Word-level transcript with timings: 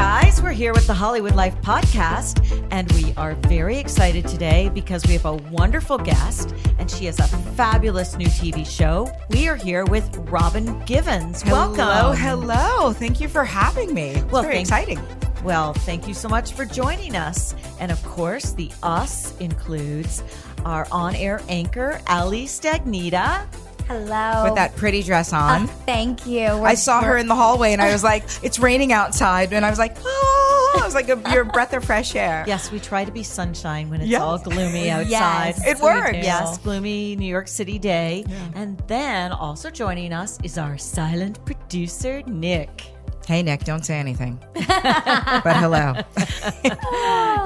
Guys, 0.00 0.42
we're 0.42 0.50
here 0.50 0.74
with 0.74 0.86
the 0.86 0.92
Hollywood 0.92 1.34
Life 1.34 1.54
podcast, 1.62 2.44
and 2.70 2.90
we 2.92 3.14
are 3.16 3.34
very 3.48 3.78
excited 3.78 4.28
today 4.28 4.70
because 4.74 5.02
we 5.06 5.14
have 5.14 5.24
a 5.24 5.32
wonderful 5.50 5.96
guest, 5.96 6.54
and 6.78 6.90
she 6.90 7.06
has 7.06 7.18
a 7.18 7.26
fabulous 7.56 8.14
new 8.14 8.26
TV 8.26 8.66
show. 8.66 9.10
We 9.30 9.48
are 9.48 9.56
here 9.56 9.86
with 9.86 10.14
Robin 10.30 10.78
Givens. 10.84 11.40
Hello, 11.40 11.72
Welcome. 11.74 12.14
hello. 12.18 12.46
Hello. 12.52 12.92
Thank 12.92 13.22
you 13.22 13.28
for 13.28 13.42
having 13.42 13.94
me. 13.94 14.10
It's 14.10 14.24
Well, 14.30 14.42
very 14.42 14.56
thank- 14.56 14.66
exciting. 14.68 15.00
Well, 15.42 15.72
thank 15.72 16.06
you 16.06 16.12
so 16.12 16.28
much 16.28 16.52
for 16.52 16.66
joining 16.66 17.16
us. 17.16 17.54
And 17.80 17.90
of 17.90 18.02
course, 18.04 18.52
the 18.52 18.70
us 18.82 19.34
includes 19.38 20.22
our 20.66 20.86
on 20.92 21.14
air 21.14 21.40
anchor, 21.48 22.00
Ali 22.06 22.44
Stagnita. 22.44 23.46
Hello. 23.88 24.44
With 24.44 24.54
that 24.56 24.74
pretty 24.76 25.02
dress 25.02 25.32
on. 25.32 25.62
Uh, 25.64 25.66
thank 25.86 26.26
you. 26.26 26.44
I 26.46 26.74
saw 26.74 27.02
her 27.02 27.16
in 27.16 27.28
the 27.28 27.34
hallway 27.36 27.72
and 27.72 27.80
I 27.80 27.92
was 27.92 28.02
like, 28.12 28.24
it's 28.42 28.58
raining 28.58 28.92
outside. 28.92 29.52
And 29.52 29.64
I 29.64 29.70
was 29.70 29.78
like, 29.78 29.96
oh, 30.04 30.78
I 30.80 30.84
was 30.84 30.94
like, 30.94 31.08
a, 31.08 31.20
your 31.32 31.44
breath 31.44 31.72
of 31.72 31.84
fresh 31.84 32.16
air. 32.16 32.44
Yes, 32.46 32.70
we 32.72 32.80
try 32.80 33.04
to 33.04 33.12
be 33.12 33.22
sunshine 33.22 33.88
when 33.88 34.00
it's 34.00 34.10
Yes. 34.10 34.20
all 34.22 34.38
gloomy 34.38 34.90
outside. 34.90 35.08
Yes, 35.56 35.66
It 35.66 35.76
we 35.78 35.82
works. 35.84 36.12
Yes, 36.14 36.58
gloomy 36.58 37.14
New 37.16 37.26
York 37.26 37.48
City 37.48 37.78
day. 37.78 38.24
And 38.54 38.76
then 38.88 39.30
also 39.32 39.70
joining 39.70 40.12
us 40.12 40.38
is 40.42 40.58
our 40.58 40.76
silent 40.78 41.44
producer, 41.44 42.22
Nick. 42.26 42.82
Hey, 43.28 43.42
Nick, 43.42 43.64
don't 43.64 43.84
say 43.84 43.98
anything. 43.98 44.38
but 44.54 45.56
hello. 45.56 45.94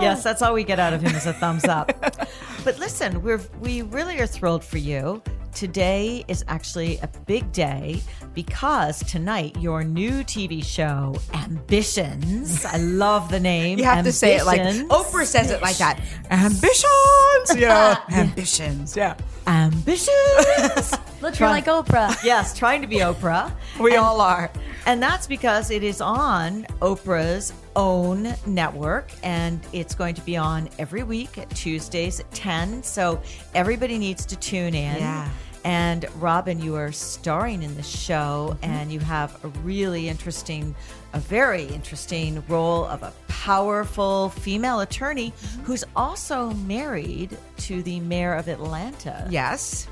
Yes, 0.01 0.23
that's 0.23 0.41
all 0.41 0.55
we 0.55 0.64
get 0.64 0.79
out 0.81 0.95
of 0.95 1.03
him 1.03 1.14
is 1.14 1.27
a 1.27 1.33
thumbs 1.34 1.64
up. 1.67 1.89
but 2.64 2.79
listen, 2.79 3.23
we're 3.23 3.41
we 3.61 3.83
really 3.83 4.19
are 4.19 4.27
thrilled 4.27 4.64
for 4.64 4.79
you. 4.79 5.23
Today 5.55 6.25
is 6.29 6.45
actually 6.48 6.98
a 6.98 7.09
big 7.27 7.51
day 7.53 8.01
because 8.34 9.01
tonight 9.05 9.57
your 9.61 9.83
new 9.84 10.23
TV 10.25 10.65
show, 10.65 11.15
Ambitions. 11.34 12.65
I 12.65 12.77
love 12.79 13.31
the 13.31 13.41
name. 13.41 13.79
You 13.79 13.84
have 13.84 14.05
to 14.05 14.12
say 14.12 14.37
it 14.37 14.47
like 14.47 14.61
Oprah 14.61 15.27
says 15.27 15.51
it 15.51 15.61
like 15.61 15.77
that. 15.79 16.01
Ambitions. 16.31 17.61
Yeah. 17.61 17.98
Ambitions. 18.12 18.97
Yeah. 18.97 19.17
Ambitions. 19.47 20.95
Look, 21.21 21.39
you're 21.39 21.49
like 21.49 21.67
Oprah. 21.67 22.17
yes, 22.25 22.57
trying 22.57 22.81
to 22.81 22.87
be 22.87 22.99
Oprah. 22.99 23.53
We 23.81 23.97
all 23.97 24.21
are. 24.21 24.51
And 24.87 25.03
that's 25.03 25.27
because 25.27 25.71
it 25.71 25.83
is 25.83 26.01
on 26.01 26.65
Oprah's 26.81 27.53
own 27.77 28.35
network 28.47 29.11
and 29.23 29.61
it's 29.73 29.95
going 29.95 30.15
to 30.15 30.21
be 30.23 30.37
on 30.37 30.69
every 30.79 31.03
week 31.03 31.39
at 31.39 31.48
Tuesdays 31.51 32.21
at 32.21 32.31
10. 32.33 32.83
So 32.83 33.23
everybody 33.55 33.98
needs 33.98 34.25
to 34.27 34.37
tune 34.37 34.75
in. 34.75 34.98
Yeah. 34.98 35.29
And 35.65 36.07
Robin, 36.17 36.61
you 36.61 36.75
are 36.77 36.93
starring 36.93 37.63
in 37.63 37.75
the 37.77 37.83
show 37.83 38.51
mm-hmm. 38.55 38.65
and 38.65 38.93
you 38.93 39.01
have 39.01 39.43
a 39.45 39.48
really 39.61 40.09
interesting, 40.09 40.75
a 41.13 41.21
very 41.21 41.64
interesting 41.64 42.42
role 42.48 42.85
of 42.86 43.03
a 43.03 43.13
powerful 43.29 44.30
female 44.30 44.80
attorney 44.80 45.30
mm-hmm. 45.30 45.63
who's 45.64 45.85
also 45.95 46.51
married 46.51 47.36
to 47.59 47.83
the 47.83 48.01
mayor 48.01 48.35
of 48.35 48.48
Atlanta. 48.48 49.27
Yes. 49.30 49.86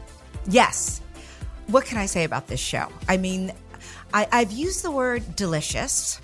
Yes. 0.47 1.03
What 1.69 1.85
can 1.85 1.99
I 1.99 2.07
say 2.07 2.25
about 2.25 2.47
this 2.47 2.61
show? 2.61 2.89
I 3.09 3.19
mean, 3.19 3.53
I, 4.13 4.27
I've 4.33 4.53
used 4.53 4.83
the 4.83 4.91
word 4.91 5.37
delicious. 5.37 6.21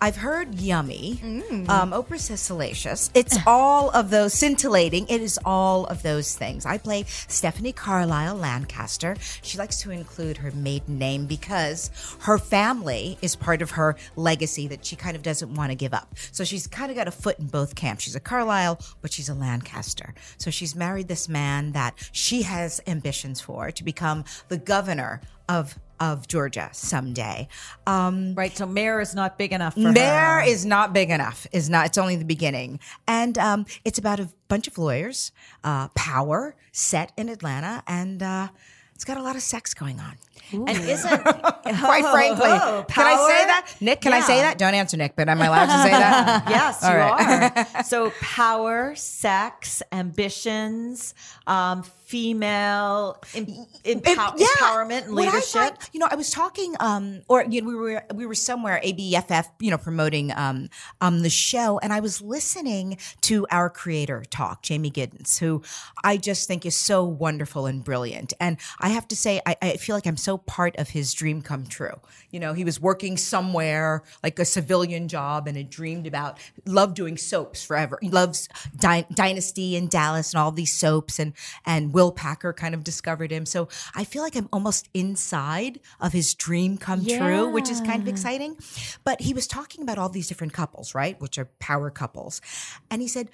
I've 0.00 0.16
heard 0.16 0.54
yummy. 0.54 1.20
Um, 1.68 1.92
Oprah 1.92 2.18
says 2.18 2.40
salacious. 2.40 3.10
It's 3.14 3.36
all 3.46 3.90
of 3.90 4.10
those 4.10 4.32
scintillating. 4.32 5.06
It 5.08 5.20
is 5.20 5.38
all 5.44 5.84
of 5.86 6.02
those 6.02 6.34
things. 6.34 6.64
I 6.64 6.78
play 6.78 7.04
Stephanie 7.28 7.72
Carlisle 7.72 8.36
Lancaster. 8.36 9.16
She 9.42 9.58
likes 9.58 9.80
to 9.82 9.90
include 9.90 10.38
her 10.38 10.50
maiden 10.52 10.98
name 10.98 11.26
because 11.26 11.90
her 12.20 12.38
family 12.38 13.18
is 13.20 13.36
part 13.36 13.60
of 13.62 13.72
her 13.72 13.96
legacy 14.16 14.66
that 14.68 14.84
she 14.84 14.96
kind 14.96 15.16
of 15.16 15.22
doesn't 15.22 15.54
want 15.54 15.70
to 15.70 15.76
give 15.76 15.92
up. 15.92 16.14
So 16.32 16.44
she's 16.44 16.66
kind 16.66 16.90
of 16.90 16.96
got 16.96 17.08
a 17.08 17.12
foot 17.12 17.38
in 17.38 17.46
both 17.46 17.74
camps. 17.74 18.04
She's 18.04 18.16
a 18.16 18.20
Carlisle, 18.20 18.80
but 19.02 19.12
she's 19.12 19.28
a 19.28 19.34
Lancaster. 19.34 20.14
So 20.38 20.50
she's 20.50 20.74
married 20.74 21.08
this 21.08 21.28
man 21.28 21.72
that 21.72 21.94
she 22.12 22.42
has 22.42 22.80
ambitions 22.86 23.40
for 23.40 23.70
to 23.70 23.84
become 23.84 24.24
the 24.48 24.58
governor 24.58 25.20
of 25.48 25.78
of 26.00 26.26
Georgia 26.28 26.68
someday. 26.72 27.48
Um, 27.86 28.34
Right. 28.34 28.56
So 28.56 28.66
mayor 28.66 29.00
is 29.00 29.14
not 29.14 29.38
big 29.38 29.52
enough 29.52 29.74
for 29.74 29.92
there 29.92 30.40
her. 30.40 30.42
is 30.42 30.64
not 30.66 30.92
big 30.92 31.10
enough. 31.10 31.46
Is 31.52 31.68
not. 31.70 31.86
It's 31.86 31.98
only 31.98 32.16
the 32.16 32.24
beginning, 32.24 32.80
and 33.06 33.36
um, 33.38 33.66
it's 33.84 33.98
about 33.98 34.20
a 34.20 34.28
bunch 34.48 34.68
of 34.68 34.78
lawyers, 34.78 35.32
uh, 35.64 35.88
power 35.88 36.54
set 36.72 37.12
in 37.16 37.28
Atlanta, 37.28 37.82
and 37.86 38.22
uh, 38.22 38.48
it's 38.96 39.04
got 39.04 39.18
a 39.18 39.22
lot 39.22 39.36
of 39.36 39.42
sex 39.42 39.74
going 39.74 40.00
on. 40.00 40.16
And 40.52 40.68
isn't 40.70 41.22
Quite 41.24 42.04
frankly, 42.04 42.46
oh, 42.48 42.84
can 42.88 43.04
I 43.06 43.16
say 43.28 43.46
that, 43.46 43.74
Nick? 43.80 44.00
Can 44.00 44.12
I 44.12 44.20
say 44.20 44.40
that? 44.40 44.56
Don't 44.58 44.74
answer, 44.74 44.96
Nick. 44.96 45.14
But 45.16 45.28
am 45.28 45.42
I 45.42 45.46
allowed 45.46 45.66
to 45.66 45.82
say 45.82 45.90
that? 45.90 46.44
Yes, 46.48 46.82
All 46.84 46.92
you 46.92 46.96
right. 46.98 47.52
are. 47.76 47.82
So 47.84 48.10
power, 48.20 48.94
sex, 48.94 49.82
ambitions, 49.92 51.14
um, 51.46 51.82
female 51.82 53.16
em- 53.34 53.46
It- 53.84 54.02
yeah. 54.06 54.14
empowerment, 54.14 55.06
and 55.06 55.14
What 55.14 55.26
leadership. 55.26 55.52
find- 55.52 55.76
you 55.92 55.98
know, 56.00 56.08
I 56.10 56.14
was 56.14 56.30
talking, 56.30 56.74
um, 56.80 57.22
or 57.28 57.44
you 57.48 57.60
know, 57.62 57.68
we 57.68 57.74
were 57.74 58.02
we 58.14 58.26
were 58.26 58.34
somewhere 58.34 58.80
ABFF, 58.84 59.46
you 59.60 59.70
know, 59.72 59.78
promoting 59.78 60.32
um, 60.36 60.68
um, 61.00 61.22
the 61.22 61.30
show, 61.30 61.78
and 61.80 61.92
I 61.92 61.98
was 62.00 62.22
listening 62.22 62.98
to 63.22 63.46
our 63.50 63.68
creator 63.68 64.22
talk, 64.30 64.62
Jamey 64.62 64.92
Giddens, 64.92 65.38
who 65.38 65.62
I 66.04 66.16
just 66.16 66.46
think 66.46 66.64
is 66.64 66.76
so 66.76 67.04
wonderful 67.04 67.66
and 67.66 67.82
brilliant. 67.82 68.32
And 68.40 68.58
I 68.86 68.90
have 68.90 69.08
to 69.08 69.16
say, 69.16 69.40
I, 69.44 69.56
I 69.60 69.76
feel 69.78 69.96
like 69.96 70.06
I'm 70.06 70.16
so 70.16 70.38
part 70.38 70.76
of 70.76 70.90
his 70.90 71.12
dream 71.12 71.42
come 71.42 71.66
true. 71.66 72.00
You 72.30 72.38
know, 72.38 72.52
he 72.52 72.62
was 72.62 72.80
working 72.80 73.16
somewhere 73.16 74.04
like 74.22 74.38
a 74.38 74.44
civilian 74.44 75.08
job 75.08 75.48
and 75.48 75.56
had 75.56 75.70
dreamed 75.70 76.06
about, 76.06 76.38
loved 76.66 76.94
doing 76.94 77.16
soaps 77.16 77.64
forever. 77.64 77.98
He 78.00 78.10
loves 78.10 78.48
Dy- 78.78 79.06
Dynasty 79.12 79.74
and 79.74 79.90
Dallas 79.90 80.32
and 80.32 80.40
all 80.40 80.52
these 80.52 80.72
soaps, 80.72 81.18
and 81.18 81.32
and 81.64 81.92
Will 81.92 82.12
Packer 82.12 82.52
kind 82.52 82.76
of 82.76 82.84
discovered 82.84 83.32
him. 83.32 83.44
So 83.44 83.68
I 83.96 84.04
feel 84.04 84.22
like 84.22 84.36
I'm 84.36 84.48
almost 84.52 84.88
inside 84.94 85.80
of 85.98 86.12
his 86.12 86.32
dream 86.36 86.78
come 86.78 87.04
true, 87.04 87.50
which 87.50 87.68
is 87.68 87.80
kind 87.80 88.00
of 88.00 88.06
exciting. 88.06 88.56
But 89.02 89.20
he 89.20 89.34
was 89.34 89.48
talking 89.48 89.82
about 89.82 89.98
all 89.98 90.10
these 90.10 90.28
different 90.28 90.52
couples, 90.52 90.94
right? 90.94 91.20
Which 91.20 91.38
are 91.38 91.46
power 91.58 91.90
couples. 91.90 92.40
And 92.88 93.02
he 93.02 93.08
said, 93.08 93.30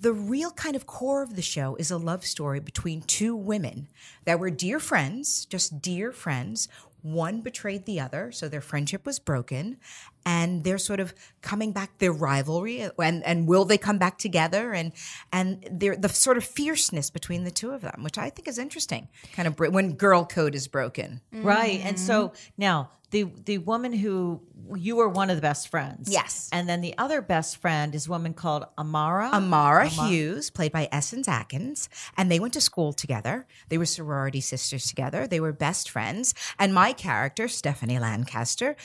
the 0.00 0.12
real 0.14 0.50
kind 0.50 0.74
of 0.74 0.86
core 0.86 1.22
of 1.22 1.36
the 1.36 1.42
show 1.42 1.76
is 1.76 1.90
a 1.90 1.98
love 1.98 2.24
story 2.24 2.58
between 2.58 3.02
two 3.02 3.36
women 3.36 3.88
that 4.24 4.40
were 4.40 4.50
dear 4.50 4.80
friends, 4.80 5.44
just 5.44 5.82
dear 5.82 6.10
friends. 6.10 6.68
One 7.02 7.42
betrayed 7.42 7.84
the 7.84 8.00
other, 8.00 8.32
so 8.32 8.48
their 8.48 8.60
friendship 8.62 9.04
was 9.04 9.18
broken, 9.18 9.76
and 10.24 10.64
they're 10.64 10.78
sort 10.78 11.00
of 11.00 11.14
coming 11.42 11.72
back. 11.72 11.98
Their 11.98 12.12
rivalry, 12.12 12.80
and 12.98 13.24
and 13.24 13.46
will 13.46 13.64
they 13.64 13.78
come 13.78 13.98
back 13.98 14.18
together? 14.18 14.72
And 14.72 14.92
and 15.32 15.62
the 15.70 16.08
sort 16.08 16.36
of 16.36 16.44
fierceness 16.44 17.10
between 17.10 17.44
the 17.44 17.50
two 17.50 17.70
of 17.70 17.82
them, 17.82 18.02
which 18.02 18.18
I 18.18 18.30
think 18.30 18.48
is 18.48 18.58
interesting. 18.58 19.08
Kind 19.32 19.48
of 19.48 19.58
when 19.58 19.92
girl 19.94 20.24
code 20.24 20.54
is 20.54 20.68
broken. 20.68 21.20
Mm-hmm. 21.34 21.46
Right. 21.46 21.80
And 21.82 21.98
so 21.98 22.32
now 22.56 22.90
the 23.10 23.24
the 23.44 23.58
woman 23.58 23.92
who 23.92 24.40
you 24.76 24.96
were 24.96 25.08
one 25.08 25.30
of 25.30 25.36
the 25.36 25.42
best 25.42 25.68
friends. 25.68 26.10
Yes. 26.10 26.48
And 26.52 26.68
then 26.68 26.80
the 26.80 26.96
other 26.96 27.20
best 27.20 27.56
friend 27.56 27.94
is 27.94 28.06
a 28.06 28.10
woman 28.10 28.34
called 28.34 28.66
Amara. 28.78 29.30
Amara 29.32 29.88
Hughes, 29.88 30.50
played 30.50 30.70
by 30.70 30.88
Essence 30.92 31.26
Atkins, 31.26 31.88
and 32.16 32.30
they 32.30 32.38
went 32.38 32.54
to 32.54 32.60
school 32.60 32.92
together. 32.92 33.46
They 33.68 33.78
were 33.78 33.86
sorority 33.86 34.40
sisters 34.40 34.86
together. 34.86 35.26
They 35.26 35.40
were 35.40 35.52
best 35.52 35.90
friends. 35.90 36.34
And 36.58 36.72
my 36.72 36.92
character, 36.92 37.48
Stephanie 37.48 37.98
Lancaster, 37.98 38.76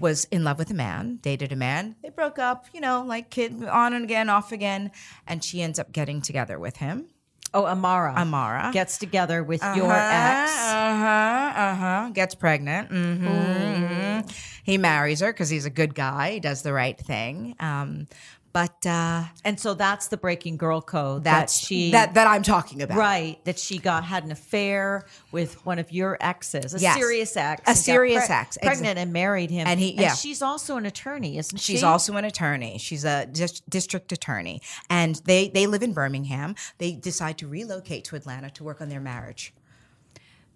was 0.00 0.24
in 0.26 0.44
love 0.44 0.58
with 0.58 0.70
a 0.70 0.74
man, 0.74 1.18
dated 1.22 1.52
a 1.52 1.56
man. 1.56 1.96
They 2.02 2.10
broke 2.10 2.38
up, 2.38 2.66
you 2.74 2.80
know, 2.80 3.02
like 3.06 3.30
kid 3.30 3.64
on 3.64 3.94
and 3.94 4.04
again, 4.04 4.28
off 4.28 4.52
again, 4.52 4.90
and 5.26 5.42
she 5.42 5.62
ends 5.62 5.78
up 5.78 5.92
getting 5.92 6.20
together 6.20 6.58
with 6.58 6.76
him. 6.76 7.06
oh, 7.54 7.64
Amara. 7.64 8.12
Amara. 8.14 8.70
gets 8.72 8.98
together 8.98 9.42
with 9.42 9.62
your 9.74 9.90
ex. 9.92 10.52
Uh 10.52 10.96
huh. 10.96 11.52
Uh 11.56 11.74
huh. 11.74 12.10
Gets 12.12 12.34
pregnant. 12.34 12.90
Mm 12.90 13.18
hmm. 13.18 14.28
He 14.64 14.78
marries 14.78 15.20
her 15.20 15.32
because 15.32 15.48
he's 15.48 15.64
a 15.64 15.70
good 15.70 15.94
guy. 15.94 16.32
He 16.32 16.40
does 16.40 16.62
the 16.62 16.72
right 16.72 16.98
thing. 16.98 17.54
Um, 17.60 18.08
but 18.56 18.86
uh, 18.86 19.24
And 19.44 19.60
so 19.60 19.74
that's 19.74 20.08
the 20.08 20.16
breaking 20.16 20.56
girl 20.56 20.80
code 20.80 21.24
that 21.24 21.50
she 21.50 21.90
that 21.90 22.14
that 22.14 22.26
I'm 22.26 22.42
talking 22.42 22.80
about. 22.80 22.96
right 22.96 23.36
that 23.44 23.58
she 23.58 23.76
got 23.76 24.02
had 24.04 24.24
an 24.24 24.30
affair 24.32 25.04
with 25.30 25.64
one 25.66 25.78
of 25.78 25.92
your 25.92 26.16
exes, 26.22 26.72
a 26.74 26.78
Yes. 26.78 26.96
serious 26.96 27.36
ex, 27.36 27.60
A 27.66 27.70
and 27.70 27.78
serious 27.78 28.30
ex, 28.30 28.56
pregnant 28.62 28.98
and 28.98 29.12
married 29.12 29.50
him, 29.50 29.66
And 29.66 29.78
he- 29.78 29.92
yeah. 29.92 30.14
she's 30.14 30.40
also 30.40 30.78
an 30.78 30.86
attorney, 30.86 31.36
isn't 31.36 31.58
she? 31.58 31.74
She's 31.74 31.82
also 31.82 32.16
an 32.16 32.24
attorney. 32.24 32.78
She's 32.78 33.04
a 33.04 33.26
dis- 33.26 33.60
district 33.68 34.10
attorney, 34.10 34.62
and 34.88 35.16
they 35.26 35.48
they 35.48 35.66
live 35.66 35.82
in 35.82 35.92
Birmingham. 35.92 36.54
They 36.78 36.92
decide 36.92 37.36
to 37.38 37.46
relocate 37.46 38.04
to 38.04 38.16
Atlanta 38.16 38.48
to 38.50 38.64
work 38.64 38.80
on 38.80 38.88
their 38.88 39.00
marriage. 39.00 39.52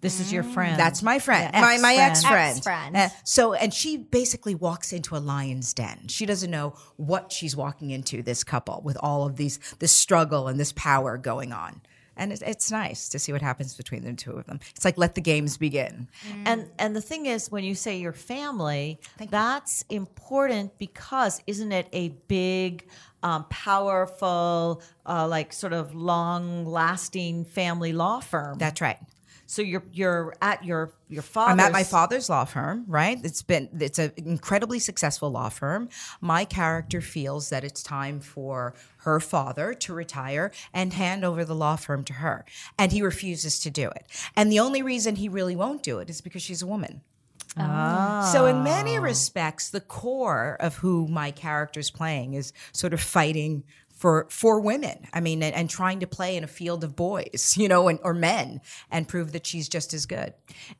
This 0.01 0.19
is 0.19 0.33
your 0.33 0.43
friend. 0.43 0.79
That's 0.79 1.01
my 1.03 1.19
friend, 1.19 1.51
Yeah, 1.53 1.61
my 1.61 1.77
my 1.77 1.93
ex 1.93 2.19
ex-friend. 2.19 2.63
friend. 2.63 2.95
Ex-friend. 2.97 3.21
so, 3.23 3.53
and 3.53 3.73
she 3.73 3.97
basically 3.97 4.55
walks 4.55 4.91
into 4.91 5.15
a 5.15 5.19
lion's 5.19 5.73
den. 5.73 6.07
She 6.07 6.25
doesn't 6.25 6.49
know 6.51 6.73
what 6.97 7.31
she's 7.31 7.55
walking 7.55 7.91
into. 7.91 8.23
This 8.23 8.43
couple 8.43 8.81
with 8.83 8.97
all 8.99 9.25
of 9.27 9.35
these 9.37 9.59
this 9.79 9.91
struggle 9.91 10.47
and 10.47 10.59
this 10.59 10.71
power 10.73 11.17
going 11.17 11.53
on, 11.53 11.81
and 12.17 12.31
it's, 12.33 12.41
it's 12.41 12.71
nice 12.71 13.09
to 13.09 13.19
see 13.19 13.31
what 13.31 13.41
happens 13.41 13.75
between 13.75 14.03
the 14.03 14.13
two 14.13 14.31
of 14.31 14.45
them. 14.47 14.59
It's 14.75 14.83
like 14.85 14.97
let 14.97 15.13
the 15.15 15.21
games 15.21 15.57
begin. 15.57 16.07
And 16.45 16.69
and 16.79 16.95
the 16.95 17.01
thing 17.01 17.27
is, 17.27 17.51
when 17.51 17.63
you 17.63 17.75
say 17.75 17.97
your 17.97 18.13
family, 18.13 18.99
that's 19.29 19.83
important 19.89 20.77
because 20.79 21.41
isn't 21.45 21.71
it 21.71 21.87
a 21.93 22.09
big, 22.27 22.87
um, 23.21 23.45
powerful, 23.49 24.81
uh, 25.05 25.27
like 25.27 25.53
sort 25.53 25.73
of 25.73 25.93
long-lasting 25.93 27.45
family 27.45 27.93
law 27.93 28.19
firm? 28.19 28.57
That's 28.57 28.81
right. 28.81 28.97
So 29.51 29.61
you're 29.61 29.83
you're 29.91 30.33
at 30.41 30.63
your 30.63 30.93
your 31.09 31.21
father's. 31.21 31.51
I'm 31.51 31.59
at 31.59 31.73
my 31.73 31.83
father's 31.83 32.29
law 32.29 32.45
firm, 32.45 32.85
right? 32.87 33.19
It's 33.21 33.41
been 33.41 33.67
it's 33.81 33.99
an 33.99 34.13
incredibly 34.15 34.79
successful 34.79 35.29
law 35.29 35.49
firm. 35.49 35.89
My 36.21 36.45
character 36.45 37.01
feels 37.01 37.49
that 37.49 37.65
it's 37.65 37.83
time 37.83 38.21
for 38.21 38.73
her 38.99 39.19
father 39.19 39.73
to 39.73 39.93
retire 39.93 40.53
and 40.73 40.93
hand 40.93 41.25
over 41.25 41.43
the 41.43 41.53
law 41.53 41.75
firm 41.75 42.05
to 42.05 42.13
her, 42.13 42.45
and 42.79 42.93
he 42.93 43.01
refuses 43.01 43.59
to 43.59 43.69
do 43.69 43.89
it. 43.89 44.05
And 44.37 44.49
the 44.49 44.59
only 44.59 44.81
reason 44.81 45.17
he 45.17 45.27
really 45.27 45.57
won't 45.57 45.83
do 45.83 45.99
it 45.99 46.09
is 46.09 46.21
because 46.21 46.41
she's 46.41 46.61
a 46.61 46.67
woman. 46.67 47.01
Ah. 47.57 48.29
So, 48.31 48.45
in 48.45 48.63
many 48.63 48.99
respects, 48.99 49.69
the 49.69 49.81
core 49.81 50.55
of 50.61 50.77
who 50.77 51.07
my 51.07 51.31
character's 51.31 51.91
playing 51.91 52.35
is 52.35 52.53
sort 52.71 52.93
of 52.93 53.01
fighting 53.01 53.63
for 54.01 54.25
for 54.31 54.59
women. 54.59 55.07
I 55.13 55.19
mean, 55.19 55.43
and, 55.43 55.53
and 55.53 55.69
trying 55.69 55.99
to 55.99 56.07
play 56.07 56.35
in 56.35 56.43
a 56.43 56.47
field 56.47 56.83
of 56.83 56.95
boys, 56.95 57.53
you 57.57 57.67
know, 57.67 57.87
and, 57.87 57.99
or 58.03 58.15
men, 58.15 58.61
and 58.89 59.07
prove 59.07 59.31
that 59.33 59.45
she's 59.45 59.69
just 59.69 59.93
as 59.93 60.07
good. 60.07 60.33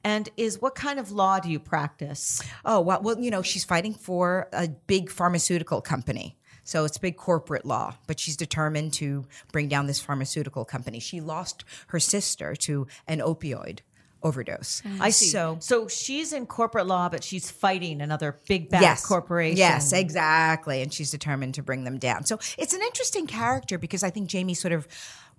And 0.03 0.27
is 0.37 0.59
what 0.59 0.73
kind 0.73 0.99
of 0.99 1.11
law 1.11 1.39
do 1.39 1.49
you 1.49 1.59
practice? 1.59 2.41
Oh, 2.65 2.81
well, 2.81 3.01
well, 3.03 3.19
you 3.19 3.29
know, 3.29 3.43
she's 3.43 3.63
fighting 3.63 3.93
for 3.93 4.49
a 4.51 4.67
big 4.67 5.11
pharmaceutical 5.11 5.81
company. 5.81 6.39
So 6.63 6.83
it's 6.85 6.97
big 6.97 7.17
corporate 7.17 7.65
law, 7.65 7.95
but 8.07 8.19
she's 8.19 8.37
determined 8.37 8.93
to 8.93 9.25
bring 9.51 9.67
down 9.67 9.87
this 9.87 9.99
pharmaceutical 9.99 10.65
company. 10.65 10.99
She 10.99 11.19
lost 11.21 11.63
her 11.87 11.99
sister 11.99 12.55
to 12.55 12.87
an 13.07 13.19
opioid 13.19 13.79
overdose. 14.23 14.81
I 14.99 15.09
see. 15.09 15.25
So 15.27 15.57
So, 15.59 15.87
she's 15.87 16.33
in 16.33 16.45
corporate 16.45 16.87
law, 16.87 17.09
but 17.09 17.23
she's 17.23 17.49
fighting 17.49 18.01
another 18.01 18.37
big 18.47 18.69
bad 18.69 18.81
yes, 18.81 19.05
corporation. 19.05 19.57
Yes, 19.57 19.93
exactly. 19.93 20.81
And 20.81 20.93
she's 20.93 21.11
determined 21.11 21.55
to 21.55 21.63
bring 21.63 21.83
them 21.83 21.97
down. 21.97 22.25
So 22.25 22.39
it's 22.57 22.73
an 22.73 22.81
interesting 22.81 23.27
character 23.27 23.77
because 23.77 24.03
I 24.03 24.09
think 24.09 24.29
Jamey 24.29 24.55
sort 24.55 24.73
of 24.73 24.87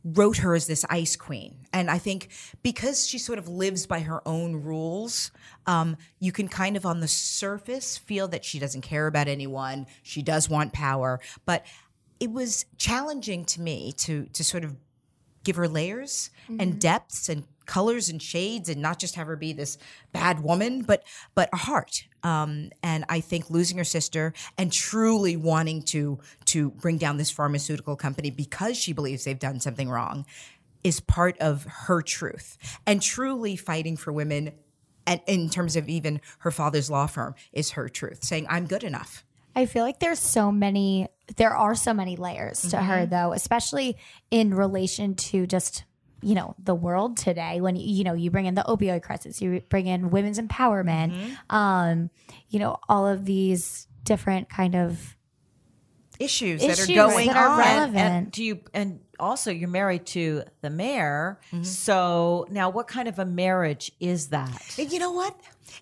wrote 0.05 0.38
her 0.38 0.55
as 0.55 0.67
this 0.67 0.84
ice 0.90 1.14
queen. 1.14 1.55
And 1.73 1.90
I 1.90 1.99
think 1.99 2.29
because 2.62 3.06
she 3.06 3.19
sort 3.19 3.38
of 3.38 3.49
lives 3.49 3.87
by 3.87 4.00
her 4.00 4.26
own 4.26 4.56
rules, 4.56 5.31
um, 5.67 5.96
you 6.19 6.32
can 6.32 6.49
kind 6.49 6.76
of 6.76 6.85
on 6.85 7.00
the 7.00 7.08
surface 7.08 7.96
feel 7.99 8.26
that 8.28 8.44
she 8.44 8.58
doesn't 8.58 8.81
care 8.81 9.06
about 9.06 9.28
anyone. 9.28 9.87
She 10.02 10.23
does 10.23 10.49
want 10.49 10.73
power. 10.73 11.20
But 11.46 11.64
it 12.19 12.32
was 12.32 12.67
challenging 12.78 13.44
to 13.44 13.61
me 13.61 13.93
to 13.99 14.26
to 14.32 14.44
sort 14.44 14.64
of 14.64 14.76
give 15.44 15.56
her 15.56 15.69
layers 15.69 16.31
and 16.59 16.81
depths 16.81 17.29
and 17.29 17.44
colors 17.67 18.09
and 18.09 18.21
shades 18.21 18.69
and 18.69 18.83
not 18.83 18.99
just 18.99 19.15
have 19.15 19.27
her 19.27 19.37
be 19.37 19.53
this 19.53 19.79
bad 20.12 20.41
woman 20.43 20.83
but 20.83 21.05
but 21.35 21.49
a 21.53 21.56
heart. 21.56 22.06
Um, 22.25 22.71
and 22.83 23.05
i 23.09 23.21
think 23.21 23.50
losing 23.50 23.79
her 23.79 23.85
sister 23.85 24.33
and 24.56 24.73
truly 24.73 25.37
wanting 25.37 25.83
to 25.83 26.19
to 26.47 26.71
bring 26.71 26.99
down 26.99 27.17
this 27.17 27.31
pharmaceutical 27.31 27.97
company 27.97 28.31
because 28.31 28.77
she 28.77 28.93
believes 28.93 29.25
they've 29.25 29.39
done 29.39 29.59
something 29.59 29.89
wrong 29.89 30.25
is 30.85 31.00
part 31.00 31.39
of 31.39 31.65
her 31.65 32.03
truth. 32.03 32.59
And 32.87 33.00
truly 33.00 33.56
fighting 33.56 33.97
for 33.97 34.12
women 34.12 34.53
and 35.06 35.21
in 35.27 35.50
terms 35.50 35.77
of 35.77 35.88
even 35.88 36.21
her 36.41 36.50
father's 36.50 36.91
law 36.91 37.06
firm 37.06 37.35
is 37.53 37.73
her 37.73 37.88
truth 37.88 38.23
saying 38.23 38.47
i'm 38.49 38.67
good 38.67 38.85
enough 38.85 39.25
I 39.54 39.66
feel 39.66 39.84
like 39.84 40.00
there's 40.00 40.19
so 40.19 40.50
many, 40.50 41.08
there 41.37 41.54
are 41.54 41.75
so 41.75 41.93
many 41.93 42.16
layers 42.16 42.62
to 42.70 42.78
her, 42.78 43.06
though, 43.06 43.32
especially 43.32 43.96
in 44.31 44.54
relation 44.54 45.14
to 45.14 45.46
just, 45.46 45.84
you 46.22 46.34
know, 46.34 46.54
the 46.58 46.75
world 46.75 47.16
today. 47.16 47.60
When, 47.60 47.76
you 47.76 48.04
know, 48.04 48.14
you 48.14 48.31
bring 48.31 48.46
in 48.46 48.54
the 48.54 48.62
opioid 48.62 49.02
crisis, 49.02 49.43
you 49.43 49.62
bring 49.69 49.87
in 49.87 50.10
women's 50.10 50.38
empowerment, 50.38 51.37
um, 51.50 52.10
you 52.49 52.58
know, 52.58 52.78
all 52.88 53.06
of 53.06 53.25
these 53.25 53.87
different 54.04 54.49
kind 54.49 54.75
of 54.75 55.16
issues, 56.19 56.62
that 56.62 56.81
are 56.81 56.87
going 56.87 57.26
that 57.26 57.37
are 57.37 57.49
on 57.49 57.58
relevant. 57.58 57.96
And 57.99 58.32
do 58.32 58.44
you 58.44 58.60
and 58.72 59.00
also 59.22 59.50
you're 59.50 59.69
married 59.69 60.04
to 60.04 60.43
the 60.60 60.70
mayor. 60.70 61.40
Mm-hmm. 61.52 61.62
So 61.62 62.46
now 62.50 62.70
what 62.70 62.88
kind 62.88 63.08
of 63.08 63.19
a 63.19 63.25
marriage 63.25 63.93
is 64.00 64.28
that? 64.28 64.76
You 64.76 64.99
know 64.99 65.12
what? 65.12 65.37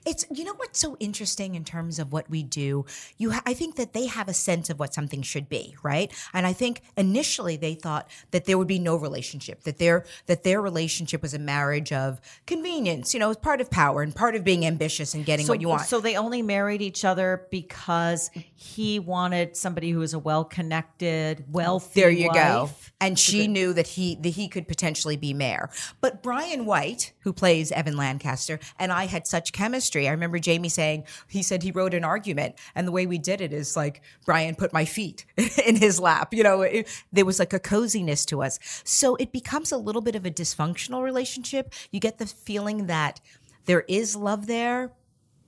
It's 0.06 0.24
you 0.32 0.44
know 0.44 0.54
what's 0.54 0.78
so 0.78 0.96
interesting 1.00 1.54
in 1.54 1.64
terms 1.64 1.98
of 1.98 2.12
what 2.12 2.28
we 2.30 2.42
do. 2.42 2.84
You, 3.18 3.32
ha- 3.32 3.42
I 3.46 3.54
think 3.54 3.76
that 3.76 3.92
they 3.92 4.06
have 4.06 4.28
a 4.28 4.34
sense 4.34 4.70
of 4.70 4.78
what 4.78 4.94
something 4.94 5.22
should 5.22 5.48
be, 5.48 5.76
right? 5.82 6.12
And 6.32 6.46
I 6.46 6.52
think 6.52 6.82
initially 6.96 7.56
they 7.56 7.74
thought 7.74 8.08
that 8.30 8.44
there 8.44 8.56
would 8.58 8.68
be 8.68 8.78
no 8.78 8.96
relationship, 8.96 9.62
that 9.64 9.78
their 9.78 10.04
that 10.26 10.44
their 10.44 10.60
relationship 10.60 11.22
was 11.22 11.34
a 11.34 11.38
marriage 11.38 11.92
of 11.92 12.20
convenience. 12.46 13.14
You 13.14 13.20
know, 13.20 13.30
it's 13.30 13.40
part 13.40 13.60
of 13.60 13.70
power 13.70 14.02
and 14.02 14.14
part 14.14 14.34
of 14.34 14.44
being 14.44 14.64
ambitious 14.66 15.14
and 15.14 15.24
getting 15.24 15.46
So, 15.46 15.52
what 15.52 15.60
you 15.60 15.68
want. 15.68 15.82
so 15.82 16.00
they 16.00 16.16
only 16.16 16.42
married 16.42 16.82
each 16.82 17.04
other 17.04 17.46
because 17.50 18.30
he 18.54 18.98
wanted 18.98 19.56
somebody 19.56 19.90
who 19.90 19.98
was 19.98 20.14
a 20.14 20.18
well-connected, 20.18 21.44
wealthy. 21.50 22.00
There 22.00 22.10
you 22.10 22.32
go. 22.32 22.70
And 23.00 23.18
she 23.18 23.48
knew 23.48 23.72
that 23.72 23.86
he 23.86 24.14
that 24.16 24.30
he 24.30 24.48
could 24.48 24.68
potentially 24.68 25.16
be 25.16 25.32
mayor. 25.32 25.70
But 26.00 26.22
Brian 26.22 26.66
White, 26.66 27.12
who 27.20 27.32
plays 27.32 27.72
Evan 27.72 27.96
Lancaster, 27.96 28.60
and 28.78 28.92
I 28.92 29.06
had 29.06 29.26
such 29.26 29.52
chemistry. 29.52 29.79
I 29.80 30.10
remember 30.10 30.38
Jamey 30.38 30.70
saying 30.70 31.04
he 31.28 31.42
said 31.42 31.62
he 31.62 31.70
wrote 31.70 31.94
an 31.94 32.04
argument, 32.04 32.56
and 32.74 32.86
the 32.86 32.92
way 32.92 33.06
we 33.06 33.18
did 33.18 33.40
it 33.40 33.52
is 33.52 33.76
like 33.76 34.02
Brian 34.24 34.54
put 34.54 34.72
my 34.72 34.84
feet 34.84 35.24
in 35.66 35.76
his 35.76 36.00
lap. 36.00 36.34
You 36.34 36.42
know, 36.42 36.62
it, 36.62 36.88
there 37.12 37.24
was 37.24 37.38
like 37.38 37.52
a 37.52 37.58
coziness 37.58 38.24
to 38.26 38.42
us. 38.42 38.58
So 38.84 39.16
it 39.16 39.32
becomes 39.32 39.72
a 39.72 39.76
little 39.76 40.02
bit 40.02 40.14
of 40.14 40.26
a 40.26 40.30
dysfunctional 40.30 41.02
relationship. 41.02 41.72
You 41.90 42.00
get 42.00 42.18
the 42.18 42.26
feeling 42.26 42.86
that 42.86 43.20
there 43.66 43.84
is 43.88 44.16
love 44.16 44.46
there, 44.46 44.92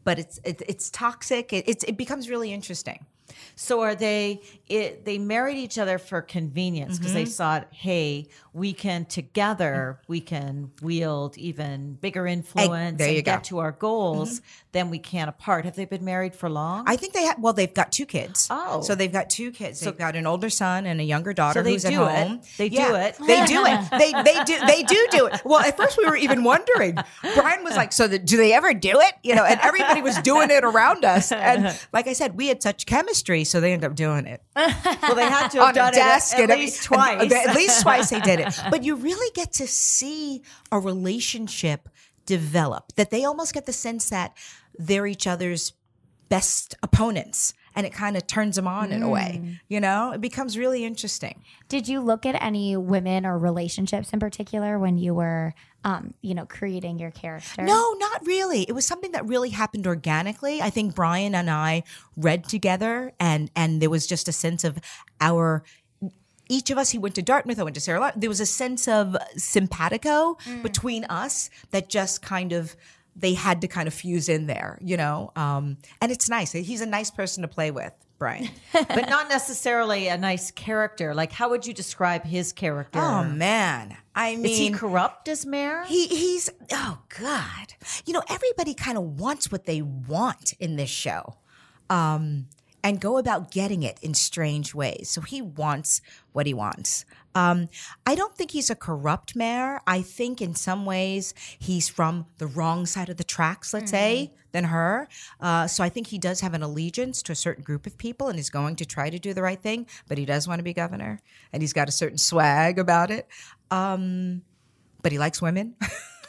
but 0.04 0.18
it's 0.18 0.40
it, 0.44 0.62
it's 0.68 0.90
toxic. 0.90 1.52
It, 1.52 1.68
it's 1.68 1.84
it 1.84 1.96
becomes 1.96 2.28
really 2.28 2.52
interesting. 2.52 3.06
So 3.54 3.80
are 3.80 3.94
they? 3.94 4.40
It, 4.72 5.04
they 5.04 5.18
married 5.18 5.58
each 5.58 5.78
other 5.78 5.98
for 5.98 6.22
convenience 6.22 6.98
because 6.98 7.12
they 7.12 7.24
mm-hmm. 7.24 7.30
thought, 7.30 7.68
hey, 7.72 8.28
we 8.54 8.72
can 8.72 9.04
together 9.04 10.00
we 10.08 10.20
can 10.20 10.70
wield 10.80 11.36
even 11.38 11.94
bigger 11.94 12.26
influence 12.26 13.00
and 13.00 13.16
go. 13.16 13.22
get 13.22 13.44
to 13.44 13.58
our 13.58 13.72
goals 13.72 14.40
mm-hmm. 14.40 14.68
than 14.72 14.90
we 14.90 14.98
can 14.98 15.28
apart. 15.28 15.64
Have 15.64 15.76
they 15.76 15.84
been 15.84 16.04
married 16.04 16.34
for 16.34 16.48
long? 16.48 16.84
I 16.86 16.96
think 16.96 17.12
they 17.12 17.24
have. 17.24 17.38
Well, 17.38 17.52
they've 17.52 17.72
got 17.72 17.92
two 17.92 18.06
kids. 18.06 18.48
Oh. 18.50 18.80
so 18.82 18.94
they've 18.94 19.12
got 19.12 19.30
two 19.30 19.50
kids. 19.52 19.80
they've 19.80 19.96
got 19.96 20.16
an 20.16 20.26
older 20.26 20.50
son 20.50 20.86
and 20.86 21.00
a 21.00 21.04
younger 21.04 21.32
daughter 21.32 21.60
So 21.60 21.64
they 21.64 21.72
who's 21.72 21.84
do 21.84 22.02
at 22.04 22.22
it. 22.22 22.28
home. 22.28 22.40
They 22.58 22.68
do 22.68 22.94
it. 22.94 23.16
They 23.26 23.44
do 23.46 23.64
it. 23.66 23.88
They 24.02 24.10
they 24.10 24.44
do 24.44 24.58
they 24.66 24.82
do 24.82 25.06
do 25.10 25.26
it. 25.26 25.42
Well, 25.44 25.60
at 25.60 25.76
first 25.76 25.98
we 25.98 26.06
were 26.06 26.16
even 26.16 26.44
wondering. 26.44 26.96
Brian 27.34 27.62
was 27.62 27.76
like, 27.76 27.92
"So 27.92 28.08
the, 28.08 28.18
do 28.18 28.36
they 28.36 28.52
ever 28.52 28.74
do 28.74 29.00
it?" 29.00 29.14
You 29.22 29.34
know, 29.34 29.44
and 29.44 29.60
everybody 29.60 30.02
was 30.02 30.16
doing 30.18 30.50
it 30.50 30.64
around 30.64 31.04
us. 31.04 31.30
And 31.30 31.78
like 31.92 32.06
I 32.06 32.14
said, 32.14 32.36
we 32.36 32.48
had 32.48 32.62
such 32.62 32.86
chemistry, 32.86 33.44
so 33.44 33.60
they 33.60 33.72
ended 33.72 33.90
up 33.90 33.96
doing 33.96 34.26
it 34.26 34.42
well, 35.02 35.14
they 35.14 35.24
had 35.24 35.48
to 35.48 35.64
have 35.64 35.74
done 35.74 35.94
it 35.94 35.98
at, 35.98 36.38
at 36.50 36.58
least 36.58 36.84
twice. 36.84 37.32
At 37.32 37.56
least 37.56 37.82
twice 37.82 38.10
they 38.10 38.20
did 38.20 38.40
it. 38.40 38.60
But 38.70 38.84
you 38.84 38.96
really 38.96 39.30
get 39.34 39.52
to 39.54 39.66
see 39.66 40.42
a 40.70 40.78
relationship 40.78 41.88
develop. 42.26 42.92
That 42.96 43.10
they 43.10 43.24
almost 43.24 43.54
get 43.54 43.66
the 43.66 43.72
sense 43.72 44.08
that 44.10 44.36
they're 44.78 45.06
each 45.06 45.26
other's 45.26 45.72
best 46.28 46.74
opponents, 46.82 47.52
and 47.74 47.84
it 47.86 47.92
kind 47.92 48.16
of 48.16 48.26
turns 48.26 48.56
them 48.56 48.66
on 48.66 48.92
in 48.92 49.02
a 49.02 49.08
way. 49.08 49.40
Mm. 49.42 49.60
You 49.68 49.80
know, 49.80 50.12
it 50.12 50.20
becomes 50.20 50.56
really 50.56 50.84
interesting. 50.84 51.42
Did 51.68 51.88
you 51.88 52.00
look 52.00 52.24
at 52.24 52.40
any 52.42 52.76
women 52.76 53.26
or 53.26 53.38
relationships 53.38 54.10
in 54.12 54.20
particular 54.20 54.78
when 54.78 54.96
you 54.96 55.14
were, 55.14 55.54
um, 55.84 56.14
you 56.22 56.34
know, 56.34 56.46
creating 56.46 56.98
your 56.98 57.10
character? 57.10 57.62
No, 57.62 57.92
not 57.98 58.26
really. 58.26 58.62
It 58.62 58.72
was 58.72 58.86
something 58.86 59.12
that 59.12 59.26
really 59.26 59.50
happened 59.50 59.86
organically. 59.86 60.62
I 60.62 60.70
think 60.70 60.94
Brian 60.94 61.34
and 61.34 61.50
I 61.50 61.84
read 62.16 62.44
together, 62.44 63.12
and 63.18 63.50
and 63.56 63.82
there 63.82 63.90
was 63.90 64.06
just 64.06 64.28
a 64.28 64.32
sense 64.32 64.64
of 64.64 64.78
our. 65.20 65.62
Each 66.48 66.70
of 66.70 66.76
us, 66.76 66.90
he 66.90 66.98
went 66.98 67.14
to 67.14 67.22
Dartmouth, 67.22 67.58
I 67.58 67.62
went 67.62 67.74
to 67.76 67.80
Sarah. 67.80 67.98
Lawrence. 67.98 68.16
There 68.18 68.28
was 68.28 68.40
a 68.40 68.46
sense 68.46 68.86
of 68.86 69.16
simpatico 69.36 70.36
between 70.62 71.04
us 71.04 71.48
that 71.70 71.88
just 71.88 72.20
kind 72.20 72.52
of 72.52 72.76
they 73.16 73.34
had 73.34 73.60
to 73.60 73.68
kind 73.68 73.86
of 73.86 73.94
fuse 73.94 74.28
in 74.28 74.46
there, 74.46 74.78
you 74.82 74.96
know. 74.96 75.32
Um, 75.36 75.78
and 76.00 76.12
it's 76.12 76.28
nice. 76.28 76.52
He's 76.52 76.80
a 76.80 76.86
nice 76.86 77.10
person 77.10 77.42
to 77.42 77.48
play 77.48 77.70
with. 77.70 77.92
Brian. 78.22 78.48
but 78.72 79.08
not 79.08 79.28
necessarily 79.28 80.06
a 80.06 80.16
nice 80.16 80.52
character. 80.52 81.12
Like, 81.12 81.32
how 81.32 81.50
would 81.50 81.66
you 81.66 81.74
describe 81.74 82.24
his 82.24 82.52
character? 82.52 83.00
Oh 83.00 83.24
man, 83.24 83.96
I 84.14 84.36
mean, 84.36 84.46
Is 84.46 84.58
he 84.58 84.70
corrupt 84.70 85.26
as 85.26 85.44
mayor? 85.44 85.82
He 85.88 86.06
he's 86.06 86.48
oh 86.70 87.00
god. 87.20 87.74
You 88.06 88.12
know, 88.12 88.22
everybody 88.28 88.74
kind 88.74 88.96
of 88.96 89.18
wants 89.18 89.50
what 89.50 89.64
they 89.64 89.82
want 89.82 90.52
in 90.60 90.76
this 90.76 90.88
show. 90.88 91.34
Um 91.90 92.46
and 92.84 93.00
go 93.00 93.18
about 93.18 93.50
getting 93.50 93.82
it 93.82 93.98
in 94.02 94.14
strange 94.14 94.74
ways. 94.74 95.08
So 95.10 95.20
he 95.20 95.40
wants 95.40 96.00
what 96.32 96.46
he 96.46 96.54
wants. 96.54 97.04
Um, 97.34 97.68
I 98.06 98.14
don't 98.14 98.34
think 98.36 98.50
he's 98.50 98.68
a 98.70 98.74
corrupt 98.74 99.34
mayor. 99.36 99.80
I 99.86 100.02
think 100.02 100.42
in 100.42 100.54
some 100.54 100.84
ways 100.84 101.32
he's 101.58 101.88
from 101.88 102.26
the 102.38 102.46
wrong 102.46 102.84
side 102.84 103.08
of 103.08 103.16
the 103.16 103.24
tracks, 103.24 103.72
let's 103.72 103.90
say, 103.90 104.32
than 104.50 104.64
her. 104.64 105.08
Uh, 105.40 105.66
so 105.66 105.82
I 105.82 105.88
think 105.88 106.08
he 106.08 106.18
does 106.18 106.40
have 106.42 106.52
an 106.52 106.62
allegiance 106.62 107.22
to 107.22 107.32
a 107.32 107.34
certain 107.34 107.64
group 107.64 107.86
of 107.86 107.96
people 107.96 108.28
and 108.28 108.36
he's 108.36 108.50
going 108.50 108.76
to 108.76 108.84
try 108.84 109.08
to 109.08 109.18
do 109.18 109.32
the 109.32 109.40
right 109.42 109.58
thing, 109.60 109.86
but 110.08 110.18
he 110.18 110.26
does 110.26 110.46
want 110.46 110.58
to 110.58 110.62
be 110.62 110.74
governor 110.74 111.20
and 111.54 111.62
he's 111.62 111.72
got 111.72 111.88
a 111.88 111.92
certain 111.92 112.18
swag 112.18 112.78
about 112.78 113.10
it. 113.10 113.26
Um, 113.70 114.42
but 115.00 115.10
he 115.10 115.18
likes 115.18 115.40
women, 115.40 115.74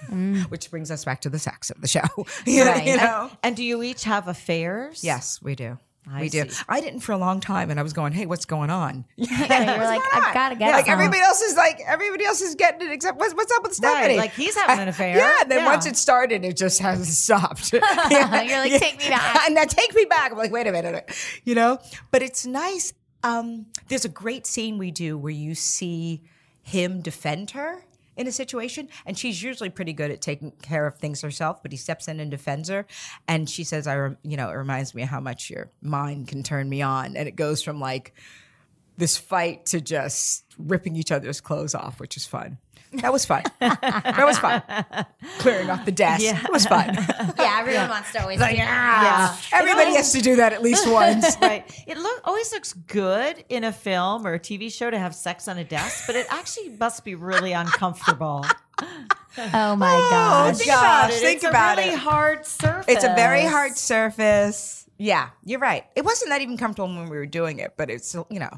which 0.50 0.72
brings 0.72 0.90
us 0.90 1.04
back 1.04 1.22
to 1.22 1.30
the 1.30 1.40
sex 1.40 1.70
of 1.70 1.82
the 1.82 1.88
show. 1.88 2.02
you, 2.46 2.64
Right. 2.64 2.86
you 2.86 2.94
And- 2.94 3.02
know? 3.02 3.30
And, 3.44 3.56
do 3.58 3.64
you 3.64 3.84
each 3.84 4.06
have 4.06 4.28
affairs? 4.30 5.04
Yes, 5.04 5.42
we 5.42 5.56
do. 5.56 5.78
I 6.12 6.22
we 6.22 6.30
do. 6.30 6.46
I 6.68 6.82
didn't 6.82 7.00
for 7.00 7.14
a 7.14 7.18
long 7.18 7.40
time, 7.40 7.70
and 7.72 7.80
I 7.80 7.84
was 7.84 7.94
going, 7.94 8.12
"Hey, 8.14 8.26
what's 8.26 8.46
going 8.46 8.70
on?" 8.70 9.06
Yeah, 9.16 9.76
You're 9.78 9.86
like, 9.86 10.02
I 10.14 10.32
gotta 10.34 10.56
get 10.56 10.72
like 10.72 10.86
some. 10.86 10.94
everybody 10.94 11.22
else 11.22 11.42
is 11.42 11.56
like 11.56 11.80
everybody 11.88 12.26
else 12.26 12.42
is 12.42 12.56
getting 12.56 12.88
it 12.90 12.92
except 12.94 13.18
what's 13.20 13.34
what's 13.34 13.52
up 13.54 13.64
with 13.64 13.72
Right, 13.82 13.94
Stephanie? 13.96 14.18
like 14.18 14.34
he's 14.34 14.56
having 14.56 14.80
an 14.82 14.88
affair. 14.90 15.16
Yeah, 15.18 15.34
and 15.42 15.50
then 15.52 15.60
Yeah. 15.60 15.66
once 15.72 15.86
it 15.86 15.96
started, 15.96 16.44
it 16.44 16.58
just 16.58 16.80
hasn't 16.80 17.08
stopped. 17.08 17.72
You're 17.72 17.82
like, 17.82 18.80
take 18.80 19.00
me 19.00 19.10
back. 19.10 19.46
and 19.46 19.56
now 19.56 19.64
take 19.64 19.96
me 19.96 20.06
back. 20.06 20.32
I'm 20.32 20.38
like, 20.38 20.52
wait 20.52 20.68
a 20.68 20.72
minute, 20.72 21.10
you 21.46 21.56
know. 21.56 21.80
But 22.12 22.22
it's 22.22 22.46
nice. 22.46 22.94
Um, 23.24 23.68
there's 23.88 24.04
a 24.04 24.10
great 24.10 24.46
scene 24.46 24.78
we 24.78 24.92
do 24.92 25.18
where 25.18 25.32
you 25.32 25.56
see 25.56 26.22
him 26.62 27.02
defend 27.02 27.52
her 27.52 27.86
in 28.16 28.28
a 28.28 28.32
situation, 28.32 28.90
and 29.06 29.18
she's 29.18 29.42
usually 29.42 29.70
pretty 29.70 29.94
good 29.94 30.12
at 30.12 30.22
taking 30.22 30.52
care 30.62 30.86
of 30.88 30.98
things 30.98 31.22
herself. 31.22 31.62
But 31.62 31.72
he 31.72 31.78
steps 31.78 32.08
in 32.08 32.20
and 32.20 32.30
defends 32.30 32.70
her, 32.70 32.86
and 33.28 33.50
she 33.50 33.64
says, 33.64 33.88
"I, 33.88 33.96
you 34.24 34.38
know, 34.38 34.50
it 34.50 34.54
reminds 34.56 34.96
me 34.96 35.04
how 35.04 35.20
much 35.20 35.50
your 35.50 35.70
mind 35.82 36.28
can 36.28 36.44
turn 36.44 36.70
me 36.70 36.82
on." 36.82 37.16
And 37.18 37.28
it 37.28 37.36
goes 37.36 37.62
from 37.62 37.80
like 37.80 38.14
this 38.98 39.18
fight 39.18 39.66
to 39.68 39.82
just 39.82 40.44
ripping 40.58 40.96
each 40.96 41.12
other's 41.12 41.42
clothes 41.42 41.74
off, 41.76 42.00
which 42.00 42.18
is 42.18 42.26
fun. 42.26 42.58
That 42.98 43.12
was 43.12 43.26
fun. 43.26 43.42
that 43.60 44.16
was 44.24 44.38
fun. 44.38 44.62
Clearing 45.40 45.72
off 45.72 45.84
the 45.84 45.92
desk. 45.92 46.22
Yeah. 46.24 46.40
It 46.44 46.52
was 46.52 46.68
fun. 46.68 46.94
yeah, 47.40 47.56
everyone 47.60 47.90
wants 47.90 48.12
to 48.12 48.22
always 48.22 48.40
Like, 48.40 48.56
be 48.58 48.62
ah, 48.64 49.42
everybody 49.52 49.96
has 49.96 50.12
to 50.12 50.22
do 50.22 50.36
that 50.36 50.54
at 50.54 50.62
least 50.62 50.88
once. 50.92 51.36
right. 51.42 51.66
It 51.88 51.98
look, 51.98 52.22
always 52.24 52.52
looks 52.52 52.74
good 52.74 53.44
in 53.50 53.64
a 53.64 53.72
film 53.72 54.28
or 54.28 54.36
a 54.36 54.40
TV 54.40 54.72
show 54.72 54.92
to 54.92 55.00
have 55.00 55.16
sex 55.16 55.48
on 55.48 55.58
a 55.58 55.64
desk, 55.64 56.04
but 56.06 56.16
it 56.16 56.28
actually 56.30 56.70
must 56.80 57.04
be 57.04 57.16
really 57.16 57.54
uncomfortable. 57.54 58.46
Oh 59.36 59.76
my 59.76 59.88
gosh. 60.12 60.58
think 60.60 60.70
about 60.70 61.10
it. 61.10 61.14
It's 61.14 61.22
Think 61.24 61.44
a 61.44 61.50
about 61.50 61.78
really 61.80 61.90
it. 61.94 61.98
hard 61.98 62.46
surface. 62.46 62.86
It's 62.88 63.04
a 63.04 63.16
very 63.16 63.44
hard 63.44 63.76
surface. 63.76 64.88
Yeah, 65.00 65.30
you're 65.44 65.60
right. 65.60 65.86
It 65.96 66.06
wasn't 66.06 66.30
that 66.30 66.42
even 66.42 66.56
comfortable 66.56 66.88
when 66.96 67.10
we 67.10 67.18
were 67.18 67.26
doing 67.26 67.58
it, 67.58 67.74
but 67.76 67.90
it's 67.90 68.14
you 68.30 68.40
know. 68.40 68.52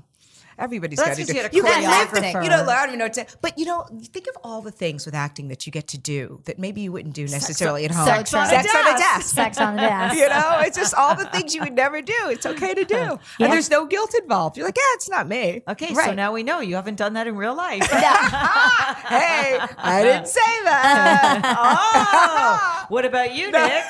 Everybody's 0.58 0.98
That's 1.00 1.10
got 1.10 1.16
to 1.16 1.22
'cause 1.22 1.28
do. 1.52 1.58
you 1.58 1.64
You 1.64 1.64
can 1.64 1.84
live 1.84 2.12
the, 2.12 2.44
you 2.44 2.50
know. 2.50 2.64
I 2.64 2.76
don't 2.82 2.88
even 2.90 3.00
know 3.00 3.06
what 3.06 3.14
to. 3.14 3.26
But 3.42 3.58
you 3.58 3.66
know, 3.66 3.86
think 4.14 4.28
of 4.28 4.38
all 4.44 4.62
the 4.62 4.72
things 4.72 5.06
with 5.06 5.14
acting 5.16 5.50
that 5.50 5.66
you 5.66 5.72
get 5.72 5.88
to 5.90 5.98
do 5.98 6.42
that 6.46 6.58
maybe 6.60 6.82
you 6.82 6.92
wouldn't 6.92 7.14
do 7.14 7.28
necessarily 7.28 7.86
at 7.86 7.92
home. 7.92 8.06
sex 8.06 8.34
on 8.34 8.46
a 8.46 8.50
Sex 8.50 8.74
on 8.74 8.82
a 8.82 8.98
desk. 8.98 9.00
desk. 9.04 9.36
Sex 9.36 9.58
on 9.60 9.76
the 9.76 9.82
desk. 9.96 10.16
You 10.16 10.30
know, 10.30 10.60
it's 10.62 10.78
just 10.78 10.94
all 10.94 11.16
the 11.16 11.26
things 11.26 11.54
you 11.54 11.62
would 11.62 11.74
never 11.74 12.02
do. 12.02 12.14
It's 12.28 12.46
okay 12.46 12.74
to 12.74 12.86
do, 12.86 13.20
and 13.40 13.52
there's 13.52 13.70
no 13.70 13.86
guilt 13.86 14.14
involved. 14.22 14.58
You're 14.58 14.66
like, 14.68 14.78
yeah, 14.78 14.96
it's 14.96 15.10
not 15.10 15.28
me. 15.28 15.62
Okay, 15.68 15.94
so 15.94 16.14
now 16.14 16.32
we 16.32 16.44
know 16.44 16.60
you 16.62 16.76
haven't 16.76 16.96
done 16.96 17.14
that 17.14 17.28
in 17.28 17.36
real 17.36 17.56
life. 17.56 17.84
hey, 17.90 19.60
I 19.78 20.02
didn't 20.04 20.28
say 20.28 20.42
that. 20.64 21.42
oh, 21.58 22.86
what 22.90 23.06
about 23.06 23.34
you, 23.34 23.52
Nick? 23.52 23.84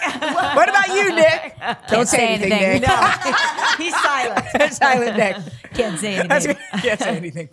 what 0.56 0.70
about 0.70 0.88
you, 0.90 1.14
Nick? 1.16 1.56
Don't 1.90 2.08
say 2.08 2.18
say 2.18 2.28
anything, 2.36 2.52
anything. 2.54 2.82
Nick. 2.82 3.36
He's 3.78 3.96
silent. 4.02 4.74
Silent 4.74 5.18
Nick. 5.18 5.38
Can't 5.74 6.00
say 6.00 6.16
anything. 6.18 6.55
Can't 6.82 7.00
say 7.00 7.16
anything. 7.18 7.50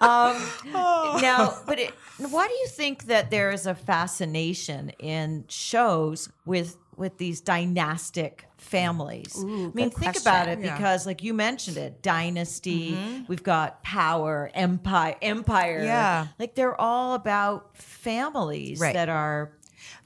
Um, 0.00 0.42
now, 0.72 1.56
but 1.66 1.78
it, 1.78 1.90
why 2.30 2.46
do 2.48 2.54
you 2.54 2.66
think 2.68 3.04
that 3.06 3.30
there 3.30 3.50
is 3.50 3.66
a 3.66 3.74
fascination 3.74 4.90
in 4.98 5.44
shows 5.48 6.28
with 6.44 6.76
with 6.96 7.18
these 7.18 7.40
dynastic 7.42 8.46
families? 8.56 9.34
I 9.38 9.44
mean, 9.44 9.90
think 9.90 10.18
about 10.18 10.48
it 10.48 10.60
because, 10.62 11.06
like 11.06 11.22
you 11.22 11.34
mentioned 11.34 11.76
it, 11.76 12.02
dynasty. 12.02 12.92
Mm-hmm. 12.92 13.22
We've 13.28 13.42
got 13.42 13.82
power, 13.82 14.50
empire, 14.54 15.16
empire. 15.20 15.82
Yeah. 15.84 16.28
like 16.38 16.54
they're 16.54 16.78
all 16.80 17.14
about 17.14 17.76
families 17.76 18.80
Right. 18.80 18.94
that 18.94 19.08
are 19.08 19.52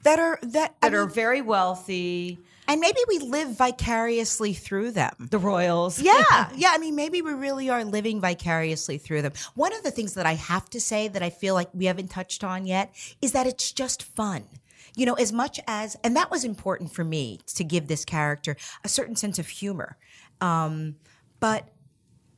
That 0.03 0.19
are 0.19 0.39
that, 0.43 0.75
I 0.81 0.89
that 0.89 0.95
are 0.97 1.05
mean, 1.05 1.13
very 1.15 1.41
wealthy. 1.41 2.43
And 2.71 2.79
maybe 2.79 2.99
we 3.09 3.19
live 3.19 3.57
vicariously 3.57 4.53
through 4.53 4.91
them. 4.91 5.11
The 5.19 5.37
royals. 5.37 6.01
Yeah, 6.01 6.49
yeah. 6.55 6.71
I 6.71 6.77
mean, 6.77 6.95
maybe 6.95 7.21
we 7.21 7.33
really 7.33 7.69
are 7.69 7.83
living 7.83 8.21
vicariously 8.21 8.97
through 8.97 9.23
them. 9.23 9.33
One 9.55 9.73
of 9.75 9.83
the 9.83 9.91
things 9.91 10.13
that 10.13 10.25
I 10.25 10.35
have 10.35 10.69
to 10.69 10.79
say 10.79 11.09
that 11.09 11.21
I 11.21 11.29
feel 11.29 11.53
like 11.53 11.67
we 11.73 11.85
haven't 11.85 12.11
touched 12.11 12.45
on 12.45 12.65
yet 12.65 12.95
is 13.21 13.33
that 13.33 13.45
it's 13.45 13.73
just 13.73 14.03
fun. 14.03 14.45
You 14.95 15.05
know, 15.05 15.15
as 15.15 15.33
much 15.33 15.59
as, 15.67 15.97
and 16.01 16.15
that 16.15 16.31
was 16.31 16.45
important 16.45 16.93
for 16.93 17.03
me 17.03 17.41
to 17.55 17.65
give 17.65 17.87
this 17.87 18.05
character 18.05 18.55
a 18.85 18.87
certain 18.87 19.17
sense 19.17 19.37
of 19.37 19.49
humor. 19.49 19.97
Um, 20.39 20.95
but 21.41 21.67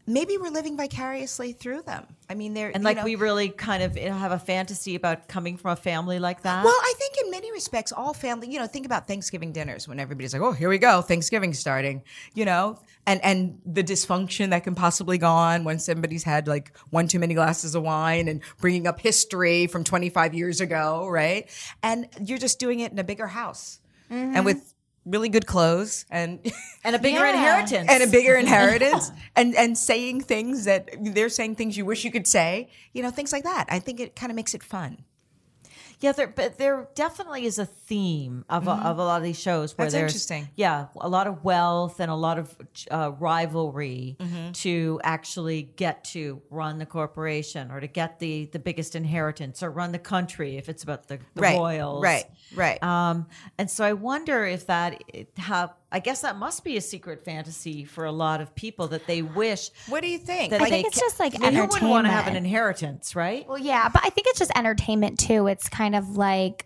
maybe 0.06 0.38
we're 0.38 0.50
living 0.50 0.76
vicariously 0.76 1.54
through 1.54 1.82
them. 1.84 2.06
I 2.30 2.36
mean, 2.36 2.54
they're 2.54 2.72
And 2.74 2.84
like 2.84 2.98
know- 2.98 3.04
we 3.04 3.16
really 3.16 3.50
kind 3.50 3.84
of 3.84 3.96
have 3.96 4.32
a 4.32 4.40
fantasy 4.40 4.96
about 4.96 5.28
coming 5.28 5.58
from 5.58 5.72
a 5.72 5.76
family 5.76 6.20
like 6.20 6.42
that. 6.42 6.64
Well, 6.64 6.76
I 6.76 6.94
think 6.98 7.16
in 7.24 7.32
many 7.32 7.52
respects, 7.52 7.92
all 7.92 8.14
family, 8.14 8.50
you 8.50 8.60
know, 8.60 8.68
think 8.68 8.86
about 8.86 9.08
Thanksgiving 9.08 9.52
dinners 9.52 9.88
when 9.88 10.00
everybody's 10.00 10.34
like, 10.34 10.42
"Oh, 10.42 10.52
here 10.52 10.70
we 10.70 10.78
go, 10.78 11.02
Thanksgiving 11.02 11.54
starting," 11.54 12.04
you 12.34 12.46
know, 12.46 12.80
and 13.06 13.24
and 13.24 13.60
the 13.66 13.84
dysfunction 13.84 14.50
that 14.50 14.64
can 14.64 14.76
possibly 14.76 15.18
go 15.18 15.30
on 15.30 15.64
when 15.64 15.80
somebody's 15.80 16.24
had 16.24 16.48
like 16.48 16.76
one 16.90 17.08
too 17.08 17.20
many 17.20 17.34
glasses 17.34 17.76
of 17.76 17.84
wine 17.84 18.28
and 18.28 18.42
bringing 18.60 18.88
up 18.88 19.00
history 19.00 19.68
from 19.68 19.84
25 19.84 20.34
years 20.34 20.62
ago, 20.62 21.08
right? 21.08 21.50
And 21.82 22.08
you're 22.20 22.38
just 22.38 22.60
doing 22.60 22.80
it 22.80 22.92
in 22.92 23.00
a 23.00 23.04
bigger 23.04 23.28
house 23.28 23.80
and 24.10 24.36
mm-hmm. 24.36 24.46
with 24.46 24.73
really 25.06 25.30
good 25.30 25.46
clothes 25.46 26.06
and 26.10 26.40
and 26.84 26.96
a 26.96 27.00
bigger 27.00 27.20
Yeah. 27.20 27.34
inheritance. 27.34 27.90
and 27.92 28.04
a 28.04 28.08
bigger 28.08 28.36
inheritance 28.46 29.12
and 29.36 29.56
and 29.56 29.78
saying 29.78 30.22
things 30.22 30.66
that 30.66 30.90
they're 31.02 31.30
saying 31.30 31.56
things 31.56 31.78
you 31.78 31.86
wish 31.86 32.04
you 32.06 32.12
could 32.12 32.28
say, 32.28 32.70
you 32.94 33.04
know, 33.04 33.10
things 33.12 33.32
like 33.32 33.44
that. 33.44 33.66
I 33.70 33.80
think 33.80 34.00
it 34.00 34.16
kind 34.16 34.32
of 34.32 34.36
makes 34.36 34.54
it 34.54 34.64
fun. 34.64 35.04
Yeah, 36.04 36.12
there, 36.12 36.28
but 36.28 36.58
there 36.58 36.90
definitely 36.96 37.46
is 37.46 37.58
a 37.60 37.66
theme 37.66 38.44
of, 38.50 38.68
a, 38.68 38.72
of 38.72 38.98
a 39.00 39.04
lot 39.06 39.18
of 39.18 39.24
these 39.24 39.40
shows 39.40 39.78
where 39.78 39.86
That's 39.86 39.94
there's 39.94 40.12
interesting. 40.12 40.50
Yeah, 40.56 40.88
a 41.00 41.08
lot 41.08 41.28
of 41.28 41.46
wealth 41.46 42.02
and 42.02 42.12
a 42.12 42.16
lot 42.16 42.38
of 42.38 42.56
uh, 42.92 43.12
rivalry 43.18 44.18
Mm-hmm. 44.20 44.52
to 44.52 45.00
actually 45.04 45.62
get 45.78 46.04
to 46.06 46.42
run 46.50 46.78
the 46.78 46.86
corporation 46.86 47.72
or 47.72 47.80
to 47.80 47.88
get 47.88 48.20
the 48.20 48.46
the 48.52 48.60
biggest 48.60 48.96
inheritance 48.96 49.64
or 49.64 49.72
run 49.72 49.92
the 49.94 50.00
country 50.00 50.58
if 50.58 50.68
it's 50.70 50.84
about 50.84 51.08
the, 51.08 51.20
the 51.36 51.42
Right, 51.42 51.58
royals. 51.58 52.04
right, 52.04 52.26
right. 52.54 52.84
Um, 52.84 53.28
and 53.58 53.72
so 53.72 53.86
I 53.86 53.94
wonder 53.94 54.46
if 54.46 54.68
that 54.68 55.02
have. 55.38 55.72
I 55.94 56.00
guess 56.00 56.22
that 56.22 56.38
must 56.38 56.64
be 56.64 56.76
a 56.76 56.82
secret 56.82 57.24
fantasy 57.24 57.86
for 57.86 58.06
a 58.06 58.12
lot 58.12 58.42
of 58.42 58.54
people 58.56 58.88
that 58.88 59.06
they 59.06 59.22
wish 59.22 59.70
What 59.88 60.02
do 60.02 60.10
you 60.10 60.18
think? 60.18 60.50
that 60.50 60.60
I 60.62 60.68
think 60.68 60.88
it's 60.88 60.96
ca- 60.98 61.06
just 61.06 61.20
like 61.20 61.36
I 61.36 61.52
mean, 61.52 61.54
who 61.54 61.68
wouldn't 61.68 61.90
want 61.90 62.08
to 62.08 62.12
have 62.12 62.26
an 62.28 62.36
inheritance, 62.36 63.16
right? 63.16 63.48
Well, 63.48 63.60
yeah, 63.60 63.90
but 63.90 64.04
I 64.04 64.10
think 64.10 64.26
it's 64.28 64.40
just 64.40 64.52
entertainment 64.56 65.20
too. 65.20 65.46
It's 65.46 65.70
kind 65.70 65.96
of 65.96 66.18
like, 66.18 66.66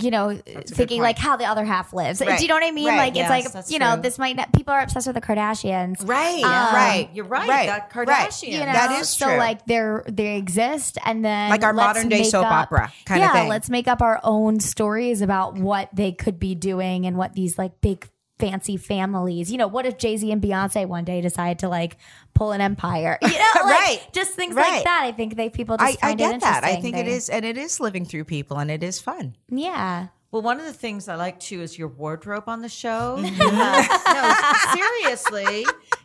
you 0.00 0.10
know, 0.10 0.38
thinking 0.66 1.00
like 1.00 1.18
how 1.18 1.36
the 1.36 1.44
other 1.46 1.64
half 1.64 1.92
lives. 1.92 2.20
Right. 2.20 2.38
Do 2.38 2.44
you 2.44 2.48
know 2.48 2.54
what 2.54 2.64
I 2.64 2.70
mean? 2.70 2.88
Right. 2.88 2.96
Like 2.98 3.14
Yes, 3.16 3.24
it's 3.24 3.30
like 3.46 3.52
that's 3.52 3.70
you 3.70 3.78
know, 3.78 3.94
true. 3.94 4.02
this 4.02 4.18
might 4.18 4.36
not. 4.36 4.52
People 4.52 4.74
are 4.74 4.80
obsessed 4.80 5.06
with 5.06 5.14
the 5.14 5.22
Kardashians, 5.22 6.06
Right, 6.06 6.42
Um, 6.44 6.74
right. 6.74 7.08
You're 7.14 7.24
right. 7.24 7.48
Right, 7.48 7.66
That 7.66 7.94
right. 7.94 8.08
Kardashian. 8.08 8.52
You 8.52 8.58
know, 8.60 8.72
That 8.72 9.00
is 9.00 9.08
so 9.08 9.26
true. 9.26 9.36
like 9.38 9.64
they're 9.66 10.04
they 10.08 10.36
exist, 10.36 10.98
and 11.04 11.24
then 11.24 11.50
Like 11.50 11.64
our 11.64 11.72
modern 11.72 12.08
day 12.08 12.24
soap 12.24 12.44
up- 12.46 12.52
opera 12.52 12.92
kinda 13.06 13.20
yeah, 13.22 13.32
thing. 13.32 13.48
let's 13.48 13.70
make 13.70 13.88
up 13.88 14.02
our 14.02 14.20
own 14.22 14.60
stories 14.60 15.22
about 15.22 15.54
what 15.54 15.88
they 15.94 16.12
could 16.12 16.38
be 16.38 16.54
doing 16.54 17.06
and 17.06 17.16
what 17.16 17.32
these 17.32 17.56
like 17.58 17.80
big 17.80 18.06
fancy 18.38 18.76
families. 18.76 19.50
You 19.50 19.58
know, 19.58 19.66
what 19.66 19.86
if 19.86 19.98
Jay 19.98 20.16
Z 20.16 20.30
and 20.30 20.42
Beyonce 20.42 20.86
one 20.86 21.04
day 21.04 21.20
decide 21.20 21.58
to 21.60 21.68
like 21.68 21.96
pull 22.34 22.52
an 22.52 22.60
empire? 22.60 23.18
You 23.22 23.28
know, 23.32 23.50
like, 23.64 23.64
Right. 23.64 24.00
Just 24.12 24.32
things 24.32 24.54
Right. 24.54 24.70
like 24.76 24.84
that. 24.84 25.00
I 25.04 25.12
think 25.12 25.36
they 25.36 25.48
people 25.50 25.76
I, 25.78 25.92
just 25.92 26.04
I 26.04 26.08
find 26.08 26.20
it 26.20 26.30
get 26.32 26.40
that. 26.42 26.64
I 26.64 26.76
think 26.80 26.96
it 26.96 27.06
They- 27.06 27.12
is, 27.12 27.28
and 27.28 27.44
it 27.44 27.56
is 27.56 27.80
living 27.80 28.04
through 28.04 28.24
people, 28.24 28.58
and 28.58 28.70
it 28.70 28.82
is 28.82 29.00
fun. 29.00 29.36
Yeah. 29.48 30.08
Well, 30.32 30.42
one 30.42 30.58
of 30.58 30.66
the 30.66 30.72
things 30.72 31.08
I 31.08 31.14
like 31.14 31.38
too 31.40 31.62
is 31.62 31.78
your 31.78 31.88
wardrobe 31.88 32.44
on 32.48 32.60
the 32.60 32.68
show. 32.68 33.16
Mm-hmm. 33.18 33.40
You 33.40 33.48
have- 33.48 34.74
no, 34.74 34.80
seriously, 35.02 35.64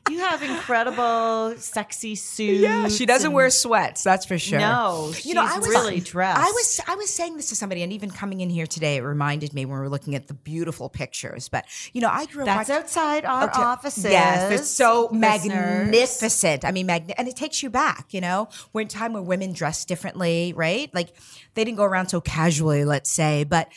You 0.09 0.19
have 0.19 0.41
incredible, 0.41 1.53
sexy 1.57 2.15
suits. 2.15 2.61
Yeah, 2.61 2.87
she 2.89 3.05
doesn't 3.05 3.31
wear 3.33 3.49
sweats. 3.49 4.03
That's 4.03 4.25
for 4.25 4.37
sure. 4.37 4.59
No, 4.59 5.11
she's 5.13 5.33
really 5.35 5.99
dressed. 5.99 6.39
I 6.39 6.45
was 6.51 6.81
I 6.87 6.95
was 6.95 7.13
saying 7.13 7.37
this 7.37 7.49
to 7.49 7.55
somebody, 7.55 7.83
and 7.83 7.93
even 7.93 8.09
coming 8.09 8.41
in 8.41 8.49
here 8.49 8.65
today, 8.67 8.97
it 8.97 9.01
reminded 9.01 9.53
me 9.53 9.63
when 9.65 9.75
we 9.77 9.81
were 9.81 9.89
looking 9.89 10.15
at 10.15 10.27
the 10.27 10.33
beautiful 10.33 10.89
pictures. 10.89 11.49
But 11.49 11.65
you 11.93 12.01
know, 12.01 12.09
I 12.09 12.25
grew 12.25 12.41
up. 12.41 12.47
That's 12.47 12.69
watching- 12.69 12.83
outside 12.83 13.25
our 13.25 13.43
Okay. 13.49 13.61
offices. 13.61 14.05
Yes, 14.05 14.49
they're 14.49 14.57
so 14.63 15.09
listeners. 15.11 15.87
magnificent. 15.87 16.65
I 16.65 16.71
mean, 16.71 16.87
magni- 16.87 17.13
and 17.17 17.27
it 17.27 17.35
takes 17.35 17.61
you 17.63 17.69
back. 17.69 18.07
You 18.13 18.21
know, 18.21 18.49
we're 18.73 18.81
in 18.81 18.87
time 18.87 19.13
where 19.13 19.21
women 19.23 19.53
dress 19.53 19.85
differently, 19.85 20.51
right? 20.55 20.93
Like 20.93 21.13
they 21.53 21.63
didn't 21.63 21.77
go 21.77 21.83
around 21.83 22.07
so 22.09 22.21
casually, 22.21 22.85
let's 22.85 23.09
say. 23.11 23.43
But 23.43 23.69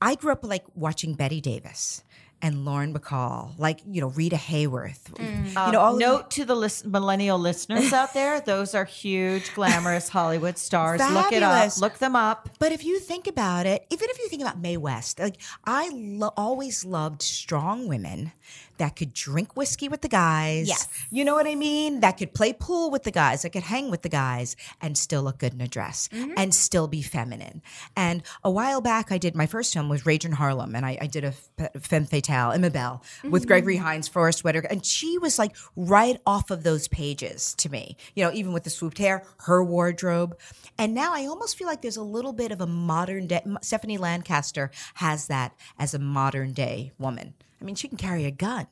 I 0.00 0.16
grew 0.16 0.32
up 0.32 0.44
like 0.44 0.64
watching 0.74 1.14
Bette 1.14 1.40
Davis 1.40 2.02
and 2.40 2.64
Lauren 2.64 2.94
Bacall, 2.94 3.58
like 3.58 3.80
you 3.86 4.00
know 4.00 4.08
Rita 4.08 4.36
Hayworth. 4.36 5.02
Mm. 5.14 5.56
Um, 5.56 5.66
you 5.66 5.72
know, 5.72 5.80
all 5.80 5.94
of- 5.94 5.98
Note 5.98 6.30
to 6.32 6.44
the 6.44 6.54
lis- 6.54 6.84
millennial 6.84 7.38
listeners 7.38 7.92
out 7.92 8.14
there: 8.14 8.40
those 8.46 8.74
are 8.74 8.84
huge, 8.84 9.54
glamorous 9.54 10.08
Hollywood 10.08 10.58
stars. 10.58 11.00
Look 11.00 11.32
it 11.32 11.42
up. 11.42 11.78
Look 11.78 11.98
them 11.98 12.16
up. 12.16 12.48
But 12.58 12.72
if 12.72 12.84
you 12.84 13.00
think 13.00 13.26
about 13.26 13.66
it, 13.66 13.86
even 13.90 14.08
if 14.10 14.18
you 14.18 14.28
think 14.28 14.42
about 14.42 14.60
Mae 14.60 14.76
West, 14.76 15.18
like 15.18 15.36
I 15.64 15.90
lo- 15.92 16.32
always 16.36 16.84
loved 16.84 17.22
strong 17.22 17.88
women 17.88 18.32
that 18.78 18.96
could 18.96 19.12
drink 19.12 19.56
whiskey 19.56 19.88
with 19.88 20.00
the 20.00 20.08
guys. 20.08 20.68
Yes. 20.68 20.88
You 21.10 21.24
know 21.24 21.34
what 21.34 21.46
I 21.46 21.54
mean? 21.54 22.00
That 22.00 22.12
could 22.12 22.32
play 22.32 22.52
pool 22.52 22.90
with 22.90 23.02
the 23.02 23.10
guys, 23.10 23.42
that 23.42 23.50
could 23.50 23.64
hang 23.64 23.90
with 23.90 24.02
the 24.02 24.08
guys 24.08 24.56
and 24.80 24.96
still 24.96 25.22
look 25.22 25.38
good 25.38 25.52
in 25.52 25.60
a 25.60 25.68
dress 25.68 26.08
mm-hmm. 26.12 26.32
and 26.36 26.54
still 26.54 26.88
be 26.88 27.02
feminine. 27.02 27.60
And 27.96 28.22
a 28.42 28.50
while 28.50 28.80
back, 28.80 29.12
I 29.12 29.18
did 29.18 29.34
my 29.34 29.46
first 29.46 29.74
film 29.74 29.88
was 29.88 30.06
Rage 30.06 30.24
in 30.24 30.32
Harlem, 30.32 30.74
and 30.74 30.86
I, 30.86 30.96
I 31.00 31.06
did 31.06 31.24
a 31.24 31.34
f- 31.58 31.82
femme 31.82 32.06
fatale, 32.06 32.27
Imabelle, 32.28 33.02
with 33.24 33.42
mm-hmm. 33.42 33.48
Gregory 33.48 33.76
Hines, 33.76 34.08
Forest 34.08 34.44
Whitaker, 34.44 34.68
and 34.68 34.84
she 34.84 35.18
was 35.18 35.38
like 35.38 35.56
right 35.76 36.20
off 36.26 36.50
of 36.50 36.62
those 36.62 36.88
pages 36.88 37.54
to 37.56 37.68
me. 37.68 37.96
You 38.14 38.24
know, 38.24 38.32
even 38.32 38.52
with 38.52 38.64
the 38.64 38.70
swooped 38.70 38.98
hair, 38.98 39.24
her 39.40 39.62
wardrobe. 39.64 40.38
And 40.78 40.94
now 40.94 41.12
I 41.14 41.26
almost 41.26 41.56
feel 41.56 41.66
like 41.66 41.82
there's 41.82 41.96
a 41.96 42.02
little 42.02 42.32
bit 42.32 42.52
of 42.52 42.60
a 42.60 42.66
modern 42.66 43.26
day. 43.26 43.42
Stephanie 43.62 43.98
Lancaster 43.98 44.70
has 44.94 45.26
that 45.26 45.54
as 45.78 45.94
a 45.94 45.98
modern 45.98 46.52
day 46.52 46.92
woman. 46.98 47.34
I 47.60 47.64
mean, 47.64 47.74
she 47.74 47.88
can 47.88 47.98
carry 47.98 48.24
a 48.24 48.30
gun. 48.30 48.66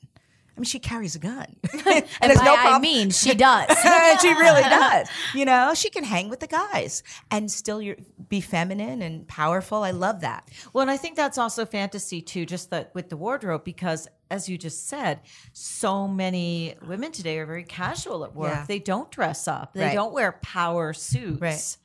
I 0.56 0.60
mean, 0.60 0.64
she 0.64 0.78
carries 0.78 1.14
a 1.14 1.18
gun. 1.18 1.54
and 1.72 1.84
And 2.20 2.30
there's 2.30 2.38
by 2.38 2.44
no 2.46 2.54
I 2.56 2.78
mean, 2.78 3.10
she 3.10 3.34
does. 3.48 3.68
she 4.22 4.28
really 4.28 4.62
does. 4.62 5.08
You 5.34 5.44
know, 5.44 5.74
she 5.74 5.90
can 5.90 6.02
hang 6.02 6.30
with 6.30 6.40
the 6.40 6.46
guys 6.46 7.02
and 7.30 7.50
still 7.50 7.82
be 8.28 8.40
feminine 8.40 9.02
and 9.02 9.28
powerful. 9.28 9.82
I 9.82 9.90
love 9.90 10.22
that. 10.22 10.48
Well, 10.72 10.82
and 10.82 10.90
I 10.90 10.96
think 10.96 11.16
that's 11.16 11.36
also 11.36 11.66
fantasy 11.66 12.22
too, 12.22 12.46
just 12.46 12.70
that 12.70 12.90
with 12.94 13.10
the 13.10 13.16
wardrobe, 13.18 13.64
because 13.64 14.08
as 14.30 14.48
you 14.48 14.56
just 14.56 14.88
said, 14.88 15.20
so 15.52 16.08
many 16.08 16.74
women 16.86 17.12
today 17.12 17.38
are 17.38 17.46
very 17.46 17.62
casual 17.64 18.24
at 18.24 18.34
work. 18.34 18.50
Yeah. 18.52 18.64
They 18.66 18.78
don't 18.78 19.10
dress 19.10 19.46
up. 19.46 19.74
They 19.74 19.84
Right. 19.84 19.94
don't 19.94 20.12
wear 20.14 20.32
power 20.42 20.92
suits. 20.94 21.40
Right. 21.40 21.76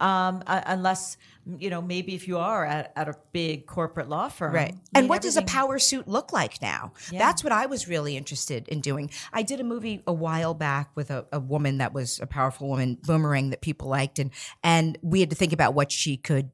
Um, 0.00 0.42
uh, 0.46 0.62
unless 0.64 1.18
you 1.58 1.70
know, 1.70 1.80
maybe 1.80 2.14
if 2.14 2.28
you 2.28 2.38
are 2.38 2.64
at, 2.64 2.92
at 2.96 3.08
a 3.08 3.14
big 3.32 3.66
corporate 3.66 4.08
law 4.08 4.28
firm, 4.28 4.52
Right. 4.54 4.74
And 4.94 5.08
what 5.08 5.22
does 5.22 5.36
a 5.36 5.42
power 5.42 5.78
suit 5.78 6.06
look 6.06 6.32
like 6.32 6.60
now? 6.62 6.92
That's 7.10 7.42
what 7.42 7.52
I 7.52 7.66
was 7.66 7.88
really 7.88 8.16
interested 8.16 8.68
in 8.68 8.80
doing. 8.80 9.10
I 9.32 9.42
did 9.42 9.60
a 9.60 9.64
movie 9.64 10.02
a 10.06 10.12
while 10.12 10.54
back 10.54 10.90
with 10.94 11.10
a, 11.10 11.26
a 11.32 11.40
woman 11.40 11.78
that 11.78 11.92
was 11.92 12.20
a 12.20 12.26
powerful 12.26 12.68
woman, 12.68 12.98
Boomerang, 13.02 13.50
that 13.50 13.60
people 13.60 13.88
liked, 13.88 14.18
and 14.18 14.30
and 14.62 14.98
we 15.02 15.20
had 15.20 15.30
to 15.30 15.36
think 15.36 15.52
about 15.52 15.74
what 15.74 15.90
she 15.90 16.16
could 16.16 16.50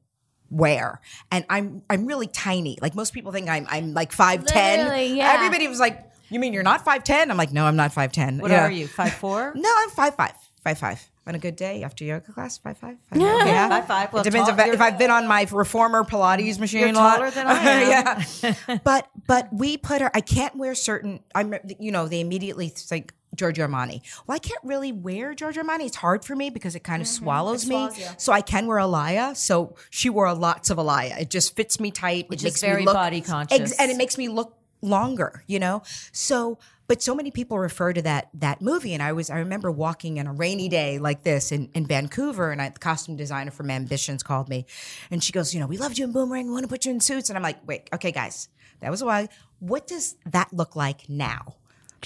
wear. 0.49 1.01
And 1.31 1.45
I'm 1.49 1.81
I'm 1.89 2.05
really 2.05 2.27
tiny. 2.27 2.77
Like 2.81 2.95
most 2.95 3.13
people 3.13 3.31
think 3.31 3.49
I'm 3.49 3.67
I'm 3.69 3.93
like 3.93 4.11
five 4.11 4.45
ten. 4.45 5.15
Yeah. 5.15 5.33
Everybody 5.35 5.67
was 5.67 5.79
like, 5.79 6.09
"You 6.29 6.39
mean 6.39 6.53
you're 6.53 6.63
not 6.63 6.83
five 6.85 7.03
ten? 7.03 7.29
I'm 7.29 7.37
like, 7.37 7.51
"No, 7.51 7.65
I'm 7.65 7.75
not 7.75 7.93
five 7.93 8.11
ten. 8.11 8.39
What 8.39 8.51
are 8.51 8.71
you? 8.71 8.87
Five 8.87 9.13
four? 9.13 9.53
No, 9.55 9.69
I'm 9.79 9.89
five 9.89 10.15
five. 10.15 10.35
Five 10.63 10.77
five. 10.77 11.11
On 11.27 11.35
a 11.35 11.39
good 11.39 11.57
day 11.57 11.83
after 11.83 12.05
yoga 12.05 12.31
class, 12.31 12.57
five 12.57 12.77
five. 12.77 12.95
five 13.09 13.21
five. 13.21 13.47
Yeah, 13.47 13.67
Five 13.67 13.85
five. 13.85 14.13
Well, 14.13 14.21
it 14.21 14.23
depends 14.23 14.47
tall- 14.47 14.57
if, 14.57 14.65
I, 14.65 14.69
if 14.71 14.79
I've 14.79 14.97
been 14.97 15.11
on 15.11 15.27
my 15.27 15.45
reformer 15.51 16.05
Pilates 16.05 16.57
machine. 16.57 16.79
You're 16.79 16.89
a 16.91 16.93
lot. 16.93 17.17
taller 17.17 17.31
than 17.31 17.47
I 17.47 17.59
am. 17.59 18.23
yeah, 18.43 18.77
but 18.85 19.09
but 19.27 19.51
we 19.51 19.75
put 19.75 20.01
her. 20.01 20.09
I 20.13 20.21
can't 20.21 20.55
wear 20.55 20.73
certain. 20.73 21.19
I'm 21.35 21.53
you 21.79 21.91
know 21.91 22.07
they 22.07 22.21
immediately 22.21 22.69
think 22.69 23.11
Giorgio 23.35 23.67
Armani. 23.67 24.01
Well, 24.25 24.35
I 24.35 24.39
can't 24.39 24.63
really 24.63 24.93
wear 24.93 25.33
Giorgio 25.35 25.63
Armani. 25.63 25.85
It's 25.85 25.97
hard 25.97 26.23
for 26.23 26.33
me 26.33 26.49
because 26.49 26.75
it 26.75 26.85
kind 26.85 27.01
of 27.01 27.07
mm-hmm. 27.09 27.25
swallows 27.25 27.65
me. 27.65 27.75
swallows 27.75 27.99
you. 27.99 28.07
So 28.17 28.31
I 28.31 28.39
can 28.39 28.65
wear 28.65 28.77
Alaïa. 28.77 29.35
So 29.35 29.75
she 29.89 30.09
wore 30.09 30.33
lots 30.33 30.69
of 30.69 30.77
Alaïa. 30.77 31.19
It 31.19 31.29
just 31.29 31.57
fits 31.57 31.77
me 31.79 31.91
tight. 31.91 32.29
Which 32.29 32.43
it 32.43 32.47
is 32.47 32.53
makes 32.53 32.61
very 32.61 32.79
me 32.81 32.85
look, 32.85 32.95
body 32.95 33.19
conscious. 33.19 33.77
and 33.77 33.91
it 33.91 33.97
makes 33.97 34.17
me 34.17 34.29
look 34.29 34.55
longer. 34.81 35.43
You 35.45 35.59
know. 35.59 35.83
So 36.13 36.57
but 36.87 37.01
so 37.01 37.13
many 37.13 37.31
people 37.31 37.59
refer 37.59 37.93
to 37.93 38.01
that 38.01 38.29
that 38.33 38.61
movie 38.61 38.93
and 38.93 39.03
i 39.03 39.11
was 39.11 39.29
i 39.29 39.37
remember 39.37 39.71
walking 39.71 40.19
on 40.19 40.27
a 40.27 40.33
rainy 40.33 40.69
day 40.69 40.99
like 40.99 41.23
this 41.23 41.51
in, 41.51 41.69
in 41.73 41.85
vancouver 41.85 42.51
and 42.51 42.61
I, 42.61 42.69
the 42.69 42.79
costume 42.79 43.15
designer 43.15 43.51
from 43.51 43.69
ambitions 43.69 44.23
called 44.23 44.49
me 44.49 44.65
and 45.11 45.23
she 45.23 45.31
goes 45.31 45.53
you 45.53 45.59
know 45.59 45.67
we 45.67 45.77
loved 45.77 45.97
you 45.97 46.05
in 46.05 46.11
boomerang 46.11 46.47
we 46.47 46.51
want 46.51 46.63
to 46.63 46.69
put 46.69 46.85
you 46.85 46.91
in 46.91 46.99
suits 46.99 47.29
and 47.29 47.37
i'm 47.37 47.43
like 47.43 47.57
wait 47.67 47.89
okay 47.93 48.11
guys 48.11 48.49
that 48.79 48.91
was 48.91 49.01
a 49.01 49.05
while 49.05 49.27
what 49.59 49.87
does 49.87 50.15
that 50.25 50.53
look 50.53 50.75
like 50.75 51.09
now? 51.09 51.55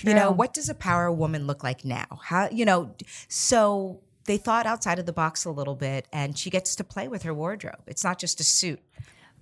You 0.04 0.14
know 0.14 0.32
what 0.32 0.54
does 0.54 0.70
a 0.70 0.74
power 0.74 1.12
woman 1.12 1.46
look 1.48 1.64
like 1.64 1.84
now? 1.84 2.06
How 2.24 2.48
you 2.50 2.64
know 2.64 2.96
so 3.28 4.00
they 4.26 4.38
thought 4.38 4.66
outside 4.66 5.00
of 5.00 5.06
the 5.06 5.14
box 5.14 5.44
a 5.44 5.52
little 5.52 5.76
bit 5.76 6.08
and 6.14 6.38
she 6.38 6.50
gets 6.50 6.76
to 6.78 6.84
play 6.84 7.08
with 7.08 7.24
her 7.24 7.34
wardrobe. 7.34 7.82
It's 7.88 8.04
not 8.04 8.18
just 8.18 8.40
a 8.40 8.44
suit 8.44 8.80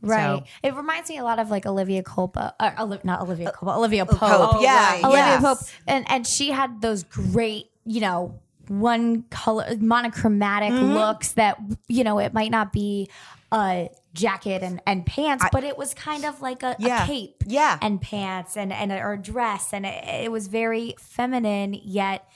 Right. 0.01 0.39
So- 0.39 0.43
It 0.63 0.75
reminds 0.75 1.09
me 1.09 1.17
a 1.17 1.23
lot 1.23 1.39
of 1.39 1.49
like 1.49 1.65
Olivia 1.65 2.03
Culpa, 2.03 2.55
or 2.59 2.73
Oli- 2.79 2.99
not 3.03 3.21
Olivia 3.21 3.51
Culpa, 3.51 3.75
Olivia 3.77 4.05
Pope. 4.05 4.19
Pope, 4.19 4.61
yeah, 4.61 4.91
right. 4.93 5.03
Olivia 5.03 5.25
yes. 5.25 5.41
Pope, 5.43 5.57
and 5.87 6.05
and 6.09 6.25
she 6.27 6.51
had 6.51 6.81
those 6.81 7.03
great, 7.03 7.69
you 7.85 8.01
know, 8.01 8.39
one 8.67 9.23
color 9.29 9.65
monochromatic 9.79 10.71
Mm-hmm. 10.71 10.93
looks 10.93 11.31
that 11.33 11.59
you 11.87 12.03
know 12.03 12.19
it 12.19 12.33
might 12.33 12.51
not 12.51 12.71
be 12.71 13.09
a 13.51 13.89
jacket 14.13 14.61
and, 14.61 14.79
and 14.85 15.05
pants, 15.05 15.43
but 15.51 15.63
it 15.63 15.75
was 15.77 15.93
kind 15.95 16.23
of 16.25 16.39
like 16.41 16.61
a, 16.63 16.75
Yeah. 16.79 17.03
a 17.03 17.07
cape, 17.07 17.43
Yeah. 17.47 17.77
and 17.81 17.99
pants 18.01 18.55
and 18.57 18.71
and 18.71 18.91
or 18.91 19.13
a 19.13 19.17
dress, 19.17 19.73
and 19.73 19.85
it, 19.85 20.03
it 20.25 20.31
was 20.31 20.47
very 20.47 20.95
feminine 20.99 21.73
yet. 21.83 22.29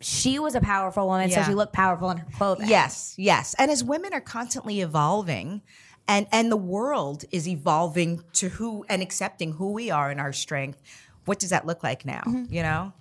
She 0.00 0.38
was 0.38 0.54
a 0.54 0.60
powerful 0.60 1.06
woman, 1.06 1.28
Yeah. 1.30 1.42
so 1.44 1.50
she 1.50 1.54
looked 1.54 1.72
powerful 1.72 2.10
in 2.10 2.16
her 2.18 2.26
clothing. 2.36 2.68
Yes, 2.68 3.14
yes. 3.16 3.54
And 3.58 3.70
as 3.70 3.82
women 3.84 4.12
are 4.14 4.20
constantly 4.20 4.80
evolving 4.80 5.62
and 6.08 6.26
and 6.32 6.50
the 6.50 6.56
world 6.56 7.24
is 7.30 7.48
evolving 7.48 8.22
to 8.34 8.48
who 8.48 8.84
and 8.88 9.02
accepting 9.02 9.52
who 9.52 9.72
we 9.72 9.90
are 9.90 10.10
and 10.10 10.20
our 10.20 10.32
strength, 10.32 10.82
what 11.24 11.38
does 11.38 11.50
that 11.50 11.66
look 11.66 11.82
like 11.82 12.04
now? 12.04 12.22
You 12.48 12.62
know? 12.62 12.92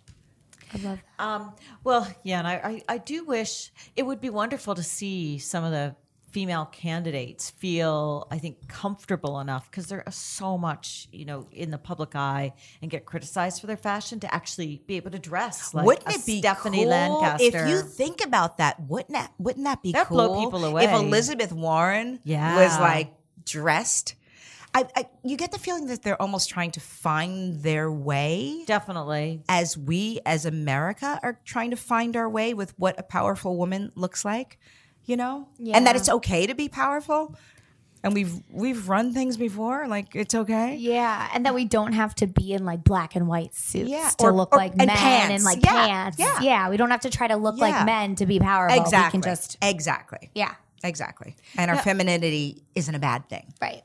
I 0.74 0.78
love 0.78 1.00
that. 1.18 1.24
Um, 1.24 1.54
well, 1.84 2.08
yeah, 2.24 2.40
and 2.40 2.48
I, 2.48 2.54
I, 2.54 2.82
I 2.96 2.98
do 2.98 3.26
wish 3.26 3.72
it 3.96 4.04
would 4.04 4.20
be 4.20 4.30
wonderful 4.30 4.74
to 4.76 4.84
see 4.84 5.38
some 5.38 5.64
of 5.64 5.72
the 5.72 5.96
female 6.34 6.66
candidates 6.66 7.52
feel, 7.52 8.28
I 8.32 8.40
think, 8.40 8.68
comfortable 8.68 9.40
enough 9.40 9.70
because 9.70 9.86
they're 9.88 10.04
so 10.10 10.58
much, 10.58 11.08
you 11.12 11.26
know, 11.26 11.48
in 11.52 11.70
the 11.72 11.78
public 11.78 12.16
eye 12.16 12.54
and 12.82 12.90
get 12.90 13.06
criticized 13.06 13.62
for 13.62 13.68
their 13.68 13.78
fashion 13.78 14.20
to 14.22 14.34
actually 14.34 14.82
be 14.88 14.96
able 14.98 15.12
to 15.12 15.20
dress 15.20 15.74
like 15.74 15.86
wouldn't 15.86 16.10
it 16.10 16.26
be 16.26 16.40
Stephanie 16.40 16.80
cool 16.80 16.90
Lancaster. 16.90 17.46
if 17.64 17.70
you 17.70 17.82
think 17.84 18.26
about 18.26 18.58
that? 18.58 18.80
Wouldn't 18.82 19.12
that 19.14 19.32
wouldn't 19.38 19.64
that 19.66 19.82
be 19.84 19.92
That'd 19.92 20.08
cool? 20.08 20.18
blow 20.28 20.44
people 20.44 20.66
away. 20.66 20.86
If 20.86 20.92
Elizabeth 20.92 21.52
Warren 21.54 22.20
Yeah. 22.24 22.58
was 22.64 22.80
like 22.80 23.14
dressed. 23.46 24.16
I, 24.76 24.88
I 24.96 25.06
you 25.24 25.38
get 25.38 25.52
the 25.52 25.60
feeling 25.60 25.86
that 25.88 26.02
they're 26.02 26.20
almost 26.20 26.50
trying 26.50 26.72
to 26.72 26.80
find 26.80 27.62
their 27.62 27.92
way 27.92 28.64
Definitely. 28.66 29.44
as 29.48 29.78
we 29.78 30.20
as 30.26 30.48
America 30.48 31.20
are 31.22 31.40
trying 31.46 31.70
to 31.70 31.78
find 31.78 32.16
our 32.16 32.28
way 32.28 32.56
with 32.56 32.74
what 32.80 33.00
a 33.00 33.04
powerful 33.04 33.56
woman 33.56 33.92
looks 33.94 34.26
like, 34.26 34.58
you 35.06 35.16
know? 35.18 35.48
And 35.74 35.86
that 35.88 35.96
it's 35.96 36.10
okay 36.10 36.48
to 36.48 36.56
be 36.56 36.70
powerful. 36.70 37.36
And 38.06 38.14
we've 38.14 38.34
we've 38.52 38.90
run 38.90 39.14
things 39.14 39.38
before, 39.38 39.88
like 39.88 40.14
it's 40.14 40.36
okay. 40.36 40.76
Yeah, 40.76 41.30
and 41.34 41.46
that 41.46 41.56
we 41.56 41.64
don't 41.64 41.94
have 41.94 42.14
to 42.16 42.28
be 42.28 42.52
in 42.52 42.66
like 42.66 42.84
black 42.84 43.16
and 43.16 43.30
white 43.30 43.56
suits 43.56 43.90
Yeah, 43.90 44.10
to 44.18 44.26
or- 44.26 44.34
look 44.34 44.54
or- 44.54 44.58
like 44.58 44.72
and 44.74 44.88
men 44.88 44.90
pants. 44.90 45.34
and 45.36 45.44
like 45.46 45.64
Yeah, 45.64 45.72
pants. 45.88 46.20
yeah. 46.20 46.40
Yeah. 46.42 46.70
we 46.70 46.76
don't 46.76 46.92
have 46.92 47.00
to 47.02 47.10
try 47.10 47.28
to 47.30 47.38
look 47.38 47.56
Yeah. 47.58 47.64
like 47.70 47.86
men 47.86 48.16
to 48.16 48.26
be 48.26 48.40
powerful. 48.40 48.78
Exactly. 48.82 49.20
We 49.20 49.24
can 49.24 49.32
just 49.32 49.58
exactly. 49.62 50.32
yeah, 50.36 50.56
Exactly. 50.84 51.38
And 51.58 51.72
our 51.72 51.78
femininity 51.78 52.64
isn't 52.76 52.94
a 52.94 53.00
bad 53.00 53.30
thing. 53.30 53.54
right. 53.62 53.84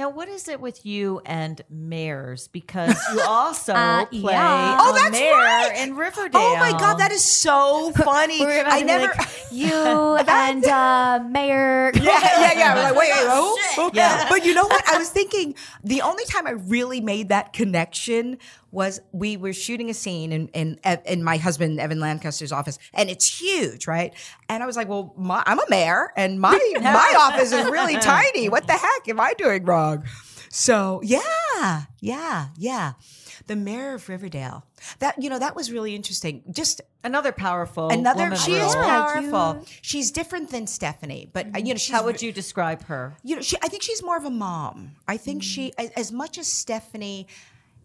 Now, 0.00 0.08
what 0.08 0.30
is 0.30 0.48
it 0.48 0.62
with 0.62 0.86
you 0.86 1.20
and 1.26 1.60
mayors? 1.68 2.48
Because 2.48 2.96
you 3.12 3.20
also 3.28 3.74
Uh, 3.74 4.06
play 4.06 4.32
yeah. 4.32 4.78
Oh, 4.80 4.94
that's 4.94 5.10
mayor 5.10 5.34
right. 5.34 5.76
in 5.76 5.94
Riverdale. 5.94 6.40
Oh 6.40 6.56
my 6.56 6.70
god, 6.70 6.94
that 7.00 7.12
is 7.12 7.22
so 7.22 7.92
funny. 7.92 8.42
I 8.46 8.80
never 8.80 9.12
like, 9.14 9.28
you 9.52 9.70
and 10.26 10.64
uh, 10.64 11.22
Mayor. 11.28 11.92
yeah, 11.96 12.00
yeah, 12.02 12.52
yeah. 12.56 12.74
We're 12.76 12.82
like, 12.84 12.96
wait, 12.96 13.10
wait, 13.12 13.28
who? 13.28 13.56
Who? 13.76 13.90
Yeah. 13.92 14.24
But 14.30 14.46
you 14.46 14.54
know 14.54 14.64
what? 14.64 14.88
I 14.88 14.96
was 14.96 15.10
thinking 15.10 15.54
the 15.84 16.00
only 16.00 16.24
time 16.24 16.46
I 16.46 16.52
really 16.52 17.02
made 17.02 17.28
that 17.28 17.52
connection 17.52 18.38
was 18.72 19.00
we 19.12 19.36
were 19.36 19.52
shooting 19.52 19.90
a 19.90 19.94
scene 19.94 20.32
in 20.32 20.48
in, 20.48 20.78
in 21.04 21.24
my 21.24 21.36
husband 21.36 21.80
Evan 21.80 22.00
Lancaster's 22.00 22.52
office, 22.52 22.78
and 22.94 23.10
it's 23.10 23.40
huge, 23.40 23.86
right? 23.86 24.14
And 24.48 24.62
I 24.62 24.66
was 24.66 24.76
like, 24.76 24.88
well, 24.88 25.14
my, 25.16 25.42
I'm 25.46 25.58
a 25.58 25.64
mayor, 25.68 26.12
and 26.16 26.40
my 26.40 26.52
my 26.80 27.14
office 27.18 27.52
is 27.52 27.64
really 27.70 27.96
tiny. 27.96 28.48
What 28.48 28.66
the 28.66 28.74
heck 28.74 29.08
am 29.08 29.20
I 29.20 29.34
doing 29.36 29.64
wrong? 29.64 30.04
So 30.52 31.00
yeah, 31.04 31.82
yeah, 32.00 32.48
yeah. 32.56 32.92
the 33.46 33.54
mayor 33.54 33.94
of 33.94 34.08
Riverdale. 34.08 34.64
That 34.98 35.22
you 35.22 35.30
know 35.30 35.38
that 35.38 35.54
was 35.54 35.70
really 35.70 35.94
interesting. 35.94 36.42
Just 36.50 36.80
Another 37.02 37.32
powerful. 37.32 37.88
another. 37.88 38.24
woman 38.24 38.38
She 38.38 38.52
is 38.52 38.74
role. 38.74 38.84
powerful. 38.84 39.64
She's 39.80 40.10
different 40.10 40.50
than 40.50 40.66
Stephanie, 40.66 41.30
but 41.32 41.46
uh, 41.54 41.58
you 41.58 41.72
know 41.72 41.78
she's 41.78 41.94
How 41.94 42.04
would 42.04 42.20
you 42.20 42.32
describe 42.32 42.82
her? 42.84 43.14
you 43.22 43.36
know, 43.36 43.42
she, 43.42 43.56
I 43.62 43.68
think 43.68 43.82
she's 43.82 44.02
more 44.02 44.16
of 44.16 44.24
a 44.24 44.30
mom. 44.30 44.96
I 45.08 45.16
think 45.16 45.42
she, 45.42 45.72
as, 45.78 45.90
as 45.90 46.12
much 46.12 46.36
as 46.36 46.46
Stephanie 46.48 47.26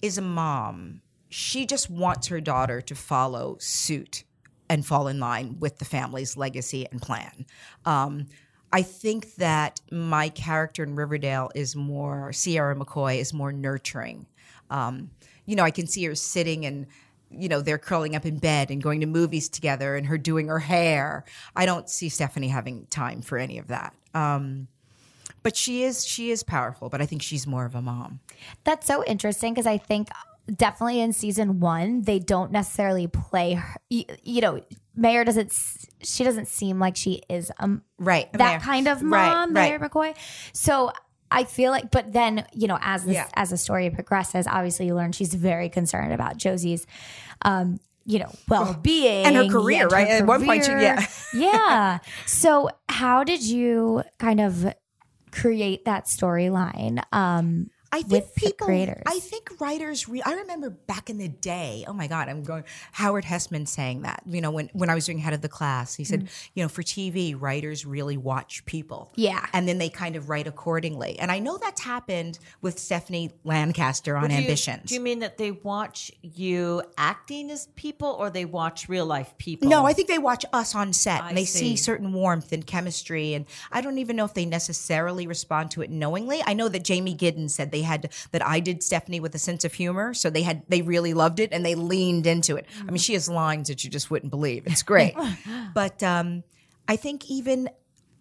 is 0.01 0.17
a 0.17 0.21
mom, 0.21 1.01
she 1.29 1.65
just 1.65 1.89
wants 1.89 2.27
her 2.27 2.39
daughter 2.39 2.81
to 2.81 2.95
follow 2.95 3.58
suit 3.60 4.23
and 4.69 4.86
fall 4.86 5.08
in 5.08 5.19
line 5.19 5.58
with 5.60 5.77
the 5.77 5.86
family's 5.86 6.38
legacy 6.38 6.88
and 6.91 7.01
plan. 7.01 7.45
Um, 7.86 8.27
I 8.71 8.81
think 8.81 9.36
that 9.36 9.79
my 9.91 10.29
character 10.29 10.84
in 10.84 10.95
Riverdale 10.95 11.49
is 11.55 11.75
more, 11.75 12.34
Sierra 12.34 12.75
McCoy 12.75 13.19
is 13.19 13.34
more 13.34 13.51
nurturing. 13.51 14.25
Um, 14.69 15.12
you 15.45 15.55
know, 15.55 15.63
I 15.63 15.71
can 15.71 15.88
see 15.88 16.03
her 16.05 16.15
sitting 16.15 16.65
and 16.65 16.88
you 17.31 17.49
know 17.49 17.62
they're 17.62 17.77
curling 17.77 18.15
up 18.15 18.25
in 18.25 18.38
bed 18.38 18.69
and 18.69 18.81
going 18.81 19.01
to 19.01 19.08
movies 19.08 19.49
together 19.49 19.95
and 19.95 20.05
her 20.05 20.17
doing 20.17 20.47
her 20.47 20.60
hair 20.60 21.25
i 21.55 21.65
don't 21.65 21.89
see 21.89 22.08
stephanie 22.08 22.47
having 22.47 22.86
time 22.88 23.19
for 23.21 23.38
any 23.39 23.58
of 23.58 23.67
that 23.67 23.95
um, 24.13 24.67
but 25.45 25.55
she 25.55 25.84
is 25.84 26.05
she 26.05 26.31
is 26.31 26.43
powerful 26.43 26.89
but 26.89 26.99
i 27.01 27.05
think 27.05 27.21
she's 27.21 27.45
more 27.47 27.65
of 27.65 27.73
a 27.75 27.81
mom 27.81 28.19
That's 28.65 28.86
so 28.88 29.03
interesting 29.05 29.53
because 29.53 29.67
I 29.67 29.77
think 29.77 30.10
definitely 30.53 30.99
in 30.99 31.13
season 31.13 31.60
one 31.60 32.01
they 32.01 32.19
don't 32.19 32.51
necessarily 32.51 33.08
play 33.08 33.53
her. 33.53 33.75
You, 33.89 34.03
you 34.23 34.41
know, 34.41 34.62
Mayor 34.95 35.23
doesn't. 35.25 35.51
She 36.03 36.23
doesn't 36.23 36.47
seem 36.47 36.79
like 36.79 36.95
she 36.95 37.21
is 37.29 37.51
um 37.60 37.81
right 37.97 38.31
that 38.34 38.39
Mayor. 38.39 38.60
kind 38.60 38.88
of 38.88 39.01
mom, 39.01 39.53
right. 39.53 39.69
Mayor 39.69 39.79
McCoy. 39.79 40.15
So 40.53 40.91
I 41.31 41.43
feel 41.45 41.71
like, 41.71 41.89
but 41.91 42.13
then 42.13 42.45
you 42.53 42.67
know, 42.67 42.77
as 42.81 43.03
this 43.05 43.15
Yeah. 43.15 43.27
as 43.36 43.49
the 43.49 43.58
story 43.58 43.89
progresses, 43.89 44.45
obviously 44.47 44.86
you 44.88 44.95
learn 44.95 45.12
she's 45.13 45.34
very 45.34 45.69
concerned 45.69 46.13
about 46.13 46.38
Josie's, 46.38 46.86
um, 47.41 47.79
you 48.05 48.19
know, 48.19 48.31
well 48.47 48.73
being 48.81 49.25
And 49.25 49.36
her 49.36 49.47
career, 49.49 49.88
right? 49.88 50.08
At 50.08 50.25
one 50.27 50.45
point 50.45 50.65
she- 50.65 50.71
yeah. 50.71 51.05
yeah. 51.34 51.99
So 52.27 52.69
how 52.89 53.23
did 53.23 53.41
you 53.43 54.03
kind 54.19 54.39
of 54.39 54.73
create 55.36 55.86
that 55.86 56.06
storyline? 56.06 57.04
Um, 57.12 57.69
I 57.95 58.01
think 58.01 58.12
with 58.12 58.34
the 58.36 58.41
people, 58.41 58.67
creators. 58.67 59.03
I 59.05 59.19
think 59.19 59.60
writers. 59.62 60.10
Re- 60.10 60.21
I 60.21 60.34
remember 60.34 60.69
back 60.69 61.10
in 61.10 61.17
the 61.17 61.29
day. 61.29 61.86
Oh 61.88 61.93
my 61.93 62.08
God, 62.08 62.27
I'm 62.27 62.43
going. 62.43 62.65
Howard 62.91 63.23
Hesseman 63.23 63.67
saying 63.67 64.01
that. 64.01 64.21
You 64.25 64.41
know, 64.41 64.51
when 64.51 64.69
when 64.73 64.89
I 64.89 64.95
was 64.95 65.05
doing 65.05 65.19
head 65.19 65.34
of 65.34 65.41
the 65.41 65.49
class, 65.49 65.95
he 65.95 66.03
said, 66.03 66.21
mm-hmm. 66.21 66.49
you 66.53 66.63
know, 66.63 66.69
for 66.69 66.84
TV, 66.84 67.39
writers 67.39 67.86
really 67.86 68.17
watch 68.17 68.65
people. 68.65 69.12
Yeah. 69.15 69.45
and 69.53 69.67
then 69.67 69.77
they 69.77 69.89
kind 69.89 70.15
of 70.15 70.29
write 70.29 70.47
accordingly. 70.47 71.17
And 71.19 71.31
I 71.31 71.39
know 71.39 71.58
that's 71.58 71.81
happened 71.81 72.39
with 72.62 72.79
Stephanie 72.79 73.31
Lancaster 73.43 74.17
on 74.17 74.29
Do 74.29 74.36
you- 74.36 74.41
Ambitions. 74.41 74.89
Do 74.89 74.95
you 74.95 75.01
mean 75.01 75.19
that 75.19 75.38
they 75.38 75.51
watch 75.51 76.12
you 76.21 76.84
acting 76.97 77.49
as 77.51 77.67
people 77.75 78.10
or 78.19 78.29
they 78.29 78.45
watch 78.45 78.89
real 78.89 79.05
life 79.05 79.34
people? 79.38 79.69
No, 79.69 79.86
I 79.86 79.93
think 79.93 80.10
they 80.10 80.19
watch 80.19 80.45
us 80.51 80.75
on 80.75 80.91
set 80.93 81.23
I 81.23 81.29
and 81.29 81.38
they 81.38 81.45
see. 81.45 81.60
see. 81.60 81.75
certain 81.77 82.12
warmth 82.12 82.51
and 82.51 82.65
chemistry. 82.65 83.34
And 83.34 83.45
I 83.71 83.81
don't 83.81 83.97
even 83.97 84.15
know 84.15 84.25
if 84.25 84.34
they 84.34 84.45
necessarily 84.45 85.27
respond 85.27 85.71
to 85.71 85.81
it 85.81 85.89
knowingly. 85.89 86.41
I 86.45 86.53
know 86.53 86.67
that 86.67 86.84
Jamey 86.84 87.15
Giddens 87.15 87.51
said 87.51 87.71
they 87.71 87.81
had 87.86 88.12
that 88.32 88.45
I 88.45 88.60
did 88.60 88.84
Stephanie 88.84 89.19
with 89.21 89.34
a 89.34 89.39
sense 89.39 89.63
of 89.63 89.74
humor. 89.74 90.13
So 90.13 90.30
they 90.30 90.41
had 90.43 90.63
they 90.67 90.82
really 90.82 91.13
loved 91.13 91.39
it 91.39 91.50
and 91.54 91.65
they 91.65 91.76
leaned 91.76 92.28
into 92.28 92.58
it. 92.58 92.65
I 92.82 92.91
mean, 92.91 92.98
she 92.98 93.13
has 93.13 93.30
lines 93.30 93.69
that 93.69 93.84
you 93.86 93.89
just 93.89 94.12
wouldn't 94.12 94.30
believe. 94.32 94.63
It's 94.67 94.84
great. 94.84 95.15
but 95.74 96.04
um, 96.04 96.43
I 96.88 96.98
think 96.98 97.30
even 97.30 97.69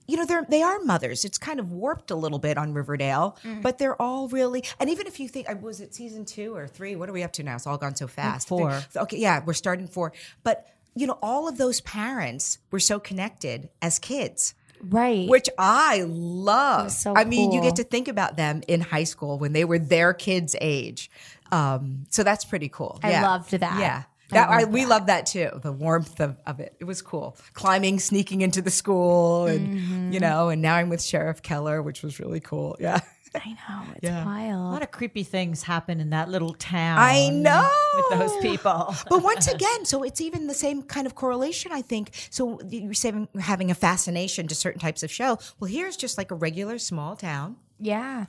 you 0.06 0.18
know, 0.18 0.26
they're 0.26 0.44
they 0.46 0.62
are 0.62 0.80
mothers. 0.80 1.24
It's 1.24 1.38
kind 1.38 1.58
of 1.58 1.70
warped 1.72 2.10
a 2.10 2.14
little 2.14 2.38
bit 2.38 2.58
on 2.58 2.74
Riverdale, 2.74 3.38
Mm. 3.42 3.62
but 3.62 3.78
they're 3.78 4.00
all 4.00 4.28
really. 4.28 4.62
And 4.78 4.90
even 4.90 5.06
if 5.06 5.18
you 5.18 5.28
think, 5.28 5.48
I 5.48 5.54
was 5.54 5.80
it 5.80 5.94
season 5.94 6.26
two 6.26 6.54
or 6.54 6.68
three? 6.68 6.94
What 6.94 7.08
are 7.08 7.12
we 7.12 7.22
up 7.22 7.32
to 7.32 7.42
now? 7.42 7.54
It's 7.56 7.66
all 7.66 7.78
gone 7.78 7.96
so 7.96 8.06
fast. 8.06 8.46
four. 8.46 8.82
Okay, 8.94 9.16
yeah, 9.16 9.42
we're 9.44 9.54
starting 9.54 9.86
four. 9.88 10.12
But 10.42 10.66
you 10.94 11.06
know, 11.06 11.18
all 11.22 11.48
of 11.48 11.56
those 11.56 11.80
parents 11.80 12.58
were 12.70 12.80
so 12.80 13.00
connected 13.00 13.70
as 13.80 13.98
kids, 13.98 14.54
right. 14.88 15.28
which 15.28 15.48
I 15.58 16.04
love. 16.06 16.92
so 16.92 17.14
I 17.16 17.24
mean, 17.24 17.52
you 17.52 17.60
get 17.60 17.76
to 17.76 17.84
think 17.84 18.08
about 18.08 18.36
them 18.36 18.62
in 18.68 18.80
high 18.80 19.04
school 19.04 19.38
when 19.38 19.52
they 19.52 19.64
were 19.64 19.78
their 19.78 20.12
kids' 20.14 20.54
age. 20.60 21.10
Um, 21.52 22.06
so 22.10 22.22
that's 22.24 22.44
pretty 22.44 22.68
cool. 22.68 22.98
I 23.02 23.10
yeah. 23.10 23.22
loved 23.22 23.50
that. 23.52 23.78
Yeah. 23.78 24.02
That, 24.30 24.48
I 24.48 24.64
we 24.64 24.86
love 24.86 25.06
that 25.06 25.26
too. 25.26 25.50
The 25.62 25.70
warmth 25.70 26.18
of, 26.18 26.36
of 26.46 26.58
it. 26.58 26.74
It 26.80 26.84
was 26.84 27.02
cool. 27.02 27.36
Climbing, 27.52 28.00
sneaking 28.00 28.40
into 28.40 28.62
the 28.62 28.70
school, 28.70 29.46
and 29.46 29.78
Mm-hmm. 29.78 30.12
you 30.12 30.18
know. 30.18 30.48
And 30.48 30.62
now 30.62 30.74
I'm 30.76 30.88
with 30.88 31.02
Sheriff 31.02 31.42
Keller, 31.42 31.82
which 31.82 32.02
was 32.02 32.18
really 32.18 32.40
cool. 32.40 32.76
Yeah, 32.80 33.00
I 33.34 33.50
know 33.50 33.92
it's 33.94 34.04
Yeah. 34.04 34.24
A 34.24 34.56
lot 34.56 34.82
of 34.82 34.90
creepy 34.90 35.22
things 35.22 35.62
happen 35.62 36.00
in 36.00 36.10
that 36.10 36.28
little 36.28 36.54
town. 36.54 36.98
I 36.98 37.28
know 37.28 37.68
With 37.96 38.18
those 38.18 38.36
people. 38.42 38.94
but 39.08 39.22
once 39.22 39.48
again, 39.48 39.84
so 39.84 40.02
it's 40.02 40.20
even 40.20 40.46
the 40.46 40.54
same 40.54 40.82
kind 40.82 41.06
of 41.06 41.14
correlation, 41.14 41.72
I 41.72 41.82
think. 41.82 42.10
So 42.30 42.60
you're 42.68 42.94
saying 42.94 43.28
having 43.40 43.70
a 43.70 43.74
fascination 43.74 44.46
to 44.48 44.54
certain 44.54 44.80
types 44.80 45.02
of 45.02 45.10
show. 45.10 45.38
Well, 45.60 45.70
here's 45.70 45.96
just 45.96 46.18
like 46.18 46.30
a 46.30 46.34
regular 46.34 46.78
small 46.78 47.16
town 47.16 47.56
yeah. 47.78 48.26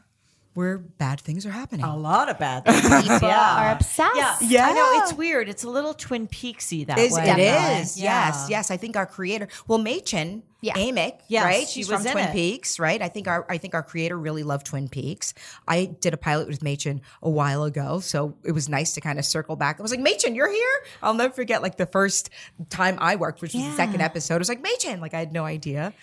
Where 0.55 0.77
bad 0.79 1.19
things 1.21 1.45
are 1.45 1.51
happening. 1.51 1.85
A 1.85 1.95
lot 1.97 2.29
of 2.29 2.39
bad 2.39 2.65
things. 2.65 2.81
People 3.03 3.27
are 3.29 3.71
obsessed. 3.73 4.15
Yeah. 4.15 4.37
Yeah. 4.41 4.67
I 4.69 4.73
know. 4.73 4.91
It's 5.03 5.13
weird. 5.13 5.49
It's 5.49 5.63
a 5.65 5.69
little 5.69 5.93
Twin 5.93 6.27
Peaksy 6.29 6.87
that 6.87 6.97
Is, 6.97 7.11
way. 7.13 7.29
it 7.29 7.37
Yeah. 7.37 7.79
is, 7.79 7.99
yes, 7.99 8.47
yes. 8.49 8.71
I 8.71 8.77
think 8.77 8.95
our 8.95 9.05
creator, 9.05 9.49
well, 9.67 9.79
Mädchen, 9.79 10.43
Yeah. 10.61 10.73
Amick, 10.75 11.19
Yes, 11.27 11.43
right? 11.43 11.67
she 11.67 11.81
She's 11.81 11.89
was 11.91 11.99
from 11.99 12.07
in 12.07 12.13
Twin 12.13 12.25
it. 12.29 12.31
Peaks, 12.31 12.79
right? 12.79 13.01
I 13.01 13.09
think 13.09 13.27
our 13.27 13.45
I 13.49 13.57
think 13.57 13.73
our 13.75 13.83
creator 13.83 14.17
really 14.17 14.43
loved 14.43 14.65
Twin 14.65 14.87
Peaks. 14.87 15.33
I 15.67 15.85
did 15.99 16.13
a 16.13 16.17
pilot 16.17 16.47
with 16.47 16.61
Mädchen 16.61 17.01
a 17.21 17.29
while 17.29 17.65
ago, 17.65 17.99
so 17.99 18.35
it 18.45 18.53
was 18.53 18.69
nice 18.69 18.93
to 18.93 19.01
kind 19.01 19.19
of 19.19 19.25
circle 19.25 19.57
back. 19.57 19.77
I 19.77 19.81
was 19.83 19.91
like, 19.91 19.99
Mädchen, 19.99 20.35
you're 20.37 20.49
here. 20.49 20.79
I'll 21.03 21.13
never 21.15 21.33
forget 21.33 21.61
like 21.61 21.75
the 21.75 21.85
first 21.85 22.29
time 22.69 22.97
I 23.01 23.17
worked, 23.17 23.41
which 23.41 23.53
was 23.53 23.61
the 23.63 23.73
second 23.75 23.99
episode. 24.01 24.35
I 24.35 24.37
was 24.37 24.47
like, 24.49 24.63
Mädchen, 24.63 25.01
like 25.01 25.13
I 25.13 25.19
had 25.19 25.33
no 25.33 25.43
idea, 25.43 25.93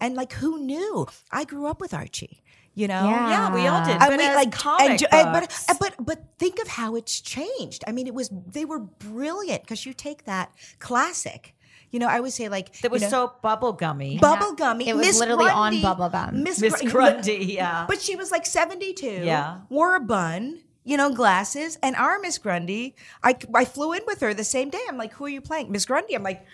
and 0.00 0.14
like 0.16 0.34
who 0.34 0.58
knew? 0.58 1.06
I 1.30 1.44
grew 1.44 1.64
up 1.66 1.80
with 1.80 1.94
Archie. 1.94 2.42
You 2.74 2.88
know, 2.88 3.04
Yeah. 3.04 3.28
Yeah, 3.30 3.54
we 3.54 3.66
all 3.66 3.84
did. 3.84 3.96
I 3.98 4.08
But 4.08 4.18
mean, 4.18 4.30
as 4.30 4.36
like, 4.36 4.52
comic 4.52 4.90
and, 4.90 4.98
ju- 4.98 5.06
and- 5.12 5.32
books- 5.32 5.66
but 5.68 5.78
but 5.78 5.94
but 6.06 6.18
think 6.38 6.58
of 6.58 6.68
how 6.68 6.96
it's 6.96 7.20
changed. 7.20 7.84
I 7.86 7.92
mean, 7.92 8.06
it 8.06 8.14
was 8.14 8.30
they 8.50 8.64
were 8.64 8.78
brilliant 8.78 9.62
because 9.62 9.84
you 9.84 9.92
take 9.92 10.24
that 10.24 10.50
classic. 10.78 11.54
You 11.90 11.98
know, 11.98 12.08
I 12.08 12.20
would 12.20 12.32
say 12.32 12.48
like 12.48 12.72
that 12.80 12.90
was 12.90 13.02
you 13.02 13.08
know, 13.08 13.10
so 13.10 13.32
bubblegummy. 13.44 14.18
Bubblegummy. 14.20 14.86
It 14.86 14.96
was 14.96 15.06
Miss 15.06 15.18
literally 15.20 15.50
on 15.50 15.72
Grundy- 15.80 15.82
bubblegum. 15.82 16.32
Miss, 16.42 16.60
Miss 16.60 16.80
Gr- 16.80 16.88
Grundy, 16.88 17.44
yeah. 17.60 17.84
But 17.86 18.00
she 18.00 18.16
was 18.16 18.30
like 18.30 18.46
seventy 18.46 18.94
two. 18.94 19.20
Yeah. 19.22 19.58
wore 19.68 19.94
a 19.94 20.00
bun. 20.00 20.60
You 20.84 20.96
know, 20.96 21.12
glasses. 21.14 21.78
And 21.80 21.94
our 21.94 22.18
Miss 22.18 22.38
Grundy, 22.38 22.96
I, 23.22 23.36
I 23.54 23.64
flew 23.64 23.92
in 23.92 24.00
with 24.04 24.20
her 24.20 24.34
the 24.34 24.42
same 24.42 24.68
day. 24.68 24.80
I'm 24.88 24.96
like, 24.96 25.12
who 25.12 25.26
are 25.26 25.28
you 25.28 25.40
playing? 25.40 25.70
Miss 25.70 25.84
Grundy. 25.84 26.14
I'm 26.14 26.24
like, 26.24 26.44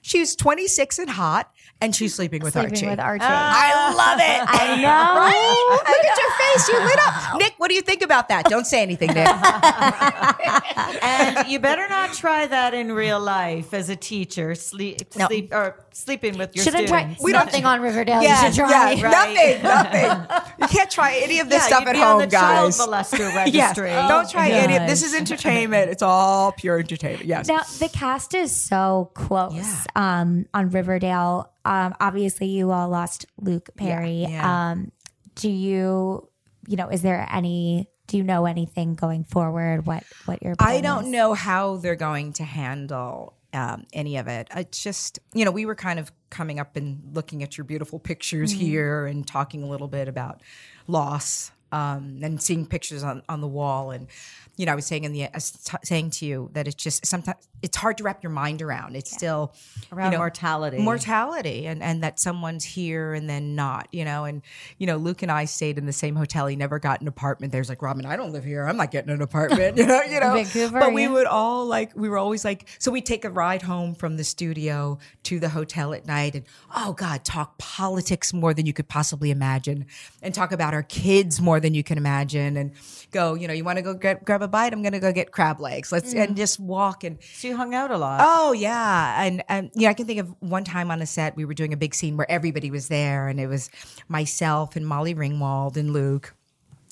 she's 0.00 0.34
26 0.36 0.98
and 0.98 1.10
hot, 1.10 1.50
and 1.80 1.94
she's 1.94 2.14
sleeping 2.14 2.42
with 2.42 2.52
Sleeping 2.54 2.72
Archie. 2.72 2.86
with 2.86 3.00
Archie. 3.00 3.24
I 3.26 3.92
love 3.94 4.18
it. 4.20 4.42
I 4.46 4.76
know. 4.80 4.88
Right? 5.20 5.66
Look 5.70 5.88
at 5.88 6.18
your 6.18 6.30
face. 6.30 6.68
You 6.68 6.78
lit 6.84 6.98
up. 7.06 7.38
Nick, 7.38 7.54
what 7.58 7.68
do 7.68 7.74
you 7.74 7.82
think 7.82 8.02
about 8.02 8.28
that? 8.28 8.46
Don't 8.46 8.66
say 8.66 8.80
anything, 8.82 9.08
Nick. 9.08 9.26
and 11.02 11.48
you 11.48 11.58
better 11.58 11.88
not 11.88 12.12
try 12.14 12.46
that 12.46 12.74
in 12.74 12.92
real 12.92 13.20
life 13.20 13.74
as 13.74 13.88
a 13.88 13.96
teacher. 13.96 14.54
Sleep, 14.54 15.00
No. 15.16 15.26
sleep 15.26 15.52
or 15.52 15.76
sleeping 15.92 16.38
with 16.38 16.54
your 16.54 16.64
Shouldn't 16.64 16.88
try 16.88 17.00
students. 17.00 17.22
We 17.22 17.32
don't- 17.32 17.44
nothing 17.46 17.64
on 17.64 17.80
Riverdale. 17.80 18.22
yeah, 18.22 18.40
you 18.46 18.52
should 18.52 18.56
try. 18.60 18.92
yeah, 18.92 19.02
Right. 19.04 19.62
nothing, 19.62 19.62
nothing. 19.62 20.40
You 20.60 20.68
can't 20.68 20.90
try 20.90 21.16
any 21.22 21.40
of 21.40 21.48
this 21.48 21.62
Yeah, 21.62 21.66
stuff 21.66 21.80
you'd 21.80 21.88
at 21.90 21.92
be 21.94 21.98
home, 22.00 22.12
on 22.14 22.18
the 22.20 22.26
guys. 22.26 22.76
Child 22.78 22.90
molester 22.90 23.18
Yes, 23.52 23.76
registry. 23.76 23.90
don't 23.90 24.26
oh, 24.26 24.30
try 24.30 24.48
any 24.50 24.76
of 24.76 24.86
this. 24.88 25.02
Is 25.02 25.14
entertainment. 25.14 25.90
It's 25.90 26.02
all 26.02 26.52
pure 26.52 26.78
entertainment. 26.78 27.26
Yes. 27.26 27.48
Now 27.48 27.62
the 27.78 27.88
cast 27.88 28.34
is 28.34 28.54
so 28.54 29.10
close 29.14 29.52
Yeah. 29.96 30.20
um, 30.20 30.46
on 30.54 30.70
Riverdale. 30.70 31.52
Um, 31.64 31.94
obviously, 32.00 32.46
you 32.48 32.70
all 32.70 32.88
lost 32.88 33.26
Luke 33.40 33.70
Perry. 33.76 34.26
yeah. 34.28 34.70
Um, 34.70 34.92
do 35.34 35.50
you, 35.50 36.28
you 36.66 36.76
know, 36.76 36.88
is 36.88 37.02
there 37.02 37.26
any? 37.30 37.88
Do 38.06 38.18
you 38.18 38.22
know 38.22 38.44
anything 38.44 38.94
going 38.94 39.24
forward? 39.24 39.86
What 39.86 40.04
what 40.26 40.42
your 40.42 40.54
I 40.58 40.80
don't 40.82 41.04
is? 41.04 41.10
know 41.10 41.32
how 41.32 41.76
they're 41.76 41.96
going 41.96 42.34
to 42.34 42.44
handle 42.44 43.34
um, 43.54 43.86
any 43.92 44.16
of 44.18 44.28
it. 44.28 44.48
It's 44.54 44.82
just, 44.82 45.20
you 45.32 45.44
know, 45.44 45.50
we 45.50 45.64
were 45.64 45.74
kind 45.74 45.98
of 45.98 46.12
coming 46.28 46.58
up 46.58 46.76
and 46.76 47.00
looking 47.14 47.42
at 47.42 47.56
your 47.56 47.64
beautiful 47.64 47.98
pictures 47.98 48.52
here 48.52 49.06
and 49.06 49.26
talking 49.26 49.62
a 49.62 49.66
little 49.66 49.88
bit 49.88 50.08
about 50.08 50.42
loss 50.86 51.52
um, 51.72 52.18
and 52.22 52.42
seeing 52.42 52.66
pictures 52.66 53.02
on, 53.02 53.22
on 53.28 53.40
the 53.40 53.46
wall. 53.46 53.90
And, 53.90 54.08
you 54.56 54.66
know, 54.66 54.72
I 54.72 54.74
was 54.74 54.86
saying 54.86 55.04
in 55.04 55.12
the, 55.12 55.24
uh, 55.24 55.28
t- 55.34 55.76
saying 55.82 56.10
to 56.10 56.26
you 56.26 56.50
that 56.52 56.66
it's 56.66 56.82
just 56.82 57.04
sometimes 57.04 57.38
it's 57.62 57.76
hard 57.76 57.98
to 57.98 58.04
wrap 58.04 58.22
your 58.22 58.30
mind 58.30 58.62
around. 58.62 58.96
It's 58.96 59.10
still 59.10 59.54
Around 59.92 60.06
you 60.06 60.12
know, 60.12 60.18
mortality. 60.18 60.78
mortality 60.78 61.66
and, 61.66 61.82
and 61.82 62.02
that 62.02 62.18
someone's 62.18 62.64
here 62.64 63.14
and 63.14 63.28
then 63.28 63.54
not, 63.54 63.88
you 63.90 64.04
know, 64.04 64.24
and, 64.24 64.42
you 64.78 64.86
know, 64.86 64.96
Luke 64.96 65.22
and 65.22 65.30
I 65.30 65.44
stayed 65.44 65.78
in 65.78 65.86
the 65.86 65.92
same 65.92 66.16
hotel. 66.16 66.46
He 66.46 66.56
never 66.56 66.78
got 66.78 67.00
an 67.00 67.08
apartment. 67.08 67.52
There's 67.52 67.68
like, 67.68 67.82
Robin, 67.82 68.06
I 68.06 68.16
don't 68.16 68.32
live 68.32 68.44
here. 68.44 68.66
I'm 68.66 68.76
not 68.76 68.90
getting 68.90 69.10
an 69.10 69.22
apartment, 69.22 69.76
you 69.76 69.86
know, 69.86 70.02
you 70.02 70.20
know, 70.20 70.34
Vancouver, 70.34 70.78
but 70.78 70.92
we 70.92 71.02
yeah. 71.02 71.10
would 71.10 71.26
all 71.26 71.66
like, 71.66 71.92
we 71.94 72.08
were 72.08 72.18
always 72.18 72.44
like, 72.44 72.66
so 72.78 72.90
we 72.90 73.00
take 73.00 73.24
a 73.24 73.30
ride 73.30 73.62
home 73.62 73.94
from 73.94 74.16
the 74.16 74.24
studio 74.24 74.98
to 75.24 75.38
the 75.38 75.48
hotel 75.50 75.94
at 75.94 76.06
night 76.06 76.34
and, 76.34 76.44
oh 76.74 76.92
God, 76.92 77.24
talk 77.24 77.58
politics 77.58 78.32
more 78.32 78.54
than 78.54 78.66
you 78.66 78.72
could 78.72 78.88
possibly 78.88 79.30
imagine 79.30 79.86
and 80.22 80.34
talk 80.34 80.52
about 80.52 80.74
our 80.74 80.82
kids 80.82 81.40
more 81.40 81.60
than 81.60 81.74
than 81.74 81.76
you 81.76 81.82
can 81.82 81.98
imagine 81.98 82.56
and 82.56 82.72
go, 83.10 83.34
you 83.34 83.48
know, 83.48 83.54
you 83.54 83.64
want 83.64 83.78
to 83.78 83.82
go 83.82 83.94
get, 83.94 84.24
grab 84.24 84.42
a 84.44 84.48
bite? 84.48 84.72
I'm 84.72 84.82
going 84.82 84.92
to 84.92 85.00
go 85.00 85.12
get 85.12 85.32
crab 85.32 85.60
legs. 85.60 85.90
Let's, 85.90 86.14
and 86.14 86.32
mm. 86.32 86.36
just 86.36 86.60
walk 86.60 87.02
and, 87.02 87.18
So 87.34 87.48
you 87.48 87.56
hung 87.56 87.74
out 87.74 87.90
a 87.90 87.98
lot. 87.98 88.20
Oh 88.22 88.52
yeah, 88.52 89.24
and 89.24 89.42
and 89.48 89.70
yeah, 89.74 89.90
I 89.90 89.94
can 89.94 90.06
think 90.06 90.20
of 90.20 90.34
one 90.40 90.62
time 90.64 90.90
on 90.90 91.02
a 91.02 91.06
set 91.06 91.34
we 91.36 91.44
were 91.44 91.54
doing 91.54 91.72
a 91.72 91.76
big 91.76 91.94
scene 91.94 92.16
where 92.16 92.30
everybody 92.30 92.70
was 92.70 92.88
there, 92.88 93.26
and 93.28 93.40
it 93.40 93.48
was 93.48 93.70
myself 94.08 94.76
and 94.76 94.86
Molly 94.86 95.14
Ringwald 95.14 95.76
and 95.76 95.92
Luke. 95.92 96.34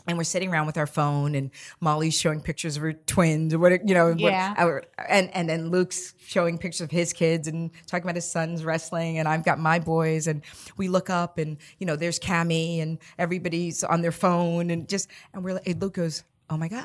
And 0.08 0.18
we're 0.18 0.24
sitting 0.24 0.52
around 0.52 0.66
with 0.66 0.76
our 0.78 0.86
phone, 0.88 1.36
and 1.36 1.52
Molly's 1.80 2.18
showing 2.18 2.40
pictures 2.40 2.76
of 2.76 2.82
her 2.82 2.92
twins, 2.92 3.54
or 3.54 3.60
what 3.60 3.88
you 3.88 3.94
know, 3.94 4.08
Yeah. 4.16 4.52
our- 4.58 4.82
and 5.08 5.30
and 5.32 5.48
then 5.48 5.70
Luke's 5.70 6.14
showing 6.26 6.58
pictures 6.58 6.80
of 6.80 6.90
his 6.90 7.12
kids 7.12 7.46
and 7.46 7.70
talking 7.86 8.02
about 8.02 8.16
his 8.16 8.28
sons 8.28 8.64
wrestling, 8.64 9.18
and 9.18 9.28
I've 9.28 9.44
got 9.44 9.60
my 9.60 9.78
boys, 9.78 10.26
and 10.26 10.42
we 10.76 10.88
look 10.88 11.08
up, 11.08 11.38
and 11.38 11.56
you 11.78 11.86
know, 11.86 11.94
there's 11.94 12.18
Cammy, 12.18 12.82
and 12.82 12.98
everybody's 13.16 13.84
on 13.84 14.02
their 14.02 14.10
phone, 14.10 14.70
and 14.70 14.88
just, 14.88 15.06
and 15.32 15.44
we're 15.44 15.54
like, 15.54 15.68
and 15.68 15.80
Luke 15.80 15.94
goes, 15.94 16.24
"Oh 16.50 16.56
my 16.56 16.66
god." 16.66 16.84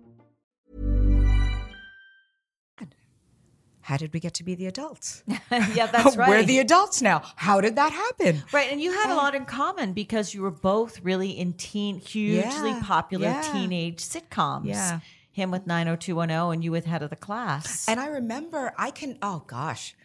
How 3.81 3.97
did 3.97 4.13
we 4.13 4.19
get 4.19 4.35
to 4.35 4.43
be 4.43 4.55
the 4.55 4.67
adults? 4.67 5.23
yeah, 5.51 5.87
that's 5.87 6.15
right. 6.15 6.29
We're 6.29 6.43
the 6.43 6.59
adults 6.59 7.01
now. 7.01 7.21
How 7.35 7.61
did 7.61 7.75
that 7.77 7.91
happen? 7.91 8.43
Right, 8.51 8.71
and 8.71 8.79
you 8.81 8.91
had 8.91 9.09
a 9.09 9.13
oh. 9.13 9.17
lot 9.17 9.35
in 9.35 9.45
common 9.45 9.93
because 9.93 10.33
you 10.33 10.41
were 10.41 10.51
both 10.51 11.01
really 11.01 11.31
in 11.31 11.53
teen, 11.53 11.97
hugely 11.99 12.69
Yeah, 12.71 12.81
popular 12.83 13.25
yeah. 13.27 13.41
teenage 13.53 13.97
sitcoms. 13.97 14.65
Yeah. 14.65 14.99
Him 15.31 15.49
with 15.49 15.65
90210 15.65 16.53
and 16.53 16.63
you 16.63 16.71
with 16.71 16.85
Head 16.85 17.01
of 17.03 17.09
the 17.09 17.15
Class. 17.15 17.87
And 17.87 17.99
I 17.99 18.07
remember, 18.07 18.73
I 18.77 18.91
can, 18.91 19.17
oh 19.21 19.43
gosh, 19.47 19.95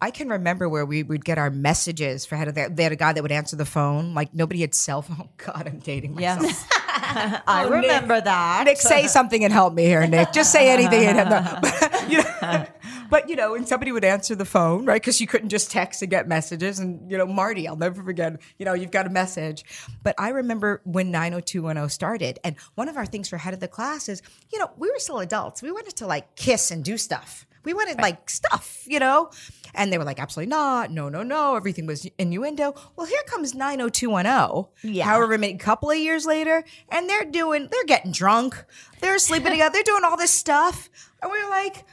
I 0.00 0.10
can 0.10 0.28
remember 0.28 0.68
where 0.68 0.84
we 0.86 1.02
would 1.02 1.24
get 1.24 1.38
our 1.38 1.50
messages 1.50 2.24
for 2.26 2.36
head 2.36 2.48
of 2.48 2.54
the, 2.54 2.70
they 2.72 2.82
had 2.84 2.92
a 2.92 2.96
guy 2.96 3.12
that 3.12 3.22
would 3.22 3.32
answer 3.32 3.56
the 3.56 3.64
phone. 3.64 4.14
Like 4.14 4.32
nobody 4.34 4.60
had 4.60 4.74
cell 4.74 5.02
phone. 5.02 5.16
Oh 5.22 5.28
God, 5.38 5.66
I'm 5.66 5.78
dating 5.80 6.14
myself. 6.14 6.42
yes. 6.42 6.66
I 6.68 7.64
Oh, 7.66 7.70
Nick. 7.70 7.82
remember 7.82 8.20
that. 8.20 8.62
Nick, 8.66 8.78
say 8.78 9.06
something 9.06 9.42
and 9.44 9.52
help 9.52 9.74
me 9.74 9.84
here, 9.84 10.06
Nick. 10.06 10.32
Just 10.32 10.52
say 10.52 10.70
anything 10.70 11.04
and 11.04 11.18
help 11.18 11.62
me. 11.62 11.70
You 12.14 12.18
know, 12.22 12.66
but, 13.10 13.28
you 13.28 13.36
know, 13.36 13.54
and 13.54 13.66
somebody 13.66 13.92
would 13.92 14.04
answer 14.04 14.34
the 14.34 14.44
phone, 14.44 14.84
right? 14.84 15.00
Because 15.00 15.20
you 15.20 15.26
couldn't 15.26 15.48
just 15.48 15.70
text 15.70 16.02
and 16.02 16.10
get 16.10 16.28
messages. 16.28 16.78
And, 16.78 17.10
you 17.10 17.18
know, 17.18 17.26
Marty, 17.26 17.68
I'll 17.68 17.76
never 17.76 18.02
forget, 18.02 18.40
you 18.58 18.64
know, 18.64 18.74
you've 18.74 18.90
got 18.90 19.06
a 19.06 19.10
message. 19.10 19.64
But 20.02 20.14
I 20.18 20.30
remember 20.30 20.80
when 20.84 21.10
90210 21.10 21.88
started. 21.88 22.38
And 22.44 22.56
one 22.74 22.88
of 22.88 22.96
our 22.96 23.06
things 23.06 23.28
for 23.28 23.36
head 23.36 23.54
of 23.54 23.60
the 23.60 23.68
class 23.68 24.08
is, 24.08 24.22
you 24.52 24.58
know, 24.58 24.70
we 24.76 24.90
were 24.90 24.98
still 24.98 25.18
adults. 25.18 25.62
We 25.62 25.70
wanted 25.72 25.96
to 25.96 26.06
like 26.06 26.34
kiss 26.36 26.70
and 26.70 26.84
do 26.84 26.96
stuff. 26.96 27.46
We 27.66 27.74
wanted 27.74 28.00
like 28.00 28.30
stuff, 28.30 28.84
you 28.86 29.00
know? 29.00 29.30
And 29.74 29.92
they 29.92 29.98
were 29.98 30.04
like, 30.04 30.20
absolutely 30.20 30.50
not. 30.50 30.92
No, 30.92 31.08
no, 31.08 31.24
no. 31.24 31.56
Everything 31.56 31.84
was 31.84 32.06
innuendo. 32.16 32.74
Well, 32.94 33.06
here 33.06 33.22
comes 33.26 33.54
90210. 33.54 34.94
Yeah. 34.94 35.04
However 35.04 35.36
many 35.36 35.56
couple 35.56 35.90
of 35.90 35.98
years 35.98 36.24
later, 36.24 36.64
and 36.88 37.10
they're 37.10 37.24
doing, 37.24 37.68
they're 37.70 37.84
getting 37.84 38.12
drunk. 38.12 38.64
They're 39.00 39.18
sleeping 39.18 39.50
together. 39.50 39.72
They're 39.72 39.82
doing 39.82 40.04
all 40.04 40.16
this 40.16 40.30
stuff. 40.30 40.88
And 41.20 41.32
we 41.32 41.38
are 41.38 41.50
like, 41.50 41.84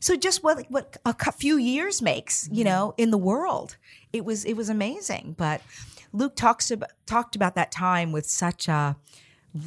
so 0.00 0.16
just 0.16 0.42
what 0.42 0.66
what 0.70 0.96
a 1.04 1.32
few 1.32 1.56
years 1.56 2.02
makes, 2.02 2.48
you 2.50 2.64
mm-hmm. 2.64 2.72
know, 2.72 2.94
in 2.96 3.10
the 3.10 3.18
world. 3.18 3.76
It 4.12 4.24
was 4.24 4.44
it 4.44 4.54
was 4.54 4.68
amazing. 4.68 5.34
But 5.36 5.62
Luke 6.12 6.36
talks 6.36 6.70
about 6.70 6.90
talked 7.06 7.36
about 7.36 7.54
that 7.54 7.70
time 7.70 8.12
with 8.12 8.26
such 8.26 8.68
a 8.68 8.96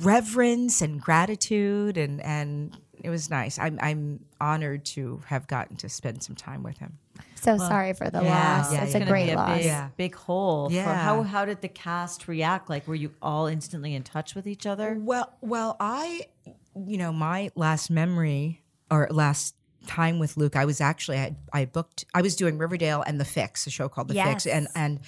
reverence 0.02 0.82
and 0.82 1.02
gratitude 1.02 1.98
and 1.98 2.22
and 2.22 2.78
it 3.04 3.10
was 3.10 3.30
nice. 3.30 3.58
I'm 3.58 3.80
I'm 3.82 4.26
honored 4.39 4.86
to 4.86 5.22
have 5.28 5.48
gotten 5.48 5.78
to 5.78 5.89
spend 5.89 6.24
some 6.24 6.36
time 6.36 6.63
with 6.63 6.78
him. 6.78 6.98
So 7.36 7.58
sorry 7.58 7.94
for 7.94 8.10
the 8.10 8.22
yeah, 8.22 8.58
loss. 8.58 8.74
yeah, 8.74 8.84
it's 8.84 8.94
yeah. 8.94 9.00
a 9.00 9.06
great 9.06 9.28
be 9.28 9.32
a 9.32 9.36
loss. 9.36 9.58
Big, 9.58 9.65
Yeah. 9.65 9.89
big 9.96 10.15
hole. 10.15 10.70
For 10.70 10.76
Yeah. 10.76 10.96
how 10.96 11.24
how 11.24 11.46
did 11.46 11.62
the 11.62 11.70
cast 11.70 12.28
react? 12.28 12.70
Like, 12.70 12.88
were 12.88 12.96
you 12.96 13.13
all 13.22 13.48
instantly 13.48 13.96
in 13.96 14.04
touch 14.04 14.36
with 14.36 14.46
each 14.46 14.65
other? 14.65 14.98
Well, 15.00 15.32
well, 15.42 15.78
I, 15.80 16.28
you 16.76 16.98
know, 16.98 17.13
my 17.13 17.52
last 17.56 17.89
memory 17.89 18.62
or 18.92 19.08
last 19.12 19.56
time 19.89 20.19
with 20.19 20.38
Luke, 20.38 20.56
I 20.56 20.65
was 20.65 20.80
actually 20.80 21.17
I, 21.17 21.36
I 21.52 21.65
booked. 21.65 22.06
I 22.13 22.21
was 22.21 22.36
doing 22.36 22.58
Riverdale 22.58 23.04
and 23.06 23.19
The 23.19 23.25
Fix, 23.25 23.65
a 23.67 23.71
show 23.71 23.89
called 23.89 24.08
The 24.08 24.13
Fix, 24.13 24.45
and 24.45 24.67
and 24.75 24.99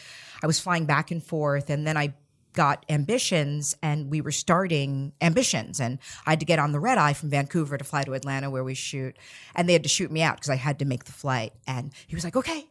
I 0.44 0.48
was 0.48 0.60
flying 0.60 0.86
back 0.86 1.12
and 1.12 1.24
forth, 1.24 1.70
and 1.70 1.86
then 1.86 1.98
I 1.98 2.14
got 2.54 2.86
ambitions 2.90 3.78
and 3.82 4.12
we 4.12 4.20
were 4.20 4.30
starting 4.30 5.14
ambitions 5.22 5.80
and 5.80 6.00
i 6.26 6.32
had 6.32 6.40
to 6.42 6.46
get 6.46 6.60
on 6.60 6.74
the 6.74 6.82
red 6.82 6.98
eye 6.98 7.14
from 7.14 7.30
vancouver 7.30 7.78
to 7.78 7.86
fly 7.86 8.04
to 8.04 8.12
atlanta 8.12 8.50
where 8.50 8.62
we 8.62 8.74
shoot 8.74 9.16
and 9.56 9.70
they 9.70 9.74
had 9.74 9.84
to 9.84 9.88
shoot 9.88 10.12
me 10.12 10.22
out 10.22 10.36
because 10.36 10.50
i 10.50 10.58
had 10.58 10.78
to 10.78 10.84
make 10.84 11.06
the 11.06 11.14
flight 11.14 11.54
and 11.66 11.94
he 12.08 12.14
was 12.14 12.26
like 12.26 12.36
okay 12.36 12.68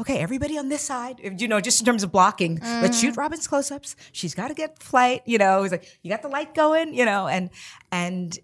okay, 0.00 0.18
everybody 0.18 0.56
on 0.56 0.68
this 0.68 0.80
side, 0.80 1.20
you 1.38 1.46
know, 1.46 1.60
just 1.60 1.80
in 1.80 1.84
terms 1.84 2.02
of 2.02 2.10
blocking, 2.10 2.58
let's 2.62 2.98
shoot 2.98 3.14
mm. 3.14 3.18
Robin's 3.18 3.46
close-ups. 3.46 3.96
She's 4.12 4.34
got 4.34 4.48
to 4.48 4.54
get 4.54 4.82
flight, 4.82 5.22
you 5.26 5.36
know. 5.36 5.62
He's 5.62 5.72
like, 5.72 5.98
you 6.02 6.10
got 6.10 6.22
the 6.22 6.28
light 6.28 6.54
going, 6.54 6.94
you 6.94 7.04
know, 7.04 7.28
and 7.28 7.50
and 7.92 8.38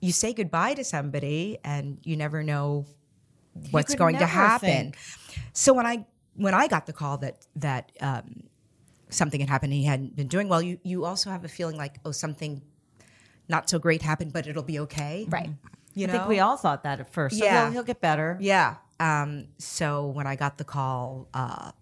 you 0.00 0.12
say 0.12 0.32
goodbye 0.32 0.74
to 0.74 0.84
somebody, 0.84 1.58
and 1.64 1.98
you 2.04 2.16
never 2.16 2.42
know 2.42 2.86
what's 3.70 3.94
going 3.94 4.18
to 4.18 4.26
happen. 4.26 4.92
think. 4.92 4.96
So 5.52 5.72
when 5.74 5.86
I 5.86 6.06
when 6.36 6.54
I 6.54 6.68
got 6.68 6.86
the 6.86 6.92
call 6.92 7.18
that 7.18 7.46
that 7.56 7.92
um, 8.00 8.44
something 9.10 9.40
had 9.40 9.48
happened, 9.50 9.72
and 9.72 9.80
he 9.80 9.86
hadn't 9.86 10.16
been 10.16 10.28
doing 10.28 10.48
well. 10.48 10.62
You 10.62 10.78
you 10.82 11.04
also 11.04 11.30
have 11.30 11.44
a 11.44 11.48
feeling 11.48 11.76
like, 11.76 11.98
oh, 12.04 12.12
something 12.12 12.62
not 13.48 13.68
so 13.68 13.78
great 13.78 14.00
happened, 14.02 14.32
but 14.32 14.46
it'll 14.46 14.62
be 14.62 14.78
okay, 14.80 15.26
Right. 15.28 15.50
You 15.94 16.04
I 16.04 16.06
know, 16.06 16.12
think 16.12 16.28
we 16.28 16.38
all 16.38 16.56
thought 16.56 16.84
that 16.84 17.00
at 17.00 17.12
first. 17.12 17.36
So 17.36 17.44
Yeah. 17.44 17.64
he'll, 17.64 17.72
he'll 17.72 17.82
get 17.82 18.00
better. 18.00 18.36
yeah. 18.40 18.76
Um, 19.00 19.48
so 19.58 20.06
when 20.06 20.26
I 20.28 20.36
got 20.36 20.56
the 20.58 20.62
call 20.64 21.26
uh, 21.34 21.72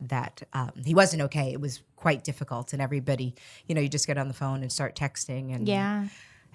that 0.00 0.42
um, 0.54 0.70
he 0.86 0.94
wasn't 0.94 1.20
okay, 1.22 1.52
it 1.52 1.60
was 1.60 1.82
quite 1.96 2.24
difficult. 2.24 2.72
And 2.72 2.80
everybody, 2.80 3.34
you 3.66 3.74
know, 3.74 3.80
you 3.82 3.88
just 3.90 4.06
get 4.06 4.16
on 4.16 4.28
the 4.28 4.34
phone 4.34 4.62
and 4.62 4.72
start 4.72 4.94
texting. 4.96 5.54
And 5.54 5.68
Yeah. 5.68 6.06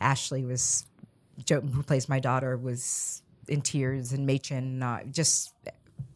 Ashleigh 0.02 0.48
was, 0.48 0.86
Jo, 1.45 1.62
who 1.62 1.84
plays 1.84 2.10
my 2.10 2.19
daughter, 2.19 2.58
was 2.58 3.21
in 3.47 3.62
tears, 3.62 4.12
and 4.13 4.28
Mädchen, 4.28 4.82
uh, 4.84 5.04
just 5.12 5.54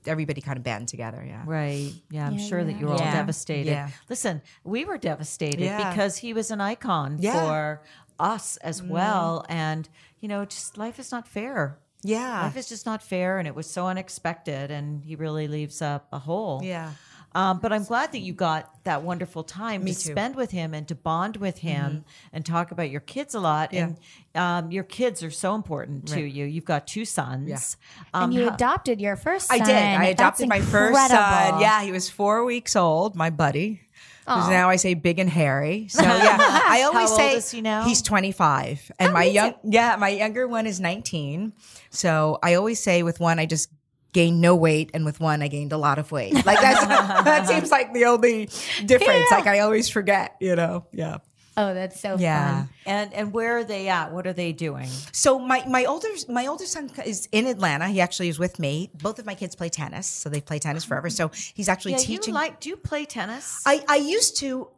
everybody 0.05 0.41
kind 0.41 0.57
of 0.57 0.63
band 0.63 0.87
together. 0.87 1.23
Yeah. 1.25 1.43
Right. 1.45 1.91
Yeah, 2.09 2.27
I'm 2.27 2.37
Yeah, 2.37 2.45
sure 2.47 2.63
that 2.63 2.79
you 2.79 2.87
were 2.87 2.93
all 2.93 2.97
devastated. 2.97 3.69
Yeah. 3.71 3.89
Listen, 4.09 4.41
we 4.63 4.83
were 4.85 4.97
devastated 4.97 5.61
Yeah. 5.63 5.91
because 5.91 6.17
he 6.17 6.33
was 6.33 6.49
an 6.51 6.59
icon 6.59 7.17
Yeah. 7.19 7.35
Mm-hmm. 7.35 7.47
for 7.47 7.81
us 8.19 8.57
as 8.57 8.81
well. 8.81 9.45
And, 9.47 9.87
you 10.19 10.27
know, 10.27 10.43
just 10.45 10.77
life 10.77 10.99
is 10.99 11.11
not 11.11 11.27
fair. 11.27 11.77
Yeah. 12.03 12.41
Life 12.43 12.57
is 12.57 12.67
just 12.67 12.85
not 12.87 13.03
fair. 13.03 13.37
And 13.37 13.47
it 13.47 13.53
was 13.53 13.69
so 13.69 13.87
unexpected. 13.87 14.71
And 14.71 15.03
he 15.03 15.15
really 15.15 15.47
leaves 15.47 15.81
a, 15.83 16.01
a 16.11 16.17
hole. 16.19 16.61
Yeah. 16.63 16.91
Um, 17.33 17.59
but 17.59 17.71
I'm 17.71 17.83
glad 17.85 18.11
that 18.11 18.19
you 18.19 18.33
got 18.33 18.69
that 18.83 19.03
wonderful 19.03 19.43
time 19.43 19.83
Me 19.83 19.93
to 19.93 19.97
too. 19.97 20.09
Mm-hmm. 20.09 20.11
spend 20.17 20.35
with 20.35 20.51
him 20.51 20.73
and 20.73 20.87
to 20.89 20.95
bond 20.95 21.37
with 21.37 21.59
him 21.59 22.03
and 22.33 22.45
talk 22.45 22.71
about 22.71 22.89
your 22.89 22.99
kids 23.01 23.33
a 23.35 23.39
lot. 23.39 23.71
Yeah. 23.71 23.83
And 23.83 23.97
um, 24.35 24.71
your 24.71 24.83
kids 24.83 25.23
are 25.23 25.31
so 25.31 25.55
important 25.55 26.07
to 26.09 26.21
you. 26.21 26.45
You've 26.45 26.65
got 26.65 26.87
two 26.87 27.05
sons. 27.05 27.77
Um, 28.13 28.25
and 28.25 28.33
you 28.33 28.47
how- 28.49 28.55
adopted 28.55 28.99
your 28.99 29.15
first 29.15 29.47
son. 29.47 29.61
I 29.61 29.65
did. 29.65 29.75
I 29.75 30.05
adopted 30.05 30.49
my 30.49 30.59
That's 30.59 30.71
first 30.71 31.07
son. 31.07 31.61
Yeah, 31.61 31.81
he 31.83 31.91
was 31.91 32.09
four 32.09 32.43
weeks 32.43 32.75
old, 32.75 33.15
my 33.15 33.29
buddy. 33.29 33.81
Who's 34.27 34.47
now 34.47 34.69
I 34.69 34.77
say 34.77 34.93
big 34.93 35.19
and 35.19 35.29
hairy. 35.29 35.87
So 35.89 36.03
yeah, 36.03 36.37
I 36.39 36.83
always 36.83 37.09
How 37.09 37.15
old 37.15 37.19
say 37.19 37.35
is 37.35 37.51
he 37.51 37.59
now? 37.59 37.83
he's 37.83 38.01
25, 38.01 38.91
and 38.97 39.11
my 39.13 39.23
young 39.25 39.55
yeah, 39.63 39.97
my 39.97 40.07
younger 40.09 40.47
one 40.47 40.67
is 40.67 40.79
19. 40.79 41.51
So 41.89 42.39
I 42.41 42.53
always 42.53 42.81
say 42.81 43.03
with 43.03 43.19
one 43.19 43.39
I 43.39 43.45
just 43.45 43.69
gained 44.13 44.41
no 44.41 44.55
weight, 44.55 44.91
and 44.93 45.05
with 45.05 45.19
one 45.19 45.41
I 45.41 45.47
gained 45.47 45.71
a 45.73 45.77
lot 45.77 45.97
of 45.99 46.11
weight. 46.11 46.33
Like 46.45 46.59
that's 46.61 46.85
that 47.23 47.47
seems 47.47 47.71
like 47.71 47.93
the 47.93 48.05
only 48.05 48.49
difference. 48.85 49.31
Like 49.31 49.47
I 49.47 49.59
always 49.59 49.89
forget, 49.89 50.35
you 50.39 50.55
know. 50.55 50.85
Yeah. 50.91 51.17
Oh, 51.57 51.73
that's 51.73 51.99
so 51.99 52.15
Yeah. 52.17 52.61
fun. 52.61 52.69
and 52.85 53.13
and 53.13 53.33
where 53.33 53.57
are 53.57 53.63
they 53.65 53.89
at? 53.89 54.13
What 54.13 54.25
are 54.25 54.31
they 54.33 54.53
doing? 54.53 54.87
So 55.11 55.37
my 55.37 55.63
my 55.67 55.83
older 55.85 56.07
my 56.29 56.47
older 56.47 56.65
son 56.65 56.89
is 57.05 57.27
in 57.33 57.45
Atlanta. 57.45 57.87
He 57.89 57.99
actually 57.99 58.29
is 58.29 58.39
with 58.39 58.57
me. 58.57 58.89
Both 59.01 59.19
of 59.19 59.25
my 59.25 59.35
kids 59.35 59.55
play 59.55 59.67
tennis, 59.69 60.07
so 60.07 60.29
they 60.29 60.39
play 60.41 60.59
tennis 60.59 60.85
forever. 60.85 61.09
So 61.09 61.29
he's 61.53 61.67
actually 61.67 61.91
Yeah, 61.93 61.97
teaching. 61.99 62.33
you 62.33 62.39
like? 62.39 62.61
Do 62.61 62.69
you 62.69 62.77
play 62.77 63.03
tennis? 63.05 63.61
I, 63.65 63.83
I 63.87 63.97
used 63.97 64.37
to 64.37 64.69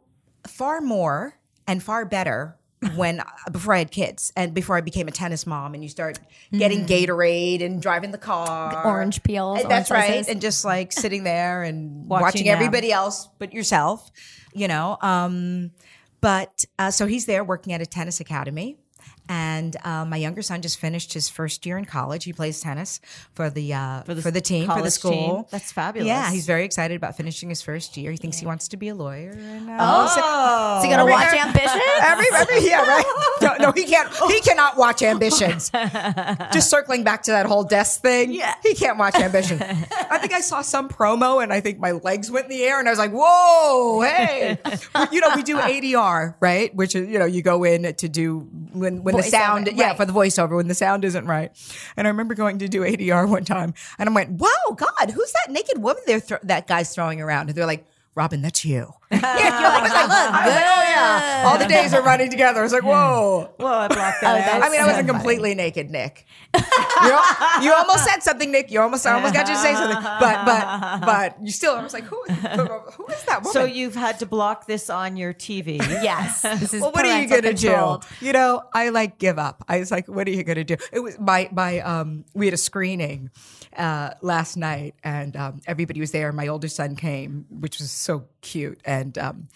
far 0.48 0.80
more 0.80 1.38
and 1.66 1.82
far 1.82 2.04
better 2.04 2.56
when 2.96 3.22
before 3.50 3.74
I 3.74 3.78
had 3.78 3.90
kids 3.90 4.32
and 4.36 4.54
before 4.54 4.76
I 4.76 4.80
became 4.80 5.08
a 5.08 5.10
tennis 5.10 5.46
mom 5.46 5.74
and 5.74 5.82
you 5.82 5.88
start 5.88 6.18
getting 6.52 6.86
Gatorade 6.86 7.62
and 7.62 7.80
driving 7.80 8.10
the 8.10 8.18
car. 8.18 8.86
orange 8.86 9.22
peels, 9.22 9.62
That's 9.62 9.90
orange 9.90 9.90
right. 9.90 10.06
slices. 10.14 10.28
And 10.28 10.40
just 10.40 10.64
like 10.64 10.92
sitting 11.04 11.24
there 11.24 11.62
and 11.62 12.08
Watching 12.08 12.24
watching, 12.24 12.48
everybody 12.48 12.92
else 12.92 13.28
but 13.38 13.52
yourself, 13.52 14.10
you 14.52 14.68
know. 14.68 14.98
Um 15.00 15.72
but 16.20 16.64
uh, 16.78 16.90
so 16.90 17.06
he's 17.06 17.26
there 17.26 17.44
working 17.44 17.74
at 17.74 17.82
a 17.82 17.86
tennis 17.86 18.18
academy. 18.18 18.78
And 19.28 19.76
uh, 19.84 20.04
my 20.04 20.16
younger 20.18 20.42
son 20.42 20.60
just 20.60 20.78
finished 20.78 21.14
his 21.14 21.28
first 21.30 21.64
year 21.64 21.78
in 21.78 21.86
college. 21.86 22.24
He 22.24 22.32
plays 22.32 22.60
tennis 22.60 23.00
for 23.32 23.48
the 23.48 23.72
uh, 23.72 24.02
for 24.02 24.12
the 24.14 24.30
the, 24.30 24.40
team 24.40 24.68
for 24.68 24.82
the 24.82 24.90
school. 24.90 25.12
team. 25.12 25.44
That's 25.50 25.72
fabulous. 25.72 26.06
Yeah, 26.08 26.30
he's 26.30 26.44
very 26.46 26.64
excited 26.64 26.94
about 26.96 27.16
finishing 27.16 27.48
his 27.48 27.62
first 27.62 27.96
year. 27.96 28.10
He 28.10 28.18
thinks 28.18 28.38
he 28.38 28.44
wants 28.46 28.68
to 28.68 28.76
be 28.76 28.88
a 28.88 28.94
lawyer. 28.94 29.30
And, 29.30 29.70
uh, 29.70 29.76
Oh, 29.80 30.78
Is 30.78 30.84
he 30.84 30.90
gonna 30.90 31.06
watch 31.10 31.32
Ambition? 31.32 31.80
Every, 32.02 32.26
every, 32.34 32.66
yeah, 32.66 32.86
right. 32.86 33.04
No, 33.40 33.56
no, 33.58 33.72
he 33.72 33.84
can't. 33.84 34.12
He 34.28 34.40
cannot 34.40 34.76
watch 34.76 35.02
Ambitions. 35.02 35.70
Just 36.52 36.68
circling 36.70 37.02
back 37.02 37.22
to 37.24 37.30
that 37.30 37.46
whole 37.46 37.64
desk 37.64 38.02
thing. 38.02 38.32
Yeah, 38.32 38.54
he 38.62 38.74
can't 38.74 38.98
watch 38.98 39.14
Ambition. 39.16 39.60
I 39.62 40.18
think 40.18 40.32
I 40.32 40.40
saw 40.40 40.60
some 40.62 40.88
promo, 40.88 41.42
and 41.42 41.52
I 41.52 41.60
think 41.60 41.78
my 41.78 41.92
legs 41.92 42.30
went 42.30 42.44
in 42.46 42.50
the 42.50 42.62
air, 42.64 42.78
and 42.78 42.88
I 42.88 42.92
was 42.92 42.98
like, 42.98 43.12
"Whoa, 43.12 44.02
hey!" 44.02 44.58
you 45.12 45.20
know, 45.20 45.30
we 45.34 45.42
do 45.42 45.56
ADR, 45.56 46.34
right? 46.40 46.74
Which 46.74 46.94
is, 46.94 47.08
you 47.08 47.18
know, 47.18 47.24
you 47.24 47.42
go 47.42 47.64
in 47.64 47.94
to 47.94 48.08
do 48.08 48.40
when 48.72 49.02
when 49.02 49.13
the 49.16 49.22
Voiceover, 49.22 49.30
sound, 49.30 49.70
yeah, 49.74 49.94
for 49.94 50.04
the 50.04 50.12
voiceover 50.12 50.56
when 50.56 50.68
the 50.68 50.74
sound 50.74 51.04
isn't 51.04 51.26
right. 51.26 51.50
And 51.96 52.06
I 52.06 52.10
remember 52.10 52.34
going 52.34 52.58
to 52.58 52.68
do 52.68 52.80
ADR 52.82 53.28
one 53.28 53.44
time, 53.44 53.74
and 53.98 54.08
I 54.08 54.12
went, 54.12 54.30
"Wow, 54.30 54.76
God, 54.76 55.10
who's 55.10 55.32
that 55.32 55.52
naked 55.52 55.82
woman 55.82 56.02
there? 56.06 56.20
Thro- 56.20 56.38
that 56.42 56.66
guy's 56.66 56.94
throwing 56.94 57.20
around?" 57.20 57.48
And 57.48 57.56
they're 57.56 57.66
like. 57.66 57.86
Robin, 58.16 58.42
that's 58.42 58.64
you. 58.64 58.92
yeah, 59.22 59.78
I 59.78 59.82
was 59.82 59.92
like, 59.92 60.10
I 60.10 60.46
was 60.46 60.54
like, 60.54 60.64
oh 60.66 60.82
yeah. 60.82 61.44
All 61.46 61.58
the 61.58 61.66
days 61.66 61.94
are 61.94 62.02
running 62.02 62.30
together. 62.30 62.60
I 62.60 62.62
was 62.62 62.72
like, 62.72 62.82
whoa. 62.82 63.50
Whoa, 63.58 63.66
I 63.66 63.88
blocked 63.88 64.20
that 64.22 64.48
out. 64.48 64.62
I 64.62 64.70
mean, 64.70 64.80
I 64.80 64.86
wasn't 64.86 65.08
completely 65.08 65.54
naked, 65.54 65.90
Nick. 65.90 66.26
you, 66.54 66.62
al- 66.64 67.62
you 67.62 67.72
almost 67.72 68.04
said 68.04 68.22
something, 68.22 68.50
Nick. 68.50 68.70
You 68.70 68.80
almost, 68.80 69.06
I 69.06 69.14
almost 69.14 69.34
got 69.34 69.48
you 69.48 69.54
to 69.54 69.60
say 69.60 69.74
something, 69.74 70.02
but, 70.02 70.44
but, 70.44 71.00
but 71.00 71.36
you 71.42 71.50
still. 71.50 71.74
I 71.74 71.82
was 71.82 71.92
like, 71.92 72.04
who, 72.04 72.22
who 72.24 73.06
is 73.08 73.22
that 73.24 73.40
woman? 73.42 73.52
So 73.52 73.64
you've 73.64 73.94
had 73.94 74.18
to 74.20 74.26
block 74.26 74.66
this 74.66 74.88
on 74.90 75.16
your 75.16 75.34
TV. 75.34 75.78
Yes. 75.78 76.44
This 76.64 76.72
is 76.72 76.80
well, 76.82 76.92
what 76.92 77.04
are 77.04 77.20
you 77.20 77.28
gonna 77.28 77.52
do? 77.52 77.98
You 78.20 78.32
know, 78.32 78.62
I 78.72 78.88
like 78.90 79.18
give 79.18 79.38
up. 79.38 79.64
I 79.68 79.80
was 79.80 79.90
like, 79.90 80.06
what 80.06 80.26
are 80.28 80.30
you 80.30 80.44
gonna 80.44 80.64
do? 80.64 80.76
It 80.92 81.00
was 81.00 81.18
my 81.18 81.48
my 81.52 81.80
um. 81.80 82.24
We 82.32 82.46
had 82.46 82.54
a 82.54 82.58
screening 82.58 83.30
uh, 83.76 84.10
last 84.22 84.56
night, 84.56 84.94
and 85.02 85.36
um, 85.36 85.60
everybody 85.66 86.00
was 86.00 86.12
there. 86.12 86.32
My 86.32 86.48
older 86.48 86.68
son 86.68 86.96
came, 86.96 87.46
which 87.50 87.78
was 87.80 87.90
so 87.90 88.24
cute, 88.40 88.80
and 88.84 89.03
um, 89.18 89.48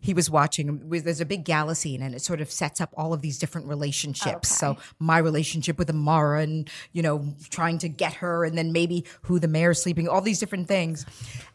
he 0.00 0.14
was 0.14 0.30
watching. 0.30 0.88
There's 0.88 1.20
a 1.20 1.26
big 1.26 1.44
gala 1.44 1.74
scene, 1.74 2.02
and 2.02 2.14
it 2.14 2.22
sort 2.22 2.40
of 2.40 2.50
sets 2.50 2.80
up 2.80 2.92
all 2.96 3.12
of 3.12 3.20
these 3.20 3.38
different 3.38 3.68
relationships. 3.68 4.48
So 4.48 4.78
my 4.98 5.18
relationship 5.18 5.78
with 5.78 5.90
Amara, 5.90 6.40
and 6.40 6.70
you 6.92 7.02
know, 7.02 7.34
trying 7.50 7.78
to 7.78 7.88
get 7.88 8.14
her, 8.14 8.44
and 8.44 8.56
then 8.56 8.72
maybe 8.72 9.04
who 9.22 9.38
the 9.38 9.48
mayor's 9.48 9.82
sleeping, 9.82 10.08
all 10.08 10.22
these 10.22 10.40
different 10.40 10.68
things, 10.68 11.04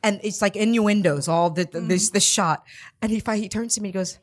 and 0.03 0.19
it's 0.23 0.41
like 0.41 0.55
innuendos. 0.55 1.27
All 1.27 1.49
the 1.49 1.67
this 1.71 2.11
this 2.11 2.25
shot, 2.25 2.63
and 3.01 3.11
he 3.11 3.21
he 3.35 3.49
turns 3.49 3.75
to 3.75 3.81
me, 3.81 3.89
he 3.89 3.93
goes. 3.93 4.19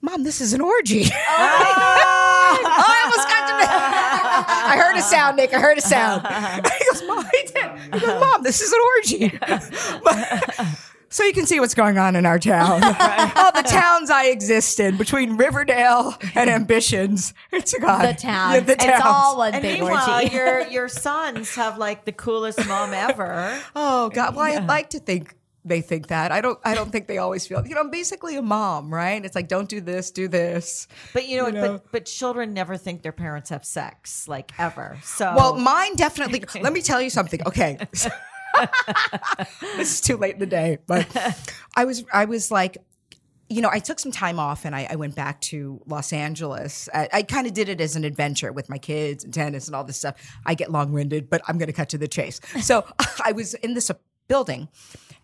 Mom, 0.00 0.22
this 0.22 0.42
is 0.42 0.52
an 0.52 0.60
orgy. 0.60 1.04
I 1.10 3.00
almost 3.04 3.26
got 3.26 3.48
to. 3.48 3.54
I 4.70 4.76
heard 4.76 4.98
a 4.98 5.02
sound, 5.02 5.38
Nick. 5.38 5.54
I 5.54 5.58
heard 5.58 5.78
a 5.78 5.80
sound. 5.80 6.26
He 6.78 6.84
goes, 6.90 7.02
Mom, 7.06 7.24
he 7.32 7.42
did. 7.46 7.94
He 7.94 8.00
goes, 8.00 8.20
Mom, 8.20 8.42
this 8.42 8.60
is 8.60 8.70
an 8.70 8.80
orgy. 8.96 9.38
But- 11.14 11.16
so 11.16 11.24
you 11.24 11.32
can 11.32 11.46
see 11.46 11.60
what's 11.60 11.74
going 11.74 11.96
on 11.96 12.16
in 12.16 12.26
our 12.26 12.38
town. 12.38 12.82
All 13.36 13.52
the 13.52 13.62
towns 13.66 14.10
I 14.10 14.26
exist 14.26 14.80
in, 14.80 14.96
between 14.96 15.36
Riverdale 15.36 16.14
and 16.34 16.50
Ambitions. 16.50 17.32
It's 17.52 17.72
a 17.72 17.80
god. 17.80 18.06
The 18.08 18.20
town. 18.20 18.54
Yeah, 18.54 18.60
the 18.60 18.72
It's 18.72 18.84
towns. 18.84 19.02
all 19.04 19.38
one 19.38 19.54
And 19.54 19.62
big 19.62 19.80
meanwhile, 19.80 20.22
orgy. 20.22 20.34
your 20.34 20.60
your 20.68 20.88
sons 20.88 21.54
have 21.54 21.78
like 21.78 22.04
the 22.04 22.12
coolest 22.12 22.66
mom 22.66 22.92
ever. 22.92 23.58
Oh 23.76 24.10
God! 24.10 24.34
Well, 24.34 24.44
I'd 24.44 24.66
like 24.66 24.90
to 24.90 24.98
think 24.98 25.34
they 25.64 25.80
think 25.80 26.08
that. 26.08 26.30
I 26.32 26.40
don't. 26.40 26.58
I 26.64 26.74
don't 26.74 26.90
think 26.90 27.06
they 27.06 27.18
always 27.18 27.46
feel. 27.46 27.66
You 27.66 27.74
know, 27.74 27.80
I'm 27.80 27.90
basically 27.90 28.36
a 28.36 28.42
mom, 28.42 28.92
right? 28.92 29.24
It's 29.24 29.34
like, 29.34 29.48
don't 29.48 29.68
do 29.68 29.80
this, 29.80 30.10
do 30.10 30.28
this. 30.28 30.86
But 31.12 31.26
you 31.28 31.36
know, 31.38 31.46
You 31.46 31.52
know? 31.52 31.72
but 31.74 31.92
but 31.92 32.04
children 32.06 32.52
never 32.52 32.76
think 32.76 33.02
their 33.02 33.12
parents 33.12 33.50
have 33.50 33.64
sex, 33.64 34.26
like 34.28 34.52
ever. 34.58 34.98
So 35.04 35.32
Well, 35.36 35.54
mine 35.56 35.94
definitely. 35.96 36.42
let 36.62 36.72
me 36.72 36.82
tell 36.82 37.00
you 37.00 37.10
something. 37.10 37.40
Okay. 37.46 37.78
this 39.76 39.94
is 39.94 40.00
too 40.00 40.16
late 40.16 40.34
in 40.34 40.40
the 40.40 40.46
day, 40.46 40.78
but 40.86 41.06
I 41.76 41.84
was 41.84 42.04
I 42.12 42.24
was 42.24 42.50
like, 42.50 42.78
you 43.48 43.60
know, 43.60 43.70
I 43.70 43.78
took 43.78 43.98
some 43.98 44.12
time 44.12 44.38
off 44.38 44.64
and 44.64 44.74
I, 44.74 44.86
I 44.90 44.96
went 44.96 45.14
back 45.14 45.40
to 45.42 45.80
Los 45.86 46.12
Angeles. 46.12 46.88
I, 46.94 47.08
I 47.12 47.22
kind 47.22 47.46
of 47.46 47.52
did 47.52 47.68
it 47.68 47.80
as 47.80 47.94
an 47.96 48.04
adventure 48.04 48.52
with 48.52 48.68
my 48.68 48.78
kids 48.78 49.24
and 49.24 49.34
tennis 49.34 49.66
and 49.66 49.76
all 49.76 49.84
this 49.84 49.98
stuff. 49.98 50.16
I 50.46 50.54
get 50.54 50.70
long 50.72 50.92
winded, 50.92 51.28
but 51.28 51.42
I'm 51.46 51.58
going 51.58 51.66
to 51.68 51.72
cut 51.72 51.90
to 51.90 51.98
the 51.98 52.08
chase. 52.08 52.40
So 52.62 52.86
I 53.24 53.32
was 53.32 53.54
in 53.54 53.74
this 53.74 53.90
building 54.28 54.68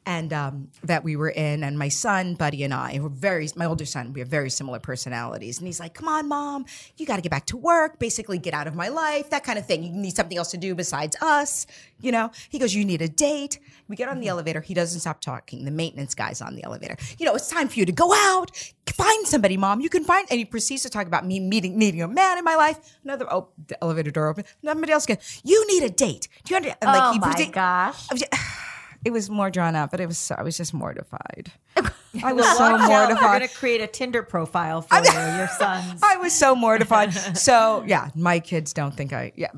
and 0.07 0.33
um, 0.33 0.69
that 0.83 1.05
we 1.05 1.15
were 1.15 1.29
in, 1.29 1.63
and 1.63 1.79
my 1.79 1.89
son, 1.89 2.35
Buddy, 2.35 2.65
and 2.65 2.73
I 2.73 2.99
were 3.01 3.11
very, 3.11 3.47
my 3.55 3.67
older 3.67 3.85
son, 3.85 4.15
we 4.15 4.21
have 4.21 4.29
very 4.29 4.49
similar 4.49 4.79
personalities. 4.79 5.59
And 5.59 5.67
he's 5.67 5.79
like, 5.79 5.93
Come 5.93 6.09
on, 6.09 6.27
mom, 6.27 6.65
you 6.97 7.05
got 7.05 7.17
to 7.17 7.23
get 7.23 7.29
back 7.31 7.45
to 7.47 7.57
work, 7.59 7.99
basically 7.99 8.39
get 8.39 8.55
out 8.55 8.67
of 8.67 8.75
my 8.75 8.89
life, 8.89 9.29
that 9.29 9.45
kind 9.45 9.59
of 9.59 9.67
thing. 9.67 9.83
You 9.85 9.93
need 9.93 10.17
something 10.17 10.39
else 10.39 10.51
to 10.53 10.57
do 10.57 10.75
besides 10.75 11.17
us. 11.21 11.67
You 12.01 12.13
know, 12.13 12.31
he 12.49 12.59
goes, 12.59 12.75
You 12.75 12.85
need 12.87 13.03
a 13.03 13.09
date. 13.09 13.59
We 13.89 13.95
get 13.97 14.09
on 14.09 14.21
the 14.21 14.29
elevator. 14.29 14.63
He 14.63 14.73
doesn't 14.73 15.01
stop 15.01 15.21
talking. 15.21 15.67
The 15.67 15.71
maintenance 15.71 16.15
guy's 16.15 16.41
on 16.41 16.55
the 16.57 16.65
elevator. 16.65 16.97
You 17.19 17.27
know, 17.27 17.35
it's 17.35 17.49
time 17.51 17.69
for 17.69 17.79
you 17.79 17.85
to 17.85 17.93
go 17.93 18.11
out, 18.15 18.51
find 18.87 19.27
somebody, 19.27 19.59
mom. 19.59 19.83
You 19.83 19.91
can 19.91 20.03
find, 20.05 20.27
and 20.31 20.39
he 20.39 20.47
proceeds 20.47 20.83
to 20.85 20.91
talk 20.91 21.07
about 21.07 21.27
me 21.27 21.41
meeting, 21.41 21.79
needing 21.79 22.01
a 22.01 22.09
man 22.09 22.39
in 22.39 22.45
my 22.45 22.57
life. 22.57 22.79
Another, 23.05 23.27
oh, 23.31 23.49
the 23.69 23.77
elevator 23.85 24.11
door 24.11 24.29
open. 24.29 24.45
Somebody 24.65 24.93
else 24.93 25.05
goes, 25.05 25.43
You 25.45 25.67
need 25.67 25.83
a 25.83 25.91
date. 25.91 26.29
Do 26.45 26.55
you 26.55 26.57
understand? 26.57 26.79
Like, 26.83 27.03
Oh 27.03 27.13
he 27.13 27.19
my 27.19 27.27
proceed- 27.33 27.53
gosh. 27.53 28.09
I 29.07 29.11
was 29.11 29.25
just- 29.25 29.31
it 29.31 29.31
was 29.31 29.31
more 29.31 29.51
drawn 29.51 29.77
out, 29.77 29.91
but 29.91 30.01
it 30.01 30.07
was 30.07 30.19
so, 30.19 30.35
I 30.39 30.43
was 30.43 30.57
just 30.57 30.75
mortified. 30.75 31.53
I 32.25 32.33
was 32.33 32.45
so 32.57 32.77
mortified. 32.79 33.23
We're 33.23 33.39
going 33.39 33.49
to 33.49 33.55
create 33.55 33.81
a 33.81 33.87
Tinder 33.87 34.23
profile 34.23 34.83
for 34.89 34.97
you, 34.97 35.03
your 35.37 35.49
sons. 35.49 36.01
I 36.03 36.17
was 36.17 36.33
so 36.33 36.55
mortified. 36.55 37.13
So 37.37 37.85
yeah, 37.87 38.11
my 38.15 38.41
kids 38.41 38.73
don't 38.73 38.95
think 38.95 39.13
I 39.13 39.33
yeah. 39.37 39.49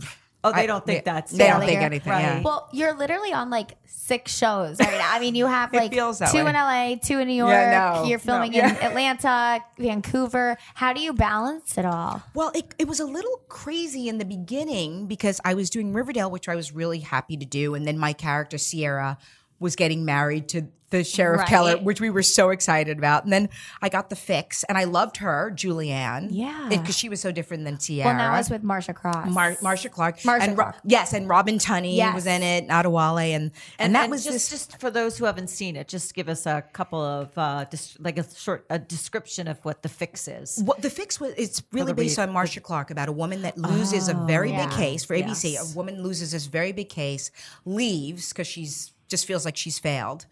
Oh, 0.44 0.52
they 0.52 0.66
don't 0.66 0.84
think 0.84 1.04
yeah, 1.06 1.14
that's 1.14 1.32
they 1.32 1.46
don't 1.46 1.60
think 1.60 1.80
anything. 1.80 2.12
Yeah. 2.12 2.34
Right. 2.34 2.44
Well, 2.44 2.68
you're 2.72 2.94
literally 2.94 3.32
on 3.32 3.48
like 3.48 3.76
six 3.84 4.36
shows 4.36 4.80
right 4.80 4.98
now. 4.98 5.08
I 5.12 5.20
mean, 5.20 5.36
you 5.36 5.46
have 5.46 5.72
like 5.72 5.92
two 5.92 5.98
way. 5.98 6.40
in 6.40 6.54
LA, 6.54 6.96
two 6.96 7.20
in 7.20 7.28
New 7.28 7.34
York. 7.34 7.50
Yeah, 7.50 7.94
no, 7.94 8.04
you're 8.04 8.18
no, 8.18 8.24
filming 8.24 8.52
yeah. 8.52 8.70
in 8.70 8.76
Atlanta, 8.82 9.64
Vancouver. 9.78 10.56
How 10.74 10.92
do 10.92 11.00
you 11.00 11.12
balance 11.12 11.78
it 11.78 11.84
all? 11.84 12.22
Well, 12.34 12.50
it, 12.54 12.74
it 12.78 12.88
was 12.88 12.98
a 12.98 13.04
little 13.04 13.40
crazy 13.48 14.08
in 14.08 14.18
the 14.18 14.24
beginning 14.24 15.06
because 15.06 15.40
I 15.44 15.54
was 15.54 15.70
doing 15.70 15.92
Riverdale, 15.92 16.30
which 16.30 16.48
I 16.48 16.56
was 16.56 16.72
really 16.72 17.00
happy 17.00 17.36
to 17.36 17.46
do, 17.46 17.74
and 17.74 17.86
then 17.86 17.96
my 17.98 18.12
character 18.12 18.58
Sierra 18.58 19.18
was 19.62 19.76
getting 19.76 20.04
married 20.04 20.48
to 20.50 20.66
the 20.90 21.02
sheriff 21.02 21.38
Right. 21.38 21.48
Keller, 21.48 21.78
which 21.78 22.02
we 22.02 22.10
were 22.10 22.22
so 22.22 22.50
excited 22.50 22.98
about. 22.98 23.24
And 23.24 23.32
then 23.32 23.48
I 23.80 23.88
got 23.88 24.10
the 24.10 24.16
fix, 24.16 24.62
and 24.64 24.76
I 24.76 24.84
loved 24.84 25.16
her, 25.18 25.50
Julianne, 25.56 26.28
Yeah. 26.30 26.66
because 26.68 26.94
she 26.94 27.08
was 27.08 27.18
so 27.18 27.32
different 27.32 27.64
than 27.64 27.80
Sierra. 27.80 28.10
Well, 28.10 28.18
now 28.18 28.36
was 28.36 28.50
with 28.50 28.62
Marcia 28.62 28.92
Cross. 28.92 29.30
Mar- 29.30 29.56
Marcia 29.62 29.88
Clark, 29.88 30.22
Marcia 30.22 30.48
and 30.50 30.58
Ro- 30.58 30.64
Clark. 30.64 30.76
yes, 30.84 31.14
and 31.14 31.26
Robin 31.30 31.56
Tunney 31.56 31.96
Yes. 31.96 32.14
was 32.14 32.26
in 32.26 32.42
it, 32.42 32.68
Adewale, 32.68 33.34
and 33.34 33.52
and, 33.78 33.94
that 33.94 34.10
was 34.10 34.22
just, 34.22 34.50
just 34.50 34.78
for 34.80 34.90
those 34.90 35.16
who 35.16 35.24
haven't 35.24 35.48
seen 35.48 35.76
it. 35.76 35.88
Just 35.88 36.12
give 36.12 36.28
us 36.28 36.44
a 36.44 36.62
couple 36.74 37.00
of 37.00 37.30
uh, 37.38 37.64
dis- 37.70 37.96
like 37.98 38.18
a 38.18 38.26
short 38.36 38.66
a 38.68 38.78
description 38.78 39.48
of 39.48 39.64
what 39.64 39.80
the 39.82 39.88
fix 39.88 40.28
is. 40.28 40.60
What 40.62 40.82
the 40.82 40.90
fix 40.90 41.18
was? 41.18 41.32
It's 41.38 41.62
really 41.72 41.94
based 41.94 42.18
read- 42.18 42.28
on 42.28 42.34
Marcia 42.34 42.60
Clark 42.60 42.90
about 42.90 43.08
a 43.08 43.12
woman 43.12 43.40
that 43.42 43.56
loses 43.56 44.08
a 44.10 44.14
very 44.14 44.52
big 44.52 44.70
case 44.72 45.06
for 45.06 45.14
ABC. 45.16 45.52
Yes. 45.54 45.72
A 45.72 45.74
woman 45.74 46.02
loses 46.02 46.32
this 46.32 46.44
very 46.44 46.72
big 46.72 46.90
case, 46.90 47.30
leaves 47.64 48.28
because 48.28 48.46
she's 48.46 48.92
just 49.12 49.26
feels 49.26 49.44
like 49.44 49.56
she's 49.56 49.78
failed. 49.78 50.26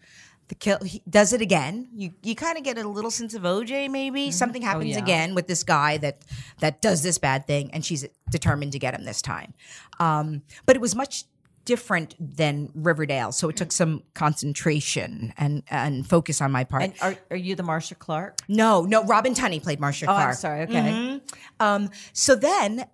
The 0.49 0.55
kill 0.55 0.79
he 0.83 1.01
does 1.09 1.31
it 1.31 1.41
again. 1.41 1.87
You 1.95 2.11
you 2.21 2.35
kind 2.35 2.57
of 2.57 2.65
get 2.65 2.77
a 2.77 2.85
little 2.85 3.11
sense 3.11 3.33
of 3.33 3.43
OJ. 3.43 3.89
Maybe 3.89 4.31
something 4.31 4.61
happens 4.61 4.95
yeah. 4.95 4.99
again 4.99 5.33
with 5.33 5.47
this 5.47 5.63
guy 5.63 5.97
that 5.99 6.23
that 6.59 6.81
does 6.81 7.03
this 7.03 7.17
bad 7.17 7.47
thing, 7.47 7.71
and 7.71 7.85
she's 7.85 8.05
determined 8.29 8.73
to 8.73 8.79
get 8.79 8.93
him 8.93 9.05
this 9.05 9.21
time. 9.21 9.53
Um, 9.99 10.41
but 10.65 10.75
it 10.75 10.81
was 10.81 10.93
much 10.93 11.23
different 11.63 12.15
than 12.19 12.69
Riverdale, 12.73 13.31
so 13.31 13.47
it 13.47 13.55
took 13.55 13.71
some 13.71 14.03
concentration 14.13 15.33
and 15.37 15.63
and 15.69 16.05
focus 16.05 16.41
on 16.41 16.51
my 16.51 16.65
part. 16.65 16.83
And 16.83 16.93
are, 17.01 17.15
are 17.29 17.37
you 17.37 17.55
the 17.55 17.63
Marcia 17.63 17.95
Clark? 17.95 18.39
no, 18.49 18.81
no, 18.81 19.05
Robin 19.05 19.33
Tunney 19.33 19.61
played 19.63 19.79
Marcia 19.79 20.05
Oh, 20.05 20.13
Clark. 20.15 20.29
I'm 20.29 20.35
sorry. 20.35 20.61
Okay. 20.63 21.21
Um, 21.61 21.89
so 22.11 22.35
then 22.35 22.85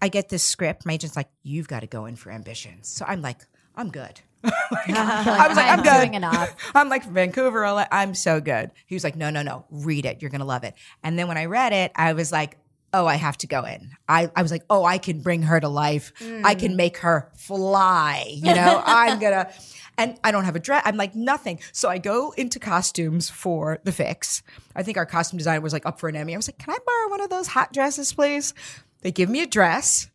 I 0.00 0.08
get 0.08 0.28
this 0.28 0.44
script. 0.44 0.86
My 0.86 0.92
agent's 0.92 1.16
like, 1.16 1.30
"You've 1.42 1.66
got 1.66 1.80
to 1.80 1.88
go 1.88 2.06
in 2.06 2.14
for 2.14 2.30
ambitions." 2.30 2.88
So 2.88 3.04
I'm 3.08 3.22
like, 3.22 3.40
"I'm 3.74 3.90
good." 3.90 4.20
I 4.88 5.46
was 5.48 5.56
like, 5.56 5.66
"I'm, 5.66 5.80
I'm 5.80 5.84
good." 5.84 6.00
doing 6.00 6.14
enough. 6.14 6.54
I'm 6.74 6.88
like 6.88 7.04
Vancouver. 7.04 7.60
LA, 7.66 7.86
I'm 7.90 8.14
so 8.14 8.40
good. 8.40 8.70
He 8.86 8.94
was 8.94 9.04
like, 9.04 9.16
"No, 9.16 9.30
no, 9.30 9.42
no. 9.42 9.64
Read 9.70 10.04
it. 10.06 10.20
You're 10.20 10.30
gonna 10.30 10.44
love 10.44 10.64
it." 10.64 10.74
And 11.02 11.18
then 11.18 11.28
when 11.28 11.38
I 11.38 11.46
read 11.46 11.72
it, 11.72 11.92
I 11.94 12.12
was 12.12 12.32
like. 12.32 12.58
Oh, 12.96 13.06
I 13.06 13.16
have 13.16 13.36
to 13.38 13.48
go 13.48 13.64
in. 13.64 13.90
I, 14.08 14.30
I 14.36 14.42
was 14.42 14.52
like, 14.52 14.62
oh, 14.70 14.84
I 14.84 14.98
can 14.98 15.20
bring 15.20 15.42
her 15.42 15.58
to 15.58 15.68
life. 15.68 16.12
I 16.44 16.54
can 16.54 16.74
mm. 16.74 16.76
make 16.76 16.98
her 16.98 17.28
fly. 17.36 18.24
You 18.28 18.54
know, 18.54 18.80
I'm 18.86 19.18
gonna, 19.18 19.50
and 19.98 20.16
I 20.22 20.30
don't 20.30 20.44
have 20.44 20.54
a 20.54 20.60
dress. 20.60 20.82
I'm 20.84 20.96
like 20.96 21.16
nothing. 21.16 21.58
So 21.72 21.88
I 21.88 21.98
go 21.98 22.32
into 22.36 22.60
costumes 22.60 23.28
for 23.28 23.80
the 23.82 23.90
fix. 23.90 24.44
I 24.76 24.84
think 24.84 24.96
our 24.96 25.06
costume 25.06 25.38
designer 25.38 25.60
was 25.60 25.72
like 25.72 25.86
up 25.86 25.98
for 25.98 26.08
an 26.08 26.14
Emmy. 26.14 26.34
I 26.34 26.36
was 26.36 26.46
like, 26.46 26.58
can 26.58 26.72
I 26.72 26.78
borrow 26.86 27.10
one 27.10 27.20
of 27.20 27.30
those 27.30 27.48
hot 27.48 27.72
dresses, 27.72 28.12
please? 28.12 28.54
They 29.02 29.10
give 29.10 29.28
me 29.28 29.42
a 29.42 29.46
dress, 29.46 30.08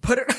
put 0.00 0.18
it. 0.18 0.32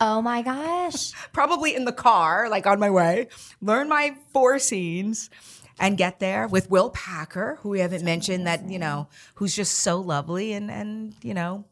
Oh 0.00 0.22
my 0.22 0.42
gosh. 0.42 1.12
probably 1.32 1.74
in 1.74 1.84
the 1.84 1.92
car, 1.92 2.48
like 2.48 2.66
on 2.66 2.78
my 2.80 2.90
way, 2.90 3.28
learn 3.60 3.88
my 3.88 4.16
four 4.32 4.58
scenes. 4.58 5.30
and 5.78 5.96
get 5.96 6.20
there 6.20 6.46
with 6.46 6.70
Will 6.70 6.90
Packer, 6.90 7.56
who 7.62 7.70
we 7.70 7.80
haven't 7.80 8.04
mentioned 8.04 8.46
that, 8.46 8.68
you 8.68 8.78
know, 8.78 9.08
who's 9.36 9.56
just 9.56 9.78
so 9.78 9.98
lovely 9.98 10.52
and 10.52 10.70
and 10.70 11.14
you 11.22 11.32
know, 11.32 11.64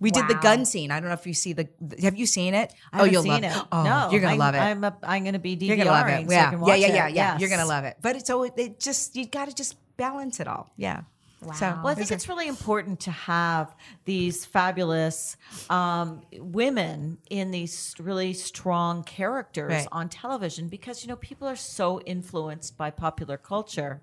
we 0.00 0.10
did 0.10 0.26
the 0.28 0.34
gun 0.34 0.64
scene. 0.64 0.90
I 0.90 1.00
don't 1.00 1.08
know 1.08 1.14
if 1.14 1.26
you 1.26 1.34
see 1.34 1.52
the 1.52 1.68
have 2.00 2.16
you 2.16 2.26
seen 2.26 2.54
it? 2.54 2.72
I 2.92 2.96
oh, 2.96 2.98
haven't 2.98 3.12
you'll 3.12 3.22
seen 3.22 3.42
love 3.42 3.44
it. 3.44 3.66
Oh, 3.72 3.82
no, 3.82 4.08
you're 4.10 4.20
going 4.20 4.40
I'm- 4.40 4.40
to 4.40 4.44
love 4.44 4.54
it. 4.54 4.58
I'm 4.58 4.84
a, 4.84 4.96
I'm 5.02 5.22
going 5.24 5.32
to 5.34 5.38
be 5.38 5.56
DVRing. 5.56 5.66
you're 5.68 5.84
to 5.84 5.84
love 5.84 6.08
it. 6.08 6.26
So 6.26 6.32
Yeah. 6.32 6.50
yeah, 6.52 6.74
yeah, 6.74 6.86
yeah, 6.86 7.08
yeah. 7.08 7.38
You're 7.38 7.48
going 7.48 7.60
to 7.60 7.66
love 7.66 7.84
it. 7.84 7.96
But 8.00 8.16
it's 8.16 8.26
so 8.26 8.42
it, 8.44 8.54
it 8.56 8.80
just 8.80 9.16
you 9.16 9.26
got 9.26 9.48
to 9.48 9.54
just 9.54 9.76
balance 9.96 10.40
it 10.40 10.48
all. 10.48 10.70
Yeah. 10.76 11.02
So, 11.54 11.78
Well, 11.82 11.88
I 11.88 11.94
think 11.94 12.10
it's 12.10 12.28
really 12.28 12.48
important 12.48 13.00
to 13.00 13.10
have 13.10 13.74
these 14.04 14.44
fabulous 14.44 15.36
um, 15.70 16.22
women 16.38 17.18
in 17.30 17.50
these 17.50 17.94
really 17.98 18.32
strong 18.32 19.04
characters 19.04 19.70
Right. 19.72 19.88
on 19.92 20.08
television 20.08 20.68
because 20.68 21.02
you 21.02 21.08
know 21.08 21.16
people 21.16 21.46
are 21.48 21.56
so 21.56 22.00
influenced 22.00 22.76
by 22.76 22.90
popular 22.90 23.36
culture, 23.36 24.02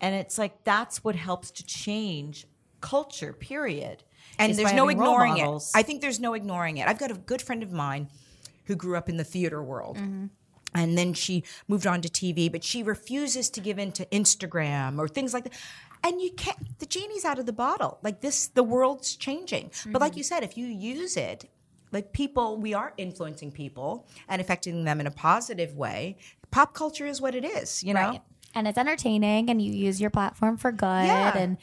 and 0.00 0.14
it's 0.14 0.38
like 0.38 0.64
that's 0.64 1.02
what 1.04 1.14
helps 1.16 1.50
to 1.52 1.64
change 1.64 2.46
culture. 2.80 3.32
Period. 3.32 4.02
and 4.38 4.54
there's 4.54 4.72
no 4.72 4.88
ignoring 4.88 5.36
it. 5.38 5.62
I 5.74 5.82
think 5.82 6.00
there's 6.00 6.18
no 6.20 6.34
ignoring 6.34 6.78
it. 6.78 6.88
I've 6.88 6.98
got 6.98 7.10
a 7.10 7.14
good 7.14 7.42
friend 7.42 7.62
of 7.62 7.70
mine 7.72 8.08
who 8.64 8.74
grew 8.76 8.96
up 8.96 9.08
in 9.08 9.16
the 9.16 9.24
theater 9.24 9.62
world. 9.62 9.96
Mm-hmm. 9.98 10.26
And 10.74 10.96
then 10.96 11.12
she 11.12 11.44
moved 11.68 11.86
on 11.86 12.00
to 12.00 12.08
TV, 12.08 12.50
but 12.50 12.64
she 12.64 12.82
refuses 12.82 13.50
to 13.50 13.60
give 13.60 13.78
in 13.78 13.92
to 13.92 14.06
Instagram 14.06 14.98
or 14.98 15.06
things 15.06 15.34
like 15.34 15.44
that. 15.44 15.52
And 16.04 16.20
you 16.20 16.32
can't, 16.32 16.78
the 16.80 16.86
genie's 16.86 17.24
out 17.24 17.38
of 17.38 17.46
the 17.46 17.52
bottle. 17.52 17.98
Like 18.02 18.20
this, 18.20 18.48
the 18.48 18.62
world's 18.62 19.14
changing. 19.16 19.66
But 19.66 19.72
Mm-hmm. 19.74 19.96
like 19.98 20.16
you 20.16 20.22
said, 20.24 20.42
if 20.42 20.56
you 20.56 20.66
use 20.66 21.16
it, 21.16 21.48
like 21.92 22.12
people, 22.12 22.56
we 22.56 22.74
are 22.74 22.92
influencing 22.96 23.52
people 23.52 24.06
and 24.28 24.40
affecting 24.40 24.84
them 24.84 25.00
in 25.00 25.06
a 25.06 25.10
positive 25.10 25.76
way. 25.76 26.16
Pop 26.50 26.74
culture 26.74 27.06
is 27.06 27.20
what 27.20 27.34
it 27.34 27.44
is, 27.44 27.84
you 27.84 27.94
know? 27.94 28.00
Right. 28.10 28.22
And 28.54 28.66
it's 28.68 28.76
entertaining 28.76 29.48
and 29.48 29.62
you 29.62 29.72
use 29.72 30.00
your 30.00 30.10
platform 30.10 30.56
for 30.58 30.72
good. 30.72 30.86
Yeah. 31.06 31.36
And 31.38 31.56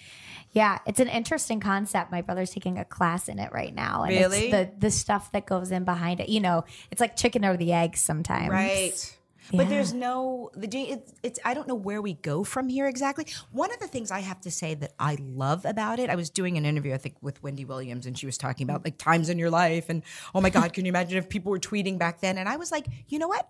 yeah, 0.52 0.80
it's 0.88 1.00
an 1.00 1.08
interesting 1.08 1.60
concept. 1.60 2.12
My 2.12 2.22
brother's 2.22 2.50
taking 2.50 2.80
a 2.80 2.86
class 2.86 3.28
in 3.30 3.38
it 3.38 3.52
right 3.52 3.74
now. 3.76 4.04
And 4.04 4.12
Really? 4.16 4.50
it's 4.50 4.52
the 4.52 4.72
the 4.88 4.90
stuff 4.92 5.32
that 5.34 5.46
goes 5.46 5.70
in 5.70 5.84
behind 5.84 6.20
it. 6.20 6.30
You 6.30 6.40
know, 6.40 6.64
it's 6.90 7.00
like 7.00 7.16
chicken 7.16 7.46
or 7.46 7.58
the 7.58 7.74
egg 7.74 7.96
sometimes. 7.98 8.50
Right. 8.50 9.16
But 9.52 9.64
Yeah. 9.64 9.70
there's 9.70 9.94
no 9.94 10.52
the 10.56 10.68
it's, 10.78 11.14
it's 11.24 11.40
I 11.44 11.54
don't 11.54 11.68
know 11.68 11.76
where 11.76 12.02
we 12.02 12.14
go 12.14 12.44
from 12.44 12.70
here 12.70 12.88
exactly. 12.88 13.26
One 13.52 13.72
of 13.74 13.80
the 13.80 13.88
things 13.88 14.12
I 14.12 14.20
have 14.20 14.40
to 14.42 14.52
say 14.52 14.76
that 14.76 14.94
I 15.00 15.18
love 15.20 15.66
about 15.66 16.00
it, 16.00 16.10
I 16.10 16.16
was 16.16 16.30
doing 16.30 16.58
an 16.58 16.66
interview 16.66 16.94
I 16.94 16.98
think 16.98 17.16
with 17.22 17.42
Wendy 17.42 17.66
Williams 17.66 18.06
and 18.06 18.18
she 18.18 18.26
was 18.26 18.38
talking 18.38 18.70
about 18.70 18.84
like 18.86 18.98
times 18.98 19.30
in 19.30 19.40
your 19.40 19.50
life 19.50 19.90
and 19.90 20.04
oh 20.36 20.42
my 20.42 20.50
god, 20.50 20.74
can 20.74 20.86
you 20.86 20.90
imagine 20.90 21.18
if 21.18 21.30
people 21.30 21.52
were 21.52 21.60
tweeting 21.60 21.98
back 21.98 22.22
then? 22.22 22.38
And 22.38 22.48
I 22.48 22.58
was 22.58 22.72
like, 22.72 22.86
you 23.08 23.18
know 23.20 23.28
what? 23.28 23.50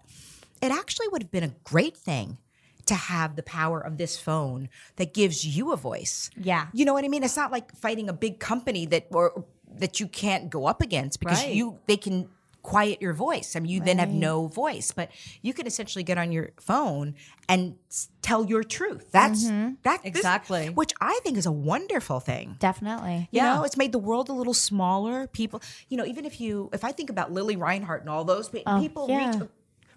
It 0.62 0.72
actually 0.72 1.08
would 1.10 1.24
have 1.24 1.32
been 1.32 1.44
a 1.44 1.54
great 1.64 1.96
thing 1.96 2.38
to 2.86 2.96
have 2.96 3.36
the 3.36 3.44
power 3.44 3.80
of 3.80 3.98
this 3.98 4.18
phone 4.18 4.68
that 4.96 5.14
gives 5.14 5.46
you 5.46 5.74
a 5.74 5.78
voice. 5.78 6.32
Yeah. 6.36 6.68
You 6.74 6.86
know 6.86 6.94
what 6.94 7.06
I 7.06 7.08
mean? 7.08 7.24
It's 7.24 7.38
not 7.38 7.52
like 7.52 7.76
fighting 7.76 8.10
a 8.10 8.14
big 8.14 8.40
company 8.40 8.86
that 8.88 9.08
or 9.12 9.46
that 9.78 10.00
you 10.00 10.08
can't 10.08 10.50
go 10.50 10.66
up 10.66 10.82
against 10.82 11.20
because 11.20 11.44
Right. 11.44 11.54
you 11.54 11.78
they 11.86 11.98
can 11.98 12.28
quiet 12.62 13.02
your 13.02 13.14
voice. 13.14 13.56
I 13.56 13.60
mean, 13.60 13.72
you 13.72 13.80
then 13.80 13.98
have 14.00 14.10
no 14.10 14.48
voice, 14.48 14.92
but 14.92 15.10
you 15.42 15.54
can 15.54 15.66
essentially 15.66 16.04
get 16.04 16.18
on 16.18 16.32
your 16.32 16.52
phone 16.60 17.16
and 17.48 17.76
tell 18.22 18.46
your 18.46 18.64
truth. 18.64 19.12
That's 19.12 19.46
mm-hmm. 19.46 19.76
that 19.84 20.04
this- 20.04 20.16
Exactly. 20.16 20.70
which 20.70 20.94
I 21.02 21.20
think 21.24 21.38
is 21.38 21.46
a 21.46 21.52
wonderful 21.52 22.20
thing. 22.20 22.58
Definitely. 22.60 23.30
You 23.32 23.42
Yeah. 23.42 23.56
know, 23.56 23.64
it's 23.64 23.78
made 23.78 23.92
the 23.92 24.00
world 24.00 24.30
a 24.30 24.34
little 24.34 24.54
smaller. 24.54 25.28
People, 25.28 25.62
you 25.88 25.98
know, 25.98 26.06
even 26.06 26.26
if 26.26 26.42
you, 26.42 26.70
if 26.74 26.84
I 26.84 26.92
think 26.92 27.10
about 27.10 27.32
Lili 27.32 27.56
Reinhart 27.56 28.02
and 28.02 28.10
all 28.10 28.24
those 28.24 28.50
pe- 28.50 28.64
oh, 28.66 28.80
people 28.80 29.08
yeah. 29.10 29.32
reach 29.40 29.50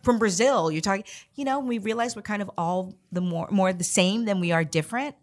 from 0.02 0.18
Brazil, 0.18 0.70
you're 0.70 0.80
talking, 0.80 1.04
you 1.34 1.44
know, 1.44 1.60
we 1.60 1.78
realize 1.78 2.16
we're 2.16 2.22
kind 2.22 2.42
of 2.42 2.50
all 2.58 2.94
the 3.12 3.20
more 3.20 3.48
more 3.50 3.72
the 3.72 3.84
same 3.84 4.24
than 4.24 4.40
we 4.40 4.50
are 4.50 4.64
different. 4.64 5.14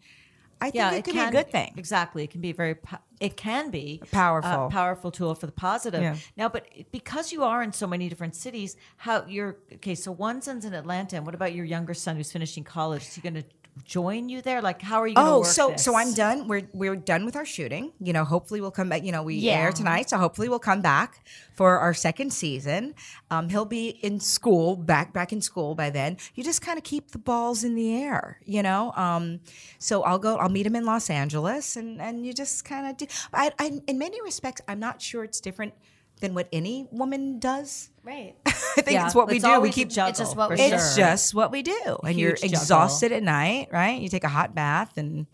I 0.61 0.71
think 0.71 0.93
it 0.93 1.05
could 1.05 1.13
be 1.13 1.19
a 1.19 1.31
good 1.31 1.51
thing. 1.51 1.73
Exactly, 1.77 2.23
it 2.23 2.31
can 2.31 2.41
be 2.41 2.51
very. 2.51 2.75
Po- 2.75 2.97
it 3.19 3.35
can 3.35 3.69
be 3.69 4.01
Powerful. 4.11 4.67
a 4.67 4.69
powerful 4.69 5.11
tool 5.11 5.35
for 5.35 5.45
the 5.45 5.51
positive. 5.51 6.01
Yeah. 6.01 6.15
Now, 6.37 6.47
but 6.47 6.67
because 6.91 7.31
you 7.33 7.43
are 7.43 7.61
in 7.61 7.73
so 7.73 7.85
many 7.85 8.07
different 8.07 8.35
cities, 8.35 8.77
how 8.97 9.25
you're 9.27 9.57
okay? 9.73 9.95
So 9.95 10.11
one 10.11 10.41
son's 10.41 10.65
in 10.65 10.73
Atlanta, 10.73 11.17
and 11.17 11.25
what 11.25 11.35
about 11.35 11.53
your 11.53 11.65
younger 11.65 11.93
son 11.93 12.15
who's 12.15 12.31
finishing 12.31 12.63
college? 12.63 13.01
Is 13.03 13.15
he 13.15 13.21
going 13.21 13.35
to 13.35 13.43
join 13.85 14.29
you 14.29 14.41
there? 14.41 14.61
Like, 14.61 14.81
how 14.81 15.01
are 15.01 15.07
you? 15.07 15.15
Oh, 15.17 15.43
so 15.43 15.71
this? 15.71 15.83
so 15.83 15.95
I'm 15.95 16.13
done. 16.13 16.47
We're 16.47 16.67
we're 16.73 16.95
done 16.95 17.25
with 17.25 17.35
our 17.35 17.45
shooting. 17.45 17.93
You 17.99 18.13
know, 18.13 18.23
hopefully 18.23 18.61
we'll 18.61 18.71
come 18.71 18.89
back. 18.89 19.03
You 19.03 19.11
know, 19.11 19.23
we 19.23 19.35
Yeah. 19.35 19.59
air 19.59 19.71
tonight, 19.71 20.09
so 20.09 20.17
hopefully 20.17 20.49
we'll 20.49 20.59
come 20.59 20.81
back 20.81 21.25
for 21.55 21.77
our 21.79 21.93
second 21.93 22.31
season. 22.33 22.95
Um, 23.31 23.49
he'll 23.49 23.65
be 23.65 23.89
in 23.89 24.19
school, 24.19 24.75
back 24.75 25.13
back 25.13 25.31
in 25.33 25.41
school 25.41 25.75
by 25.75 25.89
then. 25.89 26.17
You 26.35 26.43
just 26.43 26.61
kind 26.61 26.77
of 26.77 26.83
keep 26.83 27.11
the 27.11 27.17
balls 27.19 27.63
in 27.63 27.75
the 27.75 27.95
air, 27.95 28.39
you 28.45 28.61
know. 28.63 28.91
Um, 28.95 29.39
so 29.77 30.03
I'll 30.03 30.19
go. 30.19 30.37
I'll 30.37 30.49
meet 30.49 30.65
him 30.65 30.75
in 30.75 30.85
Los 30.85 31.09
Angeles, 31.09 31.75
and 31.75 32.01
and 32.01 32.25
you 32.25 32.33
just 32.33 32.65
kind 32.65 32.87
of 32.87 32.97
do. 32.97 33.05
I, 33.33 33.51
I, 33.59 33.79
in 33.87 33.97
many 33.97 34.21
respects, 34.21 34.61
I'm 34.67 34.79
not 34.79 35.01
sure 35.01 35.23
it's 35.23 35.39
different 35.39 35.73
than 36.21 36.33
what 36.33 36.47
any 36.51 36.87
woman 36.91 37.39
does. 37.39 37.91
Right. 38.09 38.35
I 38.45 38.51
think 38.51 38.91
Yeah, 38.91 39.05
it's 39.05 39.13
what 39.15 39.27
we 39.27 39.37
do. 39.39 39.59
We 39.59 39.69
keep 39.69 39.89
juggle, 39.89 40.09
It's 40.09 40.19
just 40.19 40.35
what 40.35 40.49
we 40.49 40.55
do. 40.55 40.63
it's 40.63 40.95
just 40.95 41.33
what 41.35 41.51
we 41.51 41.61
do. 41.61 41.99
And 42.03 42.17
you're 42.19 42.31
Huge 42.31 42.41
juggle. 42.41 42.59
exhausted 42.59 43.11
at 43.11 43.21
night, 43.23 43.67
right? 43.71 44.01
You 44.01 44.09
take 44.09 44.23
a 44.23 44.29
hot 44.29 44.55
bath 44.55 44.97
and 44.97 45.27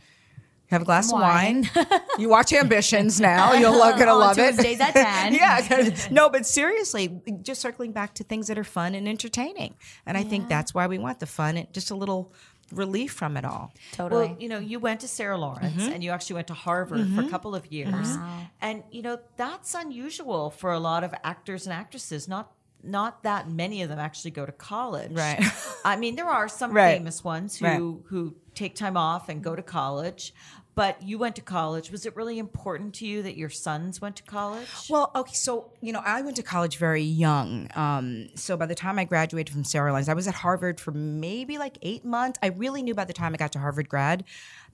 have 0.67 0.81
a 0.81 0.85
glass 0.85 1.07
of 1.13 1.19
wine. 1.19 1.69
wine. 1.75 1.87
you 2.19 2.27
watch 2.27 2.51
Ambitions 2.51 3.21
now. 3.21 3.53
You're 3.61 3.71
gonna 3.71 4.11
On 4.11 4.19
love 4.19 4.37
it. 4.39 4.55
Tuesdays 4.55 4.79
at 4.81 4.93
10. 4.93 5.33
yeah. 5.35 5.89
No, 6.11 6.27
but 6.29 6.45
seriously, 6.45 7.21
just 7.43 7.61
circling 7.61 7.91
back 7.93 8.15
to 8.15 8.23
things 8.23 8.47
that 8.47 8.57
are 8.57 8.63
fun 8.63 8.93
and 8.95 9.07
entertaining. 9.07 9.75
And 10.07 10.17
I 10.17 10.23
think 10.23 10.49
that's 10.49 10.73
why 10.73 10.87
we 10.87 10.97
want 10.97 11.19
the 11.19 11.27
fun 11.27 11.55
and 11.57 11.71
just 11.71 11.91
a 11.91 11.95
little 11.95 12.33
relief 12.73 13.11
from 13.13 13.37
it 13.37 13.45
all. 13.45 13.71
Totally. 13.91 14.27
Well, 14.29 14.37
you 14.39 14.49
know, 14.49 14.57
you 14.57 14.79
went 14.79 15.01
to 15.01 15.07
Sarah 15.07 15.37
Lawrence 15.37 15.83
Mm-hmm. 15.83 15.93
and 15.93 16.03
you 16.03 16.09
actually 16.09 16.33
went 16.33 16.47
to 16.47 16.55
Harvard 16.55 17.07
for 17.13 17.21
a 17.21 17.29
couple 17.29 17.53
of 17.53 17.71
years. 17.71 18.17
And 18.59 18.81
you 18.91 19.03
know, 19.03 19.19
that's 19.37 19.75
unusual 19.75 20.49
for 20.49 20.71
a 20.73 20.79
lot 20.79 21.03
of 21.03 21.13
actors 21.23 21.67
and 21.67 21.73
actresses. 21.73 22.27
Not 22.27 22.51
not 22.85 23.23
that 23.23 23.49
many 23.49 23.81
of 23.81 23.89
them 23.89 23.99
actually 23.99 24.31
go 24.31 24.45
to 24.45 24.51
college. 24.51 25.11
Right. 25.11 25.43
I 25.85 25.95
mean, 25.95 26.15
there 26.15 26.29
are 26.29 26.47
some 26.47 26.71
Right. 26.71 26.97
famous 26.97 27.23
ones 27.23 27.57
who 27.57 27.65
Right. 27.65 27.79
who 28.09 28.35
take 28.53 28.75
time 28.75 28.95
off 28.97 29.27
and 29.29 29.43
go 29.43 29.55
to 29.55 29.61
college. 29.63 30.33
But 30.75 31.01
you 31.01 31.17
went 31.17 31.37
to 31.37 31.41
college. 31.41 31.89
Was 31.89 32.05
it 32.05 32.17
really 32.17 32.37
important 32.37 32.93
to 32.95 33.07
you 33.07 33.23
that 33.23 33.37
your 33.37 33.49
sons 33.49 34.01
went 34.01 34.17
to 34.17 34.23
college? 34.23 34.67
Well, 34.89 35.09
okay, 35.15 35.33
so 35.33 35.71
you 35.79 35.93
know, 35.93 36.01
I 36.03 36.21
went 36.21 36.35
to 36.35 36.43
college 36.43 36.75
very 36.77 37.01
young. 37.01 37.69
Um, 37.75 38.27
so 38.35 38.57
by 38.57 38.65
the 38.65 38.75
time 38.75 38.99
I 38.99 39.05
graduated 39.05 39.53
from 39.53 39.63
Sarah 39.63 39.91
Lawrence, 39.91 40.09
I 40.09 40.13
was 40.13 40.27
at 40.27 40.33
Harvard 40.35 40.81
for 40.81 40.91
maybe 40.91 41.57
like 41.57 41.77
eight 41.81 42.03
months. 42.03 42.39
I 42.43 42.47
really 42.47 42.83
knew 42.83 42.93
by 42.93 43.05
the 43.05 43.13
time 43.13 43.33
I 43.33 43.37
got 43.37 43.53
to 43.53 43.59
Harvard 43.59 43.87
grad 43.87 44.25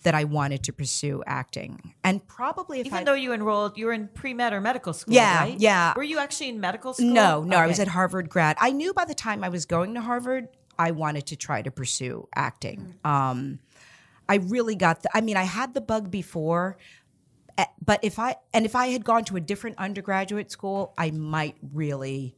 that 0.03 0.15
I 0.15 0.23
wanted 0.23 0.63
to 0.63 0.73
pursue 0.73 1.23
acting, 1.25 1.93
and 2.03 2.25
probably 2.27 2.79
if 2.79 2.87
Even 2.87 2.99
I 2.99 3.03
though 3.03 3.13
you 3.13 3.33
enrolled, 3.33 3.77
you 3.77 3.85
were 3.85 3.93
in 3.93 4.07
pre 4.07 4.33
med 4.33 4.53
or 4.53 4.61
medical 4.61 4.93
school, 4.93 5.13
Yeah, 5.13 5.39
right? 5.39 5.59
yeah. 5.59 5.93
Were 5.95 6.03
you 6.03 6.17
actually 6.19 6.49
in 6.49 6.59
medical 6.59 6.93
school? 6.93 7.07
No, 7.07 7.43
no, 7.43 7.57
I 7.57 7.67
was 7.67 7.79
at 7.79 7.87
Harvard 7.87 8.29
grad. 8.29 8.57
I 8.59 8.71
knew 8.71 8.93
by 8.93 9.05
the 9.05 9.13
time 9.13 9.43
I 9.43 9.49
was 9.49 9.65
going 9.65 9.93
to 9.93 10.01
Harvard, 10.01 10.47
I 10.79 10.91
wanted 10.91 11.27
to 11.27 11.35
try 11.35 11.61
to 11.61 11.69
pursue 11.71 12.27
acting. 12.35 12.95
Um, 13.03 13.59
I 14.27 14.35
really 14.35 14.75
got 14.75 15.03
the, 15.03 15.09
I 15.13 15.21
mean, 15.21 15.37
I 15.37 15.43
had 15.43 15.73
the 15.73 15.81
bug 15.81 16.09
before, 16.09 16.77
eh, 17.57 17.65
but 17.83 17.99
if 18.01 18.17
I, 18.17 18.37
and 18.53 18.65
if 18.65 18.75
I 18.75 18.87
had 18.87 19.03
gone 19.03 19.23
to 19.25 19.35
a 19.35 19.41
different 19.41 19.77
undergraduate 19.77 20.49
school, 20.51 20.93
I 20.97 21.11
might 21.11 21.57
really 21.73 22.35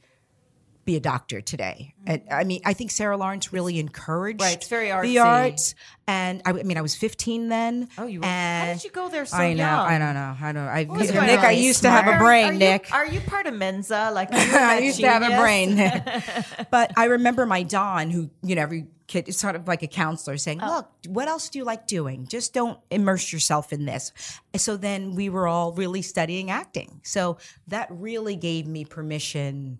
be 0.85 0.95
a 0.95 0.99
doctor 0.99 1.41
today. 1.41 1.93
And 2.05 2.23
I 2.29 2.43
mean, 2.43 2.61
I 2.65 2.73
think 2.73 2.91
Sarah 2.91 3.15
Lawrence 3.17 3.53
really 3.53 3.79
encouraged 3.79 4.41
Right, 4.41 4.55
it's 4.57 4.67
very 4.67 4.87
the 5.07 5.19
arts. 5.19 5.75
And 6.07 6.41
I, 6.45 6.49
I 6.51 6.63
mean, 6.63 6.77
I 6.77 6.81
was 6.81 6.95
15 6.95 7.47
then. 7.47 7.87
Oh, 7.97 8.05
you 8.05 8.19
were- 8.19 8.25
and 8.25 8.67
how 8.67 8.73
did 8.73 8.83
you 8.83 8.89
go 8.91 9.07
there 9.09 9.25
so 9.25 9.37
I 9.37 9.53
know, 9.53 9.63
young? 9.63 9.79
I 9.79 9.97
don't 9.97 10.13
know. 10.13 10.35
I 10.41 10.51
don't 10.51 10.65
know. 10.65 10.69
I, 10.69 10.83
Nick, 11.25 11.39
I 11.39 11.55
on? 11.55 11.61
used 11.61 11.81
to 11.83 11.89
have 11.89 12.07
a 12.07 12.17
brain, 12.17 12.49
are 12.49 12.53
Nick. 12.53 12.93
Are 12.93 13.05
you 13.05 13.21
part 13.21 13.47
of 13.47 13.53
Mensa? 13.53 14.11
Like 14.13 14.29
I 14.33 14.79
used 14.79 14.99
to 14.99 15.07
have 15.07 15.21
a 15.21 15.27
genius? 15.27 15.41
brain. 15.41 16.65
but 16.71 16.91
I 16.97 17.05
remember 17.05 17.45
my 17.45 17.63
Don, 17.63 18.09
who, 18.09 18.29
you 18.43 18.55
know, 18.55 18.61
every 18.63 18.87
kid 19.07 19.27
is 19.29 19.37
sort 19.37 19.55
of 19.55 19.67
like 19.67 19.83
a 19.83 19.87
counselor 19.87 20.37
saying, 20.37 20.59
Oh. 20.61 20.75
look, 20.75 20.89
what 21.07 21.27
else 21.27 21.49
do 21.49 21.59
you 21.59 21.65
like 21.65 21.87
doing? 21.87 22.27
Just 22.27 22.53
don't 22.53 22.79
immerse 22.91 23.31
yourself 23.31 23.71
in 23.71 23.85
this. 23.85 24.11
So 24.57 24.75
then 24.75 25.15
we 25.15 25.29
were 25.29 25.47
all 25.47 25.71
really 25.73 26.01
studying 26.01 26.49
acting. 26.51 26.99
So 27.03 27.37
that 27.67 27.87
really 27.91 28.35
gave 28.35 28.67
me 28.67 28.83
permission 28.85 29.79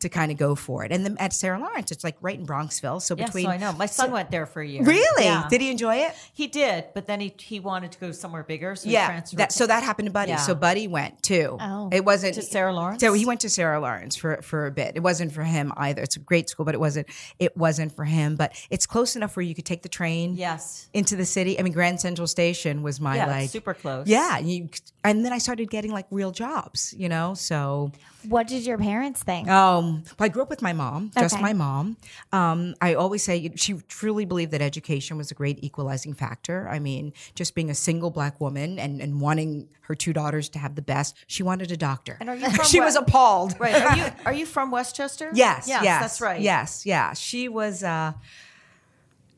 to 0.00 0.08
kind 0.08 0.30
of 0.32 0.38
go 0.38 0.54
for 0.54 0.84
it. 0.84 0.92
And 0.92 1.04
then 1.04 1.16
at 1.18 1.32
Sarah 1.32 1.58
Lawrence, 1.58 1.90
it's 1.90 2.04
like 2.04 2.16
right 2.20 2.38
in 2.38 2.46
Bronxville. 2.46 3.00
So 3.00 3.16
Yes, 3.16 3.28
between. 3.28 3.44
so 3.46 3.50
I 3.50 3.56
know. 3.56 3.72
My 3.72 3.86
son 3.86 4.10
went 4.10 4.30
there 4.30 4.46
for 4.46 4.62
a 4.62 4.66
year. 4.66 4.82
Really? 4.82 5.24
Yeah. 5.24 5.46
Did 5.48 5.60
he 5.60 5.70
enjoy 5.70 5.96
it? 5.96 6.14
He 6.32 6.46
did, 6.46 6.86
but 6.94 7.06
then 7.06 7.20
he 7.20 7.34
he 7.38 7.60
wanted 7.60 7.92
to 7.92 7.98
go 7.98 8.12
somewhere 8.12 8.42
bigger, 8.42 8.74
so 8.76 8.88
yeah, 8.88 9.06
transferred. 9.06 9.38
that, 9.38 9.52
so 9.52 9.66
that 9.66 9.82
happened 9.82 10.06
to 10.06 10.12
Buddy. 10.12 10.30
Yeah. 10.30 10.36
So 10.36 10.54
Buddy 10.54 10.88
went 10.88 11.22
too. 11.22 11.56
Oh. 11.60 11.88
it 11.92 12.04
wasn't 12.04 12.34
To 12.34 12.42
Sarah 12.42 12.72
Lawrence? 12.72 13.00
So 13.00 13.12
he 13.12 13.24
went 13.26 13.40
to 13.40 13.50
Sarah 13.50 13.80
Lawrence 13.80 14.16
for 14.16 14.40
for 14.42 14.66
a 14.66 14.70
bit. 14.70 14.96
It 14.96 15.02
wasn't 15.02 15.32
for 15.32 15.44
him 15.44 15.72
either. 15.76 16.02
It's 16.02 16.16
a 16.16 16.20
great 16.20 16.48
school, 16.48 16.64
but 16.64 16.74
it 16.74 16.80
wasn't. 16.80 17.06
It 17.38 17.56
wasn't 17.56 17.94
for 17.94 18.04
him. 18.04 18.36
But 18.36 18.52
it's 18.70 18.86
close 18.86 19.16
enough 19.16 19.36
where 19.36 19.44
you 19.44 19.54
could 19.54 19.66
take 19.66 19.82
the 19.82 19.88
train. 19.88 20.34
yes, 20.36 20.88
Into 20.92 21.16
the 21.16 21.24
city. 21.26 21.58
I 21.58 21.62
mean, 21.62 21.72
Grand 21.72 22.00
Central 22.00 22.26
Station 22.26 22.82
was 22.82 23.00
my 23.00 23.16
yeah, 23.16 23.26
like 23.26 23.50
super 23.50 23.74
close. 23.74 24.06
Yeah, 24.06 24.38
you, 24.38 24.68
and 25.04 25.24
then 25.24 25.32
I 25.32 25.38
started 25.38 25.70
getting 25.70 25.92
like 25.92 26.06
real 26.10 26.30
jobs. 26.30 26.94
You 26.96 27.08
know, 27.08 27.34
so 27.34 27.92
what 28.28 28.46
did 28.48 28.66
your 28.66 28.78
parents 28.78 29.22
think? 29.22 29.48
oh 29.48 29.89
Um, 29.90 30.02
well, 30.18 30.26
I 30.26 30.28
grew 30.28 30.42
up 30.42 30.50
with 30.50 30.62
my 30.62 30.72
mom, 30.72 31.10
just 31.18 31.34
Okay. 31.34 31.42
my 31.42 31.52
mom. 31.52 31.96
Um, 32.32 32.74
I 32.80 32.94
always 32.94 33.22
say 33.22 33.52
she 33.56 33.74
truly 33.88 34.24
believed 34.24 34.52
that 34.52 34.62
education 34.62 35.16
was 35.16 35.30
a 35.30 35.34
great 35.34 35.58
equalizing 35.62 36.14
factor. 36.14 36.68
I 36.68 36.78
mean, 36.78 37.12
just 37.34 37.54
being 37.54 37.70
a 37.70 37.74
single 37.74 38.10
black 38.10 38.40
woman 38.40 38.78
and, 38.78 39.00
and 39.00 39.20
wanting 39.20 39.68
her 39.82 39.94
two 39.94 40.12
daughters 40.12 40.48
to 40.50 40.58
have 40.58 40.74
the 40.76 40.82
best, 40.82 41.16
she 41.26 41.42
wanted 41.42 41.72
a 41.72 41.76
doctor. 41.76 42.16
And 42.20 42.28
are 42.28 42.36
you 42.36 42.48
from 42.50 42.64
she 42.64 42.80
West- 42.80 42.96
was 42.96 43.08
appalled. 43.08 43.54
Right. 43.58 43.74
Are 43.74 43.96
you 43.96 44.04
are 44.26 44.32
you 44.32 44.46
from 44.46 44.70
Westchester? 44.70 45.30
Yes, 45.34 45.66
Yes, 45.68 45.82
yes, 45.84 46.00
that's 46.00 46.20
right. 46.20 46.40
Yes, 46.40 46.86
yeah. 46.86 47.12
She 47.14 47.48
was. 47.48 47.82
Uh, 47.82 48.12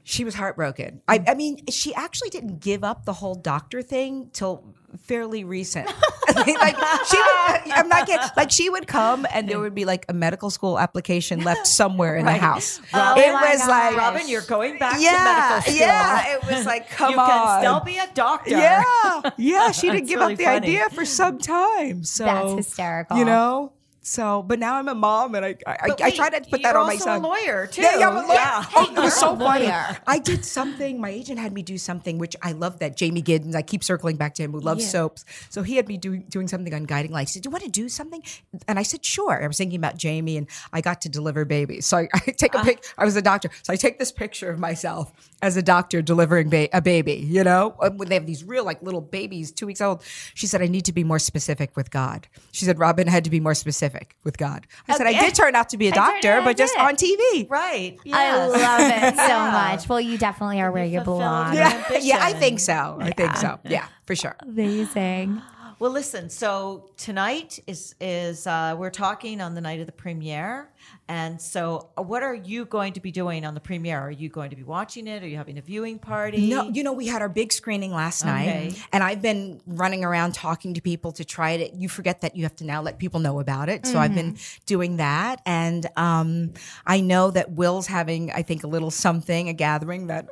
she 0.05 0.25
was 0.25 0.35
heartbroken. 0.35 1.01
I, 1.07 1.23
I 1.29 1.35
mean, 1.35 1.67
she 1.69 1.95
actually 1.95 2.31
didn't 2.31 2.61
give 2.61 2.83
up 2.83 3.05
the 3.05 3.13
whole 3.13 3.35
doctor 3.35 3.83
thing 3.83 4.31
till 4.33 4.65
fairly 5.03 5.45
recent. 5.45 5.87
like 6.35 6.77
she 7.07 7.19
would, 7.19 7.73
I'm 7.73 7.89
not 7.89 8.07
kidding. 8.07 8.27
Like 8.37 8.51
she 8.51 8.69
would 8.69 8.87
come 8.87 9.27
and 9.33 9.49
there 9.49 9.59
would 9.59 9.75
be 9.75 9.85
like 9.85 10.05
a 10.09 10.13
medical 10.13 10.51
school 10.51 10.79
application 10.79 11.45
left 11.45 11.67
somewhere 11.67 12.17
in 12.17 12.27
the 12.27 12.33
house. 12.33 12.81
Oh 12.93 13.15
it 13.17 13.33
was 13.33 13.59
gosh. 13.59 13.69
like 13.69 13.97
Robin, 13.97 14.29
you're 14.29 14.43
going 14.43 14.79
back 14.79 14.97
to 14.97 15.03
medical 15.03 15.63
school. 15.63 15.75
yeah. 15.75 16.37
It 16.37 16.47
was 16.47 16.67
like 16.67 16.91
come 16.91 17.13
you 17.13 17.19
on. 17.19 17.29
can 17.29 17.61
still 17.61 17.81
be 17.81 17.99
a 17.99 18.09
doctor. 18.15 18.51
yeah, 18.51 19.31
yeah. 19.39 19.71
She 19.71 19.91
didn't 19.91 20.07
give 20.09 20.21
really 20.21 20.35
up 20.35 20.39
the 20.39 20.45
funny. 20.45 20.57
idea 20.67 20.91
for 20.91 21.05
some 21.05 21.39
time. 21.39 22.05
So 22.05 22.25
That's 22.25 22.53
hysterical. 22.53 23.17
You 23.19 23.25
know. 23.25 23.73
So, 24.05 24.43
but 24.43 24.59
now 24.59 24.75
I'm 24.75 24.89
a 24.89 24.95
mom, 24.97 25.37
and 25.37 25.45
I 25.45 25.57
I, 25.65 25.73
I, 25.83 25.89
But 25.89 26.03
I 26.03 26.11
try 26.11 26.29
to 26.29 26.41
put 26.41 26.61
you're 26.61 26.73
that 26.73 26.77
on 26.77 26.87
my 26.87 26.95
also 26.95 27.05
son. 27.05 27.21
a 27.25 27.27
lawyer 27.29 27.69
too. 27.69 27.83
Yeah, 27.83 27.99
yeah, 28.01 28.09
I'm 28.09 28.17
a 28.17 28.27
lawyer. 28.27 28.35
Yeah. 28.35 28.65
Oh, 28.75 28.93
it 28.97 29.01
was 29.01 29.15
so 29.21 29.27
You're 29.27 29.37
a 29.37 29.39
funny. 29.39 29.65
lawyer. 29.67 29.99
I 30.09 30.19
did 30.19 30.45
something. 30.45 31.01
My 31.01 31.11
agent 31.11 31.39
had 31.39 31.53
me 31.53 31.63
do 31.63 31.79
something, 31.79 32.19
which 32.19 32.35
I 32.43 32.51
love. 32.51 32.81
That 32.81 32.97
Jamey 32.97 33.23
Giddens. 33.23 33.55
I 33.55 33.63
keep 33.63 33.85
circling 33.85 34.17
back 34.17 34.35
to 34.35 34.43
him, 34.43 34.51
who 34.51 34.59
loves 34.61 34.91
soaps. 34.91 35.25
So 35.51 35.63
he 35.63 35.77
had 35.77 35.87
me 35.87 35.99
doing 35.99 36.25
doing 36.29 36.49
something 36.49 36.75
on 36.75 36.83
guiding 36.85 37.13
lights. 37.13 37.33
He 37.33 37.35
said, 37.39 37.45
"Do 37.45 37.47
you 37.49 37.53
want 37.53 37.63
to 37.65 37.71
do 37.71 37.89
something?" 37.89 38.23
And 38.67 38.77
I 38.77 38.83
said, 38.83 39.05
"Sure." 39.05 39.41
I 39.41 39.47
was 39.47 39.57
thinking 39.57 39.79
about 39.79 39.99
Jamey, 39.99 40.37
and 40.37 40.49
I 40.73 40.81
got 40.81 41.01
to 41.03 41.09
deliver 41.09 41.45
babies. 41.45 41.87
So 41.87 41.99
I, 41.99 42.09
I 42.15 42.19
take 42.19 42.57
a 42.57 42.65
pic. 42.65 42.85
I 42.99 43.05
was 43.05 43.15
a 43.15 43.23
doctor, 43.23 43.51
so 43.63 43.73
I 43.73 43.77
take 43.77 44.01
this 44.01 44.11
picture 44.11 44.51
of 44.51 44.59
myself 44.59 45.13
as 45.43 45.57
a 45.57 45.63
doctor 45.63 46.03
delivering 46.03 46.49
ba- 46.51 46.75
a 46.77 46.81
baby. 46.83 47.15
You 47.15 47.45
know, 47.45 47.77
Uh, 47.81 47.91
when 47.91 48.09
they 48.09 48.17
have 48.17 48.27
these 48.27 48.43
real 48.43 48.65
like 48.65 48.83
little 48.83 49.01
babies, 49.01 49.53
two 49.53 49.67
weeks 49.67 49.81
old. 49.81 50.03
She 50.35 50.49
said, 50.49 50.61
"I 50.61 50.67
need 50.67 50.87
to 50.87 50.93
be 50.93 51.05
more 51.05 51.21
specific 51.21 51.77
with 51.77 51.93
God." 51.93 52.27
She 52.51 52.65
said, 52.65 52.81
"Robin 52.81 53.07
had 53.07 53.23
to 53.23 53.31
be 53.31 53.39
more 53.39 53.55
specific 53.55 53.92
with 54.25 54.37
God." 54.39 54.67
I 54.89 54.97
said, 54.97 55.07
"I 55.07 55.13
did 55.13 55.35
turn 55.35 55.55
out 55.55 55.69
to 55.71 55.77
be 55.77 55.89
a 55.89 55.93
doctor, 55.93 56.41
but 56.43 56.57
just 56.57 56.75
did. 56.75 56.81
on 56.83 56.97
TV." 56.97 57.49
Right. 57.51 57.99
I 58.13 58.47
love 58.47 58.81
it 58.81 59.17
so 59.29 59.39
much. 59.51 59.89
Well, 59.89 60.01
you 60.01 60.19
definitely 60.19 60.61
are 60.61 60.71
where 60.71 60.85
you 60.85 61.01
belong. 61.01 61.55
Yeah, 61.55 61.99
yeah, 62.01 62.19
I 62.21 62.33
think 62.33 62.61
so. 62.61 62.99
I 63.01 63.11
think 63.11 63.37
so. 63.37 63.59
Yeah, 63.65 63.87
for 64.07 64.15
sure. 64.17 64.37
Amazing. 64.41 65.43
Well, 65.83 65.91
listen. 65.91 66.31
So 66.31 66.91
tonight 66.97 67.59
is 67.67 67.97
is 68.01 68.47
uh, 68.47 68.77
we're 68.79 68.89
talking 68.89 69.41
on 69.41 69.57
the 69.57 69.61
night 69.61 69.81
of 69.81 69.87
the 69.87 69.93
premiere, 69.93 70.71
and 71.09 71.43
so 71.43 71.89
uh, 71.99 72.03
what 72.03 72.23
are 72.23 72.37
you 72.37 72.67
going 72.67 72.93
to 72.93 73.01
be 73.01 73.11
doing 73.11 73.45
on 73.45 73.55
the 73.55 73.61
premiere? 73.61 73.99
Are 73.99 74.13
you 74.13 74.29
going 74.29 74.51
to 74.51 74.55
be 74.55 74.63
watching 74.63 75.09
it? 75.09 75.25
Are 75.25 75.27
you 75.27 75.37
having 75.37 75.59
a 75.59 75.61
viewing 75.61 75.99
party? 75.99 76.47
No, 76.47 76.69
you 76.69 76.85
know, 76.85 76.93
we 76.93 77.09
had 77.09 77.21
our 77.21 77.29
big 77.29 77.53
screening 77.53 77.91
last 77.91 78.25
night, 78.25 78.81
and 78.93 79.03
I've 79.03 79.23
been 79.23 79.61
running 79.67 80.05
around 80.05 80.35
talking 80.35 80.73
to 80.75 80.81
people 80.81 81.11
to 81.11 81.25
try 81.25 81.51
it. 81.51 81.75
You 81.75 81.89
forget 81.89 82.21
that 82.21 82.37
you 82.37 82.45
have 82.45 82.55
to 82.59 82.65
now 82.65 82.81
let 82.81 83.01
people 83.01 83.19
know 83.19 83.41
about 83.41 83.69
it. 83.69 83.85
So 83.85 83.99
I've 83.99 84.15
been 84.15 84.37
doing 84.67 84.99
that, 84.99 85.43
and 85.47 85.85
um, 85.97 86.53
I 86.87 87.01
know 87.01 87.33
that 87.33 87.51
Will's 87.51 87.89
having, 87.89 88.31
I 88.31 88.43
think, 88.43 88.63
a 88.63 88.69
little 88.69 88.93
something, 88.93 89.49
a 89.49 89.53
gathering 89.53 90.07
that. 90.07 90.29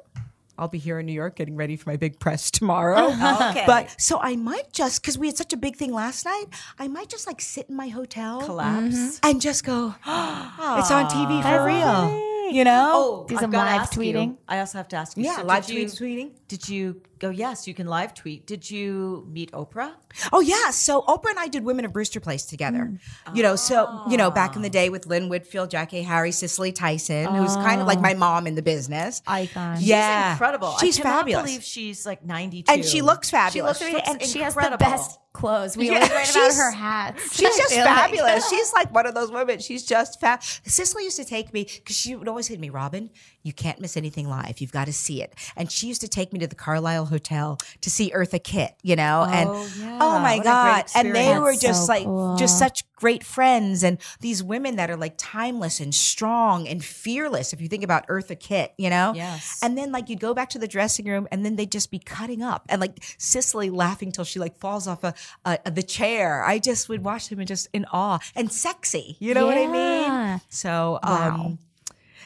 I'll 0.60 0.68
be 0.68 0.78
here 0.78 0.98
in 1.00 1.06
New 1.06 1.12
York 1.14 1.36
getting 1.36 1.56
ready 1.56 1.74
for 1.76 1.88
my 1.88 1.96
big 1.96 2.20
press 2.20 2.50
tomorrow. 2.50 2.96
Oh, 3.10 3.48
okay. 3.50 3.64
But 3.66 3.94
so 3.98 4.18
I 4.20 4.36
might 4.36 4.72
just, 4.72 5.00
because 5.00 5.16
we 5.16 5.26
had 5.28 5.36
such 5.38 5.54
a 5.54 5.56
big 5.56 5.74
thing 5.76 5.90
last 5.92 6.26
night, 6.26 6.44
I 6.78 6.86
might 6.86 7.08
just 7.08 7.26
like 7.26 7.40
sit 7.40 7.70
in 7.70 7.76
my 7.76 7.88
hotel 7.88 8.42
collapse. 8.42 8.94
Mm-hmm. 8.94 9.30
and 9.30 9.40
just 9.40 9.64
go, 9.64 9.94
it's 10.06 10.90
on 10.90 11.06
TV 11.10 11.42
for 11.42 11.64
real. 11.64 12.52
You 12.52 12.64
know? 12.64 12.90
Oh, 12.94 13.26
Do 13.28 13.36
I've 13.36 13.40
some 13.40 13.50
gotta 13.50 13.70
live 13.70 13.80
ask 13.82 13.96
you. 13.96 14.02
tweeting? 14.02 14.36
I 14.48 14.58
also 14.58 14.76
have 14.78 14.88
to 14.88 14.96
ask 14.96 15.16
you. 15.16 15.24
Yeah, 15.24 15.36
so 15.36 15.44
live 15.44 15.66
tweet- 15.66 15.88
tweeting. 15.88 16.30
Did 16.48 16.68
you 16.68 17.00
go? 17.20 17.30
Yes, 17.30 17.68
you 17.68 17.74
can 17.74 17.86
live 17.86 18.14
tweet. 18.14 18.46
Did 18.46 18.68
you 18.70 19.26
meet 19.30 19.52
Oprah? 19.52 19.92
Oh 20.32 20.40
yeah, 20.40 20.70
so 20.70 21.02
Oprah 21.02 21.30
and 21.30 21.38
I 21.38 21.46
did 21.46 21.64
Women 21.64 21.84
of 21.84 21.92
Brewster 21.92 22.18
Place 22.18 22.44
together. 22.44 22.90
Mm. 23.26 23.36
You 23.36 23.42
know, 23.42 23.56
so 23.56 24.02
you 24.08 24.16
know, 24.16 24.30
back 24.30 24.56
in 24.56 24.62
the 24.62 24.68
ah. 24.68 24.72
day 24.72 24.88
with 24.88 25.06
Lynn 25.06 25.28
Whitfield, 25.28 25.70
Jackée 25.70 26.04
Harry, 26.04 26.32
Cicely 26.32 26.72
Tyson, 26.72 27.26
who's 27.34 27.54
kind 27.56 27.80
of 27.80 27.86
like 27.86 28.00
my 28.00 28.14
ah. 28.14 28.18
mom 28.18 28.46
in 28.46 28.54
the 28.56 28.62
business. 28.62 29.22
Icon. 29.26 29.76
yeah, 29.80 30.30
She's 30.30 30.34
incredible. 30.34 30.76
She's 30.78 30.98
fabulous. 30.98 30.98
I 30.98 31.02
cannot 31.02 31.18
fabulous. 31.18 31.44
believe 31.44 31.62
she's 31.62 32.06
like 32.06 32.24
ninety 32.24 32.62
two, 32.62 32.72
and 32.72 32.84
she 32.84 33.02
looks 33.02 33.30
fabulous. 33.30 33.78
She 33.78 33.92
looks 33.92 34.08
and 34.08 34.22
she 34.22 34.40
has 34.40 34.54
the 34.54 34.76
best 34.78 35.20
clothes. 35.32 35.76
We 35.76 35.90
Yeah, 35.90 35.94
always 35.94 36.10
write 36.12 36.26
about 36.26 36.56
her 36.56 36.70
hats. 36.70 37.36
She's 37.36 37.56
just 37.56 37.72
feel 37.72 37.84
like. 37.84 37.96
fabulous. 37.96 38.48
She's 38.50 38.72
like 38.72 38.92
one 38.92 39.06
of 39.06 39.14
those 39.14 39.30
women. 39.30 39.58
She's 39.60 39.84
just 39.84 40.20
fab. 40.20 40.42
Cicely 40.42 41.04
used 41.04 41.16
to 41.16 41.24
take 41.24 41.52
me 41.52 41.64
because 41.64 41.96
she 41.96 42.16
would 42.16 42.28
always 42.28 42.46
say 42.46 42.54
to 42.54 42.60
me, 42.60 42.70
"Robin, 42.70 43.10
you 43.42 43.52
can't 43.52 43.80
miss 43.80 43.96
anything 43.96 44.28
live. 44.28 44.60
You've 44.60 44.72
got 44.72 44.86
to 44.86 44.92
see 44.92 45.22
it." 45.22 45.34
And 45.56 45.70
she 45.70 45.86
used 45.86 46.00
to 46.00 46.08
take 46.08 46.32
me 46.32 46.38
to 46.40 46.46
the 46.46 46.54
Carlyle 46.54 47.06
Hotel 47.10 47.58
to 47.82 47.90
see 47.90 48.10
Eartha 48.12 48.42
Kitt. 48.42 48.74
You 48.82 48.96
know, 48.96 49.26
and 49.28 49.50
yeah. 49.78 49.98
oh 50.00 50.18
my 50.20 50.36
What 50.36 50.44
god, 50.44 50.84
and 50.94 51.14
they 51.14 51.28
experience. 51.30 51.42
were 51.42 51.54
just 51.68 51.86
so 51.86 51.92
like 51.92 52.04
cool. 52.04 52.36
just 52.36 52.58
such 52.58 52.84
great 52.96 53.24
friends 53.24 53.82
and 53.82 53.96
these 54.20 54.42
women 54.42 54.76
that 54.76 54.90
are 54.90 54.96
like 54.96 55.14
timeless 55.16 55.80
and 55.80 55.94
strong 55.94 56.68
and 56.68 56.84
fearless. 56.84 57.52
If 57.52 57.60
you 57.60 57.68
think 57.68 57.82
about 57.82 58.06
Eartha 58.08 58.38
Kitt, 58.38 58.74
you 58.78 58.90
know, 58.90 59.12
Yes. 59.14 59.58
And 59.62 59.76
then 59.76 59.90
like 59.90 60.08
you'd 60.10 60.20
go 60.20 60.34
back 60.34 60.50
to 60.50 60.58
the 60.58 60.68
dressing 60.68 61.06
room 61.06 61.26
and 61.32 61.44
then 61.44 61.56
they'd 61.56 61.72
just 61.72 61.90
be 61.90 61.98
cutting 61.98 62.42
up 62.42 62.66
and 62.68 62.80
like 62.80 62.98
Cicely 63.18 63.70
laughing 63.70 64.12
till 64.12 64.24
she 64.24 64.38
like 64.38 64.58
falls 64.58 64.86
off 64.86 65.02
a, 65.04 65.14
a, 65.46 65.70
the 65.70 65.82
chair. 65.82 66.44
I 66.44 66.58
just 66.58 66.88
would 66.90 67.02
watch 67.02 67.28
them 67.30 67.38
and 67.38 67.48
just 67.48 67.68
in 67.72 67.86
awe 67.92 68.18
and 68.36 68.52
sexy. 68.52 69.16
You 69.18 69.32
know 69.34 69.46
what 69.46 69.56
I 69.58 69.66
mean? 69.66 70.40
So 70.50 70.98
um 71.02 71.58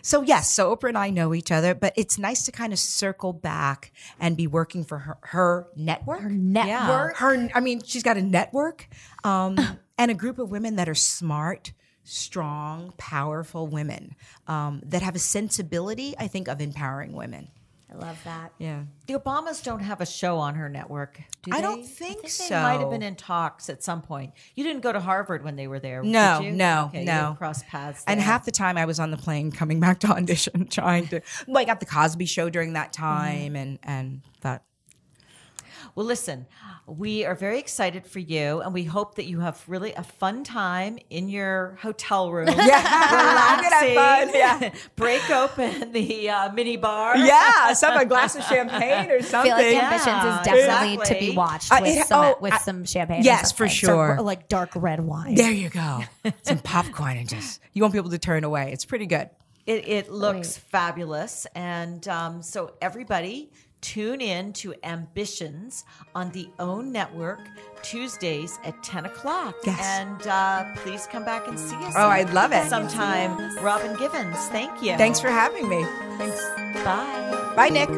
so 0.05 0.21
yes, 0.21 0.51
so 0.53 0.77
Oprah 0.77 0.91
and 0.91 0.99
I 0.99 1.09
know 1.09 1.33
each 1.33 1.51
other, 1.51 1.75
but 1.75 1.95
it's 1.97 2.19
nice 2.19 2.45
to 2.45 2.53
kind 2.53 2.75
of 2.75 2.79
circle 2.79 3.33
back 3.33 3.91
and 4.21 4.37
be 4.37 4.47
working 4.47 4.85
for 4.85 4.99
her, 4.99 5.17
her 5.23 5.69
network. 5.77 6.21
Her 6.21 6.29
network. 6.29 7.17
Her, 7.17 7.49
I 7.55 7.61
mean, 7.61 7.81
she's 7.83 8.03
got 8.03 8.19
a 8.19 8.23
network 8.23 8.87
um, 9.25 9.59
and 9.99 10.11
a 10.11 10.15
group 10.15 10.39
of 10.39 10.51
women 10.51 10.77
that 10.77 10.91
are 10.91 10.95
smart, 10.95 11.73
strong, 12.03 12.93
powerful 12.99 13.67
women 13.67 14.15
um, 14.47 14.83
that 14.85 15.01
have 15.01 15.15
a 15.15 15.19
sensibility, 15.19 16.15
I 16.19 16.27
think, 16.27 16.49
of 16.49 16.61
empowering 16.61 17.15
women. 17.15 17.49
I 17.95 18.07
love 18.07 18.19
that. 18.25 18.53
Yeah. 18.59 18.83
The 19.07 19.15
Obamas 19.15 19.63
don't 19.63 19.81
have 19.81 20.01
a 20.01 20.07
show 20.07 20.39
on 20.39 20.57
her 20.57 20.69
network. 20.69 21.21
Do 21.43 21.53
I 21.53 21.57
they? 21.57 21.63
don't 21.63 21.87
think 21.87 22.23
They 22.23 22.29
so. 22.29 22.61
might 22.61 22.81
have 22.81 22.91
been 22.91 23.03
in 23.03 23.15
talks 23.15 23.69
at 23.71 23.83
some 23.85 24.03
point. 24.03 24.33
You 24.57 24.65
didn't 24.65 24.83
go 24.83 24.93
to 24.93 25.01
Harvard 25.01 25.45
when 25.45 25.57
they 25.57 25.67
were 25.69 25.79
there. 25.79 26.03
No, 26.03 26.39
did 26.41 26.47
you? 26.49 26.53
no, 26.53 26.87
okay, 26.87 27.05
no. 27.05 27.35
cross 27.39 27.63
paths. 27.65 28.03
And 28.07 28.21
half 28.21 28.45
the 28.45 28.51
time 28.51 28.77
I 28.77 28.85
was 28.85 28.99
on 28.99 29.11
the 29.11 29.17
plane 29.17 29.53
coming 29.53 29.79
back 29.81 30.01
to 30.01 30.09
audition, 30.09 30.67
trying 30.71 31.07
to 31.09 31.21
like 31.47 31.69
at 31.69 31.81
the 31.81 31.87
Cosby 31.87 32.27
Show 32.27 32.51
during 32.51 32.73
that 32.73 32.93
Mm-hmm. 32.93 33.03
time, 33.03 33.57
and 33.57 33.79
and 33.85 34.23
that. 34.41 34.65
Well, 35.97 36.07
listen, 36.07 36.47
we 36.89 37.25
are 37.25 37.37
very 37.37 37.61
excited 37.61 38.05
for 38.05 38.19
you, 38.19 38.61
and 38.63 38.75
we 38.75 38.83
hope 38.83 39.15
that 39.15 39.27
you 39.27 39.39
have 39.41 39.63
really 39.69 39.93
a 39.95 40.03
fun 40.03 40.43
time 40.43 40.99
in 41.09 41.29
your 41.29 41.79
hotel 41.81 42.33
room. 42.33 42.49
Yeah, 42.65 43.13
relaxing. 43.15 43.95
fun. 43.95 44.31
Yeah, 44.35 44.75
Break 44.97 45.31
open 45.31 45.93
the 45.93 46.31
uh, 46.31 46.53
mini 46.53 46.77
bar. 46.77 47.17
yeah, 47.17 47.73
some 47.75 47.97
a 47.97 48.05
glass 48.05 48.35
of 48.35 48.43
champagne 48.43 49.09
or 49.11 49.23
something. 49.23 49.53
I 49.53 49.55
something. 49.55 49.55
feel 49.55 49.57
like 49.57 49.73
Yeah, 49.73 49.93
Ambitions 49.93 50.41
is 50.41 50.67
definitely 50.67 51.07
to 51.07 51.21
be 51.31 51.37
watched 51.37 51.73
Uh, 51.73 51.79
with, 51.83 51.97
it- 51.97 52.07
some, 52.07 52.25
oh, 52.25 52.39
with 52.41 52.53
I- 52.55 52.59
some 52.59 52.85
champagne. 52.85 53.21
or 53.21 53.25
yes, 53.25 53.53
for 53.53 53.69
something. 53.69 53.87
Some, 53.87 53.95
sure. 54.17 54.21
like 54.23 54.49
dark 54.49 54.71
red 54.75 54.99
wine. 55.01 55.37
There 55.37 55.53
you 55.53 55.69
go. 55.71 56.01
Some 56.43 56.59
popcorn 56.59 57.19
and 57.19 57.29
just 57.29 57.61
you 57.73 57.83
won't 57.83 57.93
be 57.93 57.99
able 58.01 58.11
to 58.11 58.19
turn 58.19 58.43
away. 58.43 58.73
It's 58.73 58.85
pretty 58.85 59.07
good. 59.07 59.31
It, 59.67 59.89
it 59.89 60.13
looks 60.13 60.59
fabulous. 60.59 61.47
And 61.55 62.07
um, 62.09 62.43
so, 62.43 62.75
everybody, 62.83 63.51
tune 63.85 64.22
in 64.22 64.53
to 64.55 64.74
Ambitions 64.82 65.85
on 66.14 66.30
the 66.30 66.49
OWN 66.59 66.91
Network 66.91 67.41
Tuesdays 67.82 68.59
at 68.64 68.82
10 68.82 69.05
o'clock. 69.05 69.55
Yes. 69.64 69.78
And 69.80 70.26
uh, 70.26 70.74
please 70.76 71.07
come 71.07 71.24
back 71.24 71.47
and 71.47 71.59
see 71.59 71.76
us. 71.76 71.93
Oh, 71.97 72.09
I'd 72.09 72.32
love 72.32 72.53
it. 72.53 72.68
Sometime. 72.68 73.37
Robin 73.62 73.95
Givens, 73.97 74.39
thank 74.49 74.82
you. 74.82 74.97
Thanks 74.97 75.20
for 75.20 75.28
having 75.28 75.68
me. 75.68 75.85
Thanks. 76.16 76.43
Bye. 76.82 77.53
Bye, 77.55 77.68
Nick. 77.68 77.91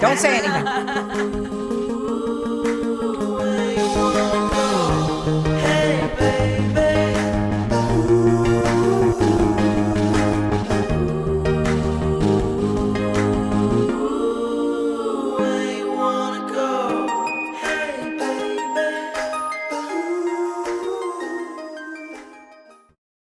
Don't 0.00 0.18
say 0.18 0.40
anything. 0.42 1.58